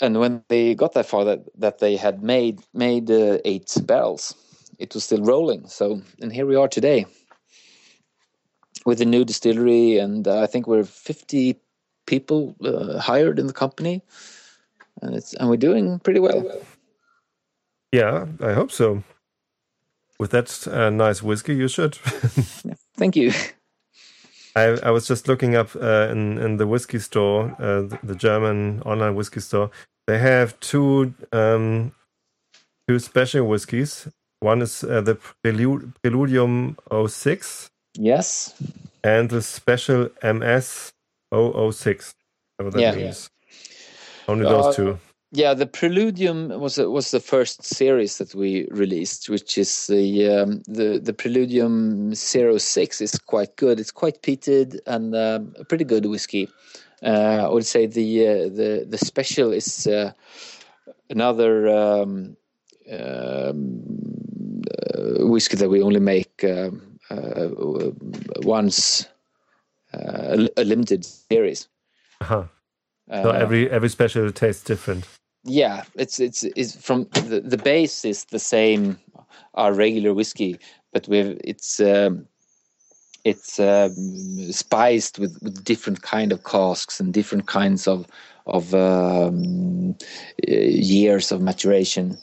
And 0.00 0.18
when 0.18 0.42
they 0.48 0.74
got 0.74 0.94
that 0.94 1.06
far, 1.06 1.24
that 1.24 1.44
that 1.58 1.78
they 1.78 1.96
had 1.96 2.22
made 2.22 2.60
made 2.72 3.10
uh, 3.10 3.38
eight 3.44 3.76
barrels, 3.84 4.34
it 4.78 4.94
was 4.94 5.04
still 5.04 5.22
rolling. 5.22 5.66
So 5.68 6.00
and 6.20 6.32
here 6.32 6.46
we 6.46 6.56
are 6.56 6.68
today 6.68 7.06
with 8.86 9.00
a 9.00 9.04
new 9.04 9.24
distillery, 9.24 9.98
and 9.98 10.26
uh, 10.26 10.40
I 10.40 10.46
think 10.46 10.66
we're 10.66 10.84
fifty 10.84 11.60
people 12.06 12.56
uh, 12.64 12.98
hired 12.98 13.38
in 13.38 13.46
the 13.46 13.52
company, 13.52 14.02
and 15.02 15.14
it's 15.14 15.34
and 15.34 15.50
we're 15.50 15.56
doing 15.56 15.98
pretty 16.00 16.20
well. 16.20 16.44
Yeah, 17.92 18.26
I 18.40 18.52
hope 18.52 18.72
so. 18.72 19.02
With 20.18 20.30
that 20.30 20.68
uh, 20.68 20.90
nice 20.90 21.22
whiskey, 21.22 21.56
you 21.56 21.68
should. 21.68 21.94
Thank 22.96 23.16
you. 23.16 23.32
I, 24.56 24.78
I 24.82 24.90
was 24.90 25.06
just 25.06 25.28
looking 25.28 25.54
up 25.54 25.74
uh, 25.76 26.08
in 26.10 26.38
in 26.38 26.56
the 26.56 26.66
whiskey 26.66 26.98
store, 26.98 27.54
uh, 27.58 27.82
the, 27.82 27.98
the 28.02 28.14
German 28.14 28.82
online 28.82 29.14
whiskey 29.14 29.40
store. 29.40 29.70
They 30.10 30.18
have 30.18 30.58
two 30.58 31.14
um, 31.32 31.92
two 32.88 32.98
special 32.98 33.46
whiskies. 33.46 34.08
One 34.40 34.60
is 34.60 34.82
uh, 34.82 35.02
the 35.02 35.14
Prelude, 35.44 35.92
Preludium 36.02 36.74
06 37.08 37.70
Yes. 37.94 38.54
and 39.04 39.30
the 39.30 39.40
special 39.40 40.08
MS 40.20 40.90
006. 41.32 42.14
Whatever 42.56 42.70
that 42.76 42.80
Yeah. 42.82 42.94
means. 43.04 43.30
Only 44.26 44.46
Uh, 44.46 44.50
those 44.50 44.74
two. 44.76 44.98
Yeah, 45.32 45.54
the 45.54 45.66
Preludium 45.66 46.58
was 46.58 46.76
was 46.78 47.10
the 47.12 47.20
first 47.20 47.62
series 47.62 48.18
that 48.18 48.34
we 48.34 48.66
released, 48.72 49.28
which 49.28 49.56
is 49.58 49.86
the 49.86 50.26
um, 50.26 50.62
the 50.66 50.98
the 50.98 51.12
Preludium 51.12 52.16
06 52.16 53.00
is 53.00 53.12
quite 53.32 53.54
good. 53.54 53.78
It's 53.78 53.92
quite 53.92 54.22
peated 54.22 54.80
and 54.86 55.14
um, 55.14 55.54
a 55.60 55.64
pretty 55.64 55.84
good 55.84 56.06
whiskey. 56.06 56.48
Uh, 57.02 57.46
I 57.46 57.48
would 57.48 57.66
say 57.66 57.86
the 57.86 58.26
uh, 58.26 58.48
the 58.48 58.86
the 58.88 58.98
special 58.98 59.52
is 59.52 59.86
uh, 59.86 60.12
another 61.08 61.68
um, 61.68 62.36
um, 62.90 64.62
uh, 64.70 65.26
whiskey 65.26 65.56
that 65.56 65.70
we 65.70 65.82
only 65.82 66.00
make 66.00 66.44
um, 66.44 66.98
uh, 67.10 67.48
once 68.44 69.08
uh, 69.94 70.46
a 70.56 70.64
limited 70.64 71.04
series. 71.04 71.68
Uh-huh. 72.20 72.44
So 73.22 73.30
Uh, 73.30 73.42
every 73.42 73.70
every 73.70 73.88
special 73.88 74.30
tastes 74.32 74.64
different. 74.64 75.04
yeah, 75.44 75.84
it's 75.94 76.20
it's 76.20 76.44
it's 76.44 76.76
from 76.76 77.08
the, 77.28 77.40
the 77.40 77.56
base 77.56 78.08
is 78.08 78.24
the 78.26 78.38
same 78.38 78.96
our 79.54 79.72
regular 79.74 80.14
whiskey, 80.14 80.58
but 80.92 81.08
we've 81.08 81.40
it's 81.44 81.80
um, 81.80 82.26
it's 83.24 83.58
um, 83.60 84.52
spiced 84.52 85.18
with, 85.18 85.38
with 85.42 85.64
different 85.64 86.02
kind 86.02 86.32
of 86.32 86.44
casks 86.44 87.00
and 87.00 87.12
different 87.12 87.46
kinds 87.46 87.86
of 87.86 88.06
of 88.46 88.74
um, 88.74 89.96
uh, 90.48 90.52
years 90.52 91.30
of 91.30 91.40
maturation. 91.40 92.16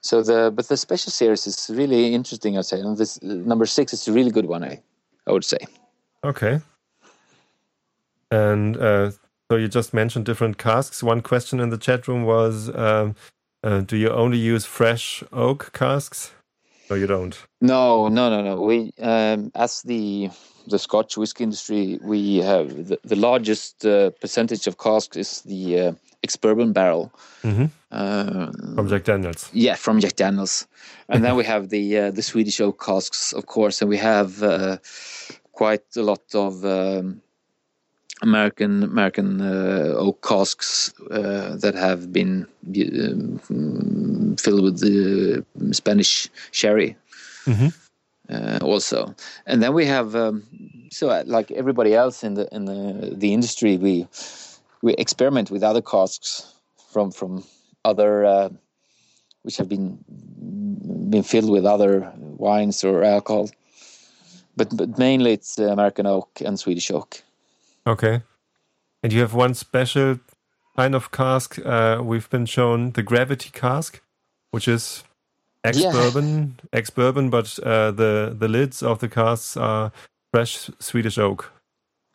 So 0.00 0.22
the 0.22 0.52
but 0.54 0.68
the 0.68 0.76
special 0.76 1.10
series 1.10 1.46
is 1.46 1.70
really 1.72 2.14
interesting. 2.14 2.58
I'd 2.58 2.66
say, 2.66 2.80
and 2.80 2.96
this 2.98 3.22
number 3.22 3.66
six 3.66 3.92
is 3.92 4.08
a 4.08 4.12
really 4.12 4.30
good 4.30 4.46
one. 4.46 4.64
I 4.64 4.82
I 5.26 5.32
would 5.32 5.44
say. 5.44 5.58
Okay. 6.24 6.60
And 8.30 8.76
uh, 8.76 9.12
so 9.50 9.56
you 9.56 9.68
just 9.68 9.94
mentioned 9.94 10.24
different 10.24 10.58
casks. 10.58 11.02
One 11.02 11.20
question 11.20 11.60
in 11.60 11.70
the 11.70 11.78
chat 11.78 12.08
room 12.08 12.24
was 12.24 12.74
um, 12.74 13.14
uh, 13.62 13.80
Do 13.80 13.96
you 13.96 14.10
only 14.10 14.38
use 14.38 14.64
fresh 14.64 15.22
oak 15.32 15.72
casks? 15.72 16.32
No, 16.90 16.96
you 16.96 17.06
don't. 17.06 17.36
No, 17.60 18.08
no, 18.08 18.28
no, 18.30 18.42
no. 18.42 18.60
We, 18.62 18.92
um, 19.00 19.50
as 19.54 19.82
the 19.82 20.30
the 20.66 20.78
Scotch 20.78 21.16
whiskey 21.18 21.44
industry, 21.44 21.98
we 22.02 22.38
have 22.38 22.88
the, 22.88 22.98
the 23.04 23.16
largest 23.16 23.84
uh, 23.84 24.10
percentage 24.20 24.66
of 24.66 24.76
casks 24.78 25.16
is 25.16 25.42
the 25.42 25.80
uh, 25.80 25.92
ex-bourbon 26.22 26.72
barrel. 26.72 27.10
Mhm. 27.42 27.70
Uh, 27.90 28.50
From 28.74 28.88
Jack 28.88 29.04
Daniels. 29.04 29.50
yeah, 29.52 29.76
from 29.76 30.00
Jack 30.00 30.16
Daniels, 30.16 30.66
and 31.08 31.22
then 31.24 31.36
we 31.40 31.44
have 31.44 31.68
the 31.68 31.98
uh, 31.98 32.10
the 32.10 32.22
Swedish 32.22 32.60
oak 32.60 32.78
casks, 32.84 33.32
of 33.34 33.44
course, 33.46 33.80
and 33.82 33.88
we 33.90 33.98
have 33.98 34.42
uh, 34.42 34.78
quite 35.52 35.84
a 35.96 36.02
lot 36.02 36.34
of 36.34 36.64
um, 36.64 37.20
American 38.24 38.82
American 38.82 39.40
uh, 39.40 40.04
oak 40.04 40.18
casks 40.22 40.92
uh, 41.10 41.56
that 41.62 41.74
have 41.74 42.00
been 42.18 42.46
um, 43.50 44.36
filled 44.42 44.62
with 44.66 44.78
the 44.80 45.44
Spanish 45.72 46.12
sherry. 46.50 46.96
Mhm. 47.46 47.72
Uh, 48.34 48.58
also, 48.62 49.14
and 49.46 49.62
then 49.62 49.72
we 49.74 49.84
have 49.84 50.16
um, 50.16 50.42
so 50.90 51.10
uh, 51.10 51.22
like 51.26 51.50
everybody 51.50 51.92
else 51.94 52.26
in 52.26 52.34
the 52.34 52.46
in 52.56 52.64
the 52.64 52.80
the 53.22 53.30
industry, 53.34 53.76
we 53.76 54.08
we 54.82 54.94
experiment 54.94 55.50
with 55.50 55.62
other 55.62 55.82
casks 55.82 56.54
from 56.92 57.10
from 57.12 57.44
other 57.84 58.24
uh, 58.24 58.48
which 59.44 59.58
have 59.58 59.68
been 59.68 59.98
been 61.10 61.22
filled 61.22 61.50
with 61.50 61.66
other 61.66 62.12
wines 62.38 62.84
or 62.84 63.04
alcohol. 63.04 63.50
But 64.56 64.68
but 64.76 64.98
mainly 64.98 65.32
it's 65.32 65.58
uh, 65.58 65.64
American 65.76 66.06
oak 66.06 66.30
and 66.46 66.58
Swedish 66.58 66.90
oak. 66.90 67.22
Okay. 67.86 68.22
And 69.02 69.12
you 69.12 69.20
have 69.20 69.34
one 69.34 69.54
special 69.54 70.18
kind 70.76 70.94
of 70.94 71.10
cask. 71.10 71.58
Uh, 71.64 72.00
we've 72.02 72.28
been 72.30 72.46
shown 72.46 72.92
the 72.92 73.02
gravity 73.02 73.50
cask, 73.52 74.00
which 74.50 74.66
is 74.68 75.04
ex 75.62 75.82
bourbon, 75.82 76.58
ex 76.72 76.90
bourbon, 76.90 77.30
but 77.30 77.58
uh, 77.62 77.90
the 77.90 78.34
the 78.38 78.48
lids 78.48 78.82
of 78.82 78.98
the 78.98 79.08
casks 79.08 79.56
are 79.56 79.92
fresh 80.32 80.70
Swedish 80.80 81.18
oak. 81.18 81.50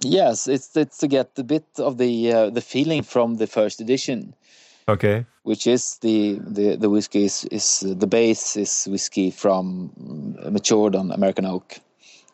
Yes, 0.04 0.48
it's 0.48 0.76
it's 0.76 0.98
to 0.98 1.08
get 1.08 1.38
a 1.38 1.44
bit 1.44 1.66
of 1.78 1.98
the 1.98 2.34
uh, 2.34 2.50
the 2.50 2.62
feeling 2.62 3.04
from 3.04 3.38
the 3.38 3.48
first 3.48 3.82
edition. 3.82 4.34
Okay. 4.88 5.26
which 5.44 5.68
is 5.68 6.00
the 6.02 6.40
the, 6.42 6.76
the 6.76 6.90
whiskey 6.90 7.24
is, 7.26 7.46
is 7.52 7.82
the 7.86 8.08
base 8.08 8.58
is 8.58 8.88
whiskey 8.90 9.30
from 9.30 9.92
mm, 10.02 10.52
matured 10.52 10.96
on 10.96 11.12
American 11.12 11.46
oak, 11.46 11.76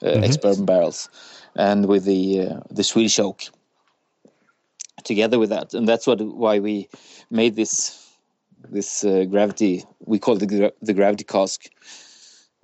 uh, 0.02 0.08
Mhm. 0.08 0.24
ex 0.24 0.38
bourbon 0.38 0.66
barrels, 0.66 1.10
and 1.56 1.88
with 1.88 2.06
the 2.06 2.42
uh, 2.42 2.60
the 2.70 2.84
Swedish 2.84 3.20
oak 3.20 3.44
together 5.04 5.40
with 5.40 5.50
that, 5.50 5.74
and 5.74 5.88
that's 5.88 6.08
what 6.08 6.22
why 6.22 6.60
we 6.60 6.88
made 7.30 7.56
this 7.56 8.02
this 8.72 9.04
uh, 9.04 9.26
gravity 9.26 9.84
we 10.06 10.20
call 10.20 10.36
the 10.36 10.48
gra- 10.48 10.72
the 10.82 10.94
gravity 10.94 11.24
cask, 11.24 11.66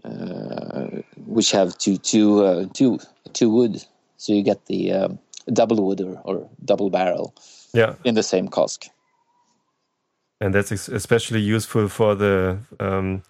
uh, 0.04 0.88
which 1.26 1.52
have 1.52 1.78
two 1.78 1.98
two 1.98 2.44
uh, 2.44 2.66
two 2.74 3.00
two 3.34 3.50
wood, 3.50 3.84
so 4.18 4.34
you 4.34 4.44
get 4.44 4.66
the 4.66 4.92
um, 4.92 5.20
double 5.54 5.86
wood 5.86 6.02
or, 6.02 6.20
or 6.24 6.50
double 6.66 6.90
barrel 6.90 7.34
Yeah, 7.74 7.96
in 8.04 8.16
the 8.16 8.24
same 8.24 8.48
cask. 8.50 8.86
and 10.42 10.54
that's 10.56 10.72
especially 10.90 11.40
useful 11.40 11.88
for 11.88 12.16
the 12.16 12.58
um, 12.80 13.22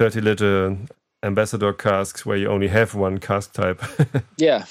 30 0.00 0.20
liter 0.20 0.76
ambassador 1.22 1.72
casks 1.72 2.24
where 2.24 2.36
you 2.36 2.48
only 2.48 2.68
have 2.68 2.94
one 2.94 3.18
cask 3.18 3.52
type, 3.52 3.82
Yeah, 4.36 4.64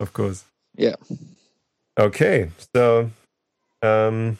of 0.00 0.12
course. 0.12 0.44
Yeah. 0.76 0.96
Okay, 1.98 2.50
so 2.74 3.10
um, 3.82 4.38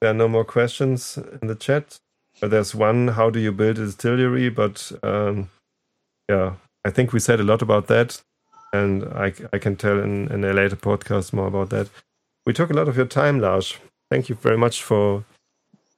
there 0.00 0.10
are 0.10 0.14
no 0.14 0.28
more 0.28 0.44
questions 0.44 1.18
in 1.40 1.48
the 1.48 1.54
chat. 1.54 1.96
But 2.40 2.50
there's 2.50 2.74
one: 2.74 3.08
How 3.08 3.30
do 3.30 3.38
you 3.38 3.52
build 3.52 3.78
a 3.78 3.86
distillery? 3.86 4.48
But 4.48 4.92
um, 5.02 5.50
yeah, 6.28 6.54
I 6.84 6.90
think 6.90 7.12
we 7.12 7.20
said 7.20 7.40
a 7.40 7.44
lot 7.44 7.62
about 7.62 7.86
that, 7.88 8.20
and 8.72 9.04
I, 9.04 9.32
I 9.52 9.58
can 9.58 9.76
tell 9.76 10.00
in, 10.00 10.30
in 10.30 10.44
a 10.44 10.52
later 10.52 10.76
podcast 10.76 11.32
more 11.32 11.48
about 11.48 11.70
that. 11.70 11.88
We 12.46 12.52
took 12.52 12.70
a 12.70 12.74
lot 12.74 12.88
of 12.88 12.96
your 12.96 13.06
time, 13.06 13.40
Lars. 13.40 13.76
Thank 14.10 14.28
you 14.28 14.34
very 14.34 14.56
much 14.56 14.82
for 14.82 15.24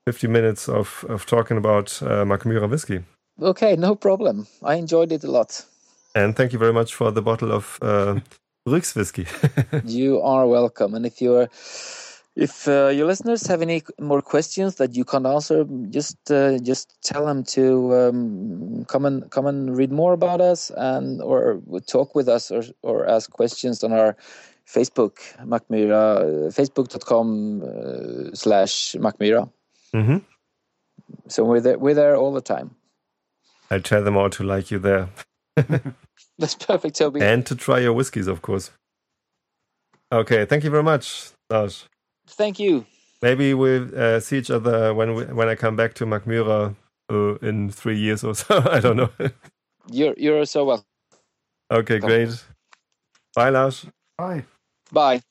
50 0.07 0.27
minutes 0.27 0.69
of, 0.69 1.05
of 1.09 1.27
talking 1.27 1.57
about 1.57 2.03
uh, 2.03 2.25
Mackmyra 2.25 2.69
whiskey. 2.69 3.05
Okay, 3.41 3.77
no 3.77 3.95
problem. 3.95 4.47
I 4.63 4.75
enjoyed 4.75 5.13
it 5.13 5.25
a 5.25 5.31
lot. 5.31 5.65
And 6.15 6.37
thank 6.37 6.53
you 6.53 6.59
very 6.59 6.73
much 6.73 6.95
for 6.95 7.11
the 7.11 7.23
bottle 7.23 7.53
of 7.53 7.79
uh, 7.83 8.21
Bruks 8.67 8.95
whiskey. 8.95 9.27
You 9.85 10.21
are 10.21 10.47
welcome. 10.47 10.95
And 10.95 11.07
if 11.07 11.23
you're 11.23 11.49
if 12.37 12.69
uh, 12.69 12.89
your 12.89 13.07
listeners 13.07 13.47
have 13.47 13.61
any 13.61 13.83
more 13.99 14.23
questions 14.23 14.77
that 14.77 14.95
you 14.95 15.05
can't 15.05 15.27
answer, 15.27 15.65
just 15.91 16.31
uh, 16.31 16.59
just 16.59 16.97
tell 17.03 17.27
them 17.27 17.45
to 17.45 17.95
um, 17.95 18.85
come 18.87 19.05
and 19.05 19.31
come 19.31 19.47
and 19.47 19.77
read 19.77 19.93
more 19.93 20.13
about 20.13 20.41
us 20.41 20.71
and 20.77 21.21
or 21.23 21.61
talk 21.87 22.15
with 22.15 22.29
us 22.29 22.51
or 22.51 22.63
or 22.83 23.09
ask 23.09 23.31
questions 23.31 23.83
on 23.85 23.93
our 23.93 24.17
Facebook 24.67 25.19
Mackmyra 25.45 26.53
facebook.com 26.55 27.63
uh, 27.63 28.35
slash 28.35 28.95
Mackmyra. 28.99 29.51
hmm 29.93 30.19
So 31.29 31.45
we're 31.45 31.61
there 31.61 31.79
we're 31.79 31.95
there 31.95 32.17
all 32.17 32.33
the 32.33 32.41
time. 32.41 32.77
I 33.71 33.79
tell 33.79 34.03
them 34.03 34.17
all 34.17 34.31
to 34.31 34.43
like 34.45 34.71
you 34.71 34.79
there 34.79 35.09
That's 36.39 36.55
perfect, 36.55 36.97
Toby. 36.97 37.21
and 37.21 37.45
to 37.47 37.55
try 37.55 37.79
your 37.81 37.93
whiskies, 37.93 38.27
of 38.27 38.43
course. 38.43 38.71
Okay, 40.13 40.45
thank 40.45 40.65
you 40.65 40.71
very 40.71 40.83
much, 40.83 41.31
Lars. 41.51 41.87
Thank 42.27 42.59
you. 42.59 42.87
Maybe 43.23 43.53
we'll 43.55 43.89
uh, 43.97 44.21
see 44.21 44.39
each 44.39 44.51
other 44.51 44.95
when 44.95 45.15
we, 45.15 45.25
when 45.25 45.49
I 45.49 45.55
come 45.55 45.77
back 45.77 45.95
to 45.95 46.07
Mackmyra 46.07 46.75
uh, 47.13 47.35
in 47.43 47.71
three 47.71 47.99
years 47.99 48.25
or 48.25 48.35
so. 48.43 48.63
I 48.71 48.81
don't 48.81 48.97
know. 48.97 49.11
You're 49.91 50.15
you're 50.17 50.45
so 50.47 50.65
welcome. 50.65 50.87
okay, 51.71 51.99
great. 51.99 52.31
Bye, 53.35 53.51
Lars. 53.51 53.87
Bye. 54.17 54.45
Bye. 54.93 55.23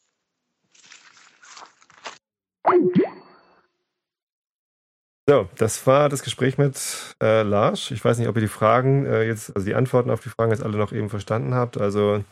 So, 5.30 5.48
das 5.58 5.86
war 5.86 6.10
das 6.10 6.24
Gespräch 6.24 6.58
mit 6.58 7.14
äh, 7.22 7.44
Lars. 7.44 7.92
Ich 7.92 8.04
weiß 8.04 8.18
nicht, 8.18 8.28
ob 8.28 8.36
ihr 8.38 8.42
die 8.42 8.48
Fragen 8.48 9.06
äh, 9.06 9.28
jetzt, 9.28 9.56
also 9.56 9.64
die 9.64 9.76
Antworten 9.76 10.10
auf 10.10 10.22
die 10.22 10.30
Fragen 10.30 10.50
jetzt 10.50 10.64
alle 10.64 10.76
noch 10.76 10.92
eben 10.92 11.12
verstanden 11.12 11.54
habt. 11.54 11.78
Also, 11.78 12.24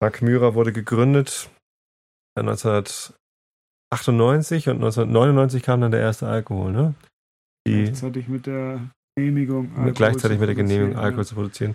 Mark 0.00 0.22
Myra 0.22 0.54
wurde 0.54 0.72
gegründet 0.72 1.50
äh, 2.36 2.42
1998 2.42 4.68
und 4.68 4.76
1999 4.76 5.64
kam 5.64 5.80
dann 5.80 5.90
der 5.90 5.98
erste 5.98 6.28
Alkohol, 6.28 6.70
ne? 6.70 6.94
Die, 7.66 7.86
Gleichzeitig 7.86 8.28
mit 8.28 8.46
der 8.46 8.88
Genehmigung. 9.16 9.70
Alkohol 9.70 9.92
gleichzeitig 9.92 10.36
zu 10.36 10.40
mit 10.42 10.48
der 10.48 10.54
Genehmigung, 10.54 10.92
produzieren, 10.92 11.04
Alkohol 11.04 11.26
zu 11.26 11.34
produzieren. 11.34 11.74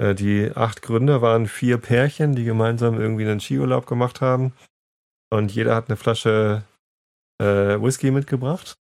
Äh, 0.00 0.14
die 0.14 0.52
acht 0.54 0.82
Gründer 0.82 1.22
waren 1.22 1.48
vier 1.48 1.78
Pärchen, 1.78 2.36
die 2.36 2.44
gemeinsam 2.44 3.00
irgendwie 3.00 3.24
einen 3.24 3.40
Skiurlaub 3.40 3.86
gemacht 3.86 4.20
haben. 4.20 4.52
Und 5.28 5.52
jeder 5.52 5.74
hat 5.74 5.88
eine 5.88 5.96
Flasche 5.96 6.62
äh, 7.40 7.82
Whisky 7.82 8.12
mitgebracht. 8.12 8.76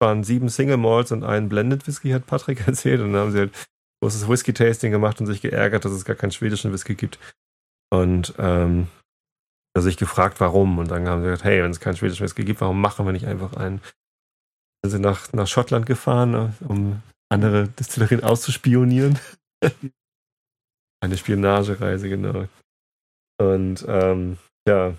Waren 0.00 0.24
sieben 0.24 0.48
Single 0.48 0.78
Malts 0.78 1.12
und 1.12 1.24
ein 1.24 1.48
Blended 1.48 1.86
Whisky, 1.86 2.10
hat 2.10 2.26
Patrick 2.26 2.60
erzählt. 2.66 3.00
Und 3.00 3.12
dann 3.12 3.22
haben 3.22 3.32
sie 3.32 3.38
halt 3.38 3.68
großes 4.02 4.28
Whisky-Tasting 4.28 4.90
gemacht 4.90 5.20
und 5.20 5.26
sich 5.26 5.42
geärgert, 5.42 5.84
dass 5.84 5.92
es 5.92 6.04
gar 6.04 6.16
keinen 6.16 6.32
schwedischen 6.32 6.72
Whisky 6.72 6.94
gibt. 6.94 7.18
Und 7.92 8.34
ähm, 8.38 8.88
also 9.74 9.88
sich 9.88 9.96
gefragt, 9.96 10.40
warum. 10.40 10.78
Und 10.78 10.90
dann 10.90 11.08
haben 11.08 11.22
sie 11.22 11.26
gesagt, 11.26 11.44
hey, 11.44 11.62
wenn 11.62 11.70
es 11.70 11.80
keinen 11.80 11.96
schwedischen 11.96 12.24
Whisky 12.24 12.44
gibt, 12.44 12.60
warum 12.60 12.80
machen 12.80 13.06
wir 13.06 13.12
nicht 13.12 13.26
einfach 13.26 13.54
einen? 13.54 13.80
Dann 14.82 14.90
sind 14.90 15.02
sie 15.02 15.08
nach, 15.08 15.32
nach 15.32 15.46
Schottland 15.46 15.86
gefahren, 15.86 16.34
äh, 16.34 16.64
um 16.64 17.02
andere 17.30 17.68
Destillerien 17.68 18.24
auszuspionieren. 18.24 19.18
Eine 21.02 21.16
Spionagereise, 21.16 22.08
genau. 22.08 22.46
Und 23.40 23.84
ähm, 23.88 24.38
ja, 24.68 24.94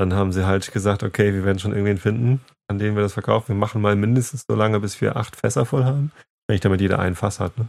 dann 0.00 0.14
haben 0.14 0.32
sie 0.32 0.46
halt 0.46 0.72
gesagt, 0.72 1.02
okay, 1.02 1.34
wir 1.34 1.44
werden 1.44 1.58
schon 1.58 1.72
irgendwen 1.72 1.98
finden, 1.98 2.40
an 2.68 2.78
dem 2.78 2.94
wir 2.94 3.02
das 3.02 3.12
verkaufen. 3.12 3.48
Wir 3.48 3.54
machen 3.56 3.82
mal 3.82 3.96
mindestens 3.96 4.46
so 4.48 4.56
lange, 4.56 4.80
bis 4.80 4.98
wir 5.02 5.16
acht 5.16 5.36
Fässer 5.36 5.66
voll 5.66 5.84
haben. 5.84 6.10
Wenn 6.46 6.54
nicht 6.54 6.64
damit 6.64 6.80
jeder 6.80 6.98
ein 7.00 7.14
Fass 7.14 7.38
hat. 7.38 7.52
Ne? 7.58 7.68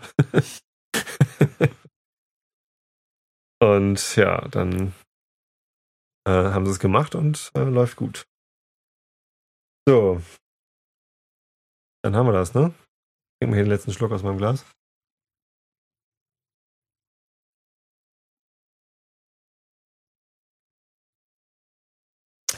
und 3.62 4.16
ja, 4.16 4.48
dann 4.48 4.94
äh, 6.26 6.32
haben 6.32 6.66
sie 6.66 6.72
es 6.72 6.80
gemacht 6.80 7.16
und 7.16 7.52
äh, 7.54 7.64
läuft 7.64 7.98
gut. 7.98 8.26
So. 9.86 10.22
Dann 12.02 12.16
haben 12.16 12.28
wir 12.28 12.34
das, 12.34 12.54
ne? 12.54 12.74
Trinken 13.42 13.54
wir 13.54 13.56
hier 13.56 13.66
den 13.66 13.72
letzten 13.72 13.92
Schluck 13.92 14.14
aus 14.14 14.24
meinem 14.24 14.38
Glas. 14.38 14.66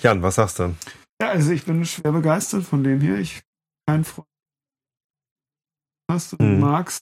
Jan, 0.03 0.21
was 0.21 0.35
sagst 0.35 0.59
du? 0.59 0.75
Ja, 1.21 1.29
also 1.29 1.51
ich 1.51 1.65
bin 1.65 1.85
schwer 1.85 2.11
begeistert 2.11 2.63
von 2.65 2.83
dem 2.83 2.99
hier. 2.99 3.17
Ich 3.17 3.41
kein 3.87 4.03
Freund 4.03 4.27
hast 6.11 6.33
und 6.33 6.55
Mhm. 6.55 6.59
magst. 6.59 7.01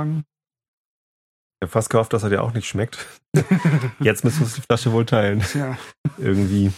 Sagen. 0.00 0.24
Ich 1.60 1.66
habe 1.66 1.72
fast 1.72 1.90
gehofft, 1.90 2.12
dass 2.14 2.22
er 2.22 2.30
dir 2.30 2.42
auch 2.42 2.54
nicht 2.54 2.66
schmeckt. 2.66 3.06
Jetzt 4.00 4.24
müssen 4.24 4.40
wir 4.40 4.46
uns 4.46 4.54
die 4.54 4.62
Flasche 4.62 4.92
wohl 4.92 5.04
teilen. 5.04 5.40
Tja, 5.40 5.76
Irgendwie. 6.16 6.72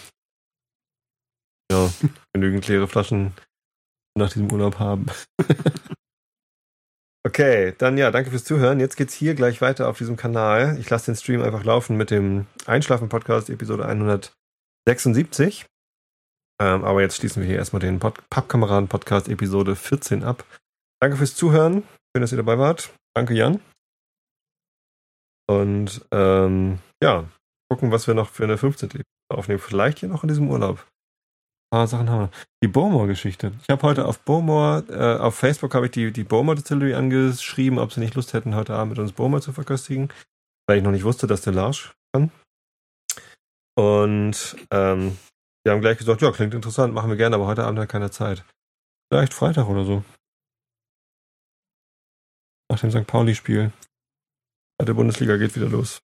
Ja, 1.71 1.89
genügend 2.35 2.67
leere 2.67 2.89
Flaschen 2.89 3.33
nach 4.19 4.33
diesem 4.33 4.51
Urlaub 4.51 4.81
haben. 4.81 5.07
okay, 7.27 7.75
dann 7.79 7.97
ja, 7.97 8.11
danke 8.11 8.31
fürs 8.31 8.45
Zuhören. 8.45 8.81
Jetzt 8.81 8.97
geht's 8.97 9.15
hier 9.15 9.35
gleich 9.35 9.61
weiter 9.61 9.89
auf 9.89 9.99
diesem 9.99 10.17
Kanal. 10.17 10.77
Ich 10.79 10.91
lasse 10.91 11.13
den 11.13 11.17
Stream 11.17 11.43
einfach 11.43 11.63
laufen 11.63 11.97
mit 11.97 12.11
dem 12.11 12.47
Einschlafen-Podcast, 12.67 13.51
Episode 13.51 13.87
176. 13.87 15.67
Ähm, 16.61 16.85
aber 16.85 17.01
jetzt 17.01 17.17
schließen 17.17 17.41
wir 17.41 17.49
hier 17.49 17.59
erstmal 17.59 17.81
den 17.81 18.01
Pod 18.01 18.19
Pappkameraden-Podcast, 18.31 19.29
Episode 19.29 19.77
14 19.77 20.25
ab. 20.25 20.45
Danke 21.01 21.17
fürs 21.17 21.37
Zuhören. 21.37 21.85
Schön, 22.15 22.21
dass 22.21 22.33
ihr 22.33 22.39
dabei 22.39 22.59
wart. 22.59 22.93
Danke, 23.15 23.35
Jan. 23.35 23.61
Und 25.49 26.05
ähm, 26.11 26.79
ja, 27.03 27.29
gucken, 27.69 27.91
was 27.91 28.07
wir 28.07 28.15
noch 28.15 28.29
für 28.29 28.45
eine 28.45 28.57
15. 28.57 28.89
Episode 28.89 29.05
aufnehmen. 29.31 29.61
Vielleicht 29.61 29.99
hier 29.99 30.09
noch 30.09 30.23
in 30.23 30.29
diesem 30.29 30.51
Urlaub. 30.51 30.79
Ein 30.79 31.79
paar 31.79 31.87
Sachen 31.87 32.11
haben 32.11 32.21
wir. 32.23 32.31
Die 32.63 32.69
Bowmore-Geschichte. 32.69 33.53
Ich 33.63 33.71
habe 33.71 33.83
heute 33.83 34.07
auf 34.07 34.21
Bowmore, 34.21 34.85
äh, 34.89 35.21
auf 35.21 35.35
Facebook 35.35 35.75
habe 35.75 35.87
ich 35.87 35.93
die, 35.93 36.13
die 36.13 36.25
Bowmore 36.25 36.57
Distillery 36.57 36.95
angeschrieben, 36.95 37.79
ob 37.79 37.93
sie 37.93 38.01
nicht 38.01 38.15
Lust 38.15 38.33
hätten, 38.33 38.55
heute 38.55 38.75
Abend 38.75 38.91
mit 38.91 38.99
uns 38.99 39.13
Bowmore 39.13 39.43
zu 39.43 39.53
verköstigen, 39.53 40.13
weil 40.67 40.79
ich 40.79 40.85
noch 40.85 40.91
nicht 40.91 41.05
wusste, 41.05 41.27
dass 41.27 41.43
der 41.43 41.55
Larsch 41.55 41.95
kann. 42.15 42.31
Und 43.75 44.57
ähm, 44.71 45.17
die 45.65 45.71
haben 45.71 45.81
gleich 45.81 45.99
gesagt, 45.99 46.21
ja, 46.23 46.31
klingt 46.31 46.55
interessant, 46.55 46.93
machen 46.93 47.11
wir 47.11 47.17
gerne, 47.17 47.37
aber 47.37 47.47
heute 47.47 47.65
Abend 47.65 47.79
hat 47.79 47.89
keiner 47.89 48.11
Zeit. 48.11 48.45
Vielleicht 49.11 49.33
Freitag 49.35 49.69
oder 49.69 49.85
so. 49.85 50.05
Nach 52.73 52.81
dem 52.81 52.91
St. 52.91 53.07
Pauli-Spiel. 53.07 53.71
Der 54.81 54.95
Bundesliga 54.95 55.37
geht 55.37 55.55
wieder 55.55 55.69
los. 55.69 56.01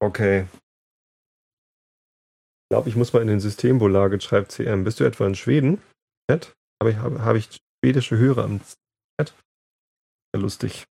Okay. 0.00 0.48
Ich 2.62 2.68
glaube, 2.70 2.88
ich 2.88 2.96
muss 2.96 3.12
mal 3.12 3.20
in 3.20 3.28
den 3.28 3.40
Systembolaget, 3.40 4.22
schreibt 4.22 4.52
CM. 4.52 4.84
Bist 4.84 5.00
du 5.00 5.04
etwa 5.04 5.26
in 5.26 5.34
Schweden? 5.34 5.82
Chat? 6.30 6.56
Habe 6.82 6.92
ich, 6.92 6.96
habe, 6.96 7.20
habe 7.20 7.36
ich 7.36 7.60
schwedische 7.84 8.16
Hörer 8.16 8.44
am 8.44 8.62
Chat? 9.20 9.34
Ja, 10.34 10.40
lustig. 10.40 10.86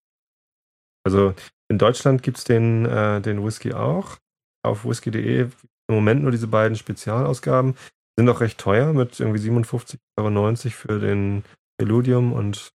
Also 1.07 1.37
in 1.71 1.79
Deutschland 1.79 2.25
gibt 2.25 2.39
es 2.39 2.45
den, 2.45 2.87
äh, 2.87 3.21
den 3.21 3.45
Whisky 3.45 3.73
auch. 3.73 4.19
Auf 4.67 4.85
whisky.de 4.85 5.43
im 5.43 5.95
Moment 5.95 6.23
nur 6.23 6.33
diese 6.33 6.49
beiden 6.49 6.77
Spezialausgaben. 6.77 7.77
Sind 8.19 8.29
auch 8.29 8.41
recht 8.41 8.59
teuer 8.59 8.93
mit 8.93 9.21
irgendwie 9.21 9.49
57,90 9.49 10.01
Euro 10.19 10.57
für 10.57 10.99
den 10.99 11.45
Eludium 11.81 12.33
und 12.33 12.73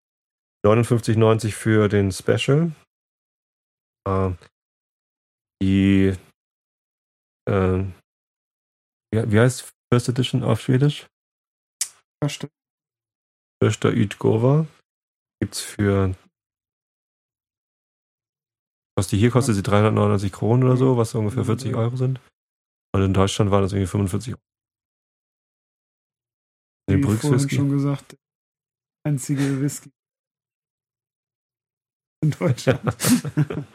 59,90 0.66 1.52
für 1.52 1.88
den 1.88 2.12
Special. 2.12 2.72
Äh, 4.08 4.32
die 5.62 6.16
äh, 7.48 7.84
wie, 9.14 9.32
wie 9.32 9.40
heißt 9.40 9.72
First 9.92 10.10
Edition 10.10 10.44
auf 10.44 10.62
Schwedisch? 10.62 11.08
Verstehe. 12.22 12.50
Första 13.64 13.90
Utgova 13.90 14.68
gibt's 15.40 15.62
für 15.62 16.16
was 18.98 19.08
die 19.08 19.18
hier 19.18 19.30
kostet, 19.30 19.56
sie 19.56 19.64
399 19.64 20.32
Kronen 20.32 20.64
oder 20.64 20.78
so, 20.78 20.98
was 20.98 21.14
ungefähr 21.16 21.44
40 21.44 21.76
Euro 21.76 21.96
sind. 21.98 22.22
Und 22.94 23.02
in 23.02 23.14
Deutschland 23.14 23.52
waren 23.52 23.62
das 23.62 23.74
irgendwie 23.74 23.88
45 23.88 24.34
Euro. 24.34 24.42
Den 26.90 27.00
Wie 27.00 27.18
vorhin 27.18 27.50
schon 27.50 27.70
gesagt, 27.70 28.14
der 28.14 28.20
einzige 29.12 29.62
Whisky 29.62 29.92
in 32.26 32.32
Deutschland. 32.32 32.82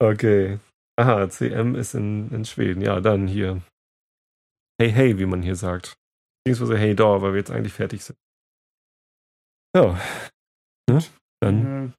Okay. 0.00 0.60
Aha, 0.96 1.28
CM 1.28 1.74
ist 1.74 1.94
in, 1.94 2.30
in 2.30 2.44
Schweden. 2.44 2.82
Ja, 2.82 3.00
dann 3.00 3.26
hier. 3.26 3.62
Hey, 4.80 4.92
hey, 4.92 5.18
wie 5.18 5.26
man 5.26 5.42
hier 5.42 5.56
sagt. 5.56 5.96
Beziehungsweise 6.44 6.78
Hey, 6.78 6.94
da, 6.94 7.20
weil 7.20 7.32
wir 7.32 7.38
jetzt 7.38 7.50
eigentlich 7.50 7.72
fertig 7.72 8.04
sind. 8.04 8.16
Ja. 9.74 10.00
Ne? 10.88 11.00
Dann 11.42 11.88
äh, 11.88 11.92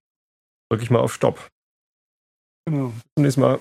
drücke 0.72 0.84
ich 0.84 0.89
mal 0.89 0.99
auf 0.99 1.14
Stopp. 1.14 1.49
genau. 2.66 2.93
Zum 3.18 3.24
nächsten 3.24 3.41
Mal. 3.41 3.60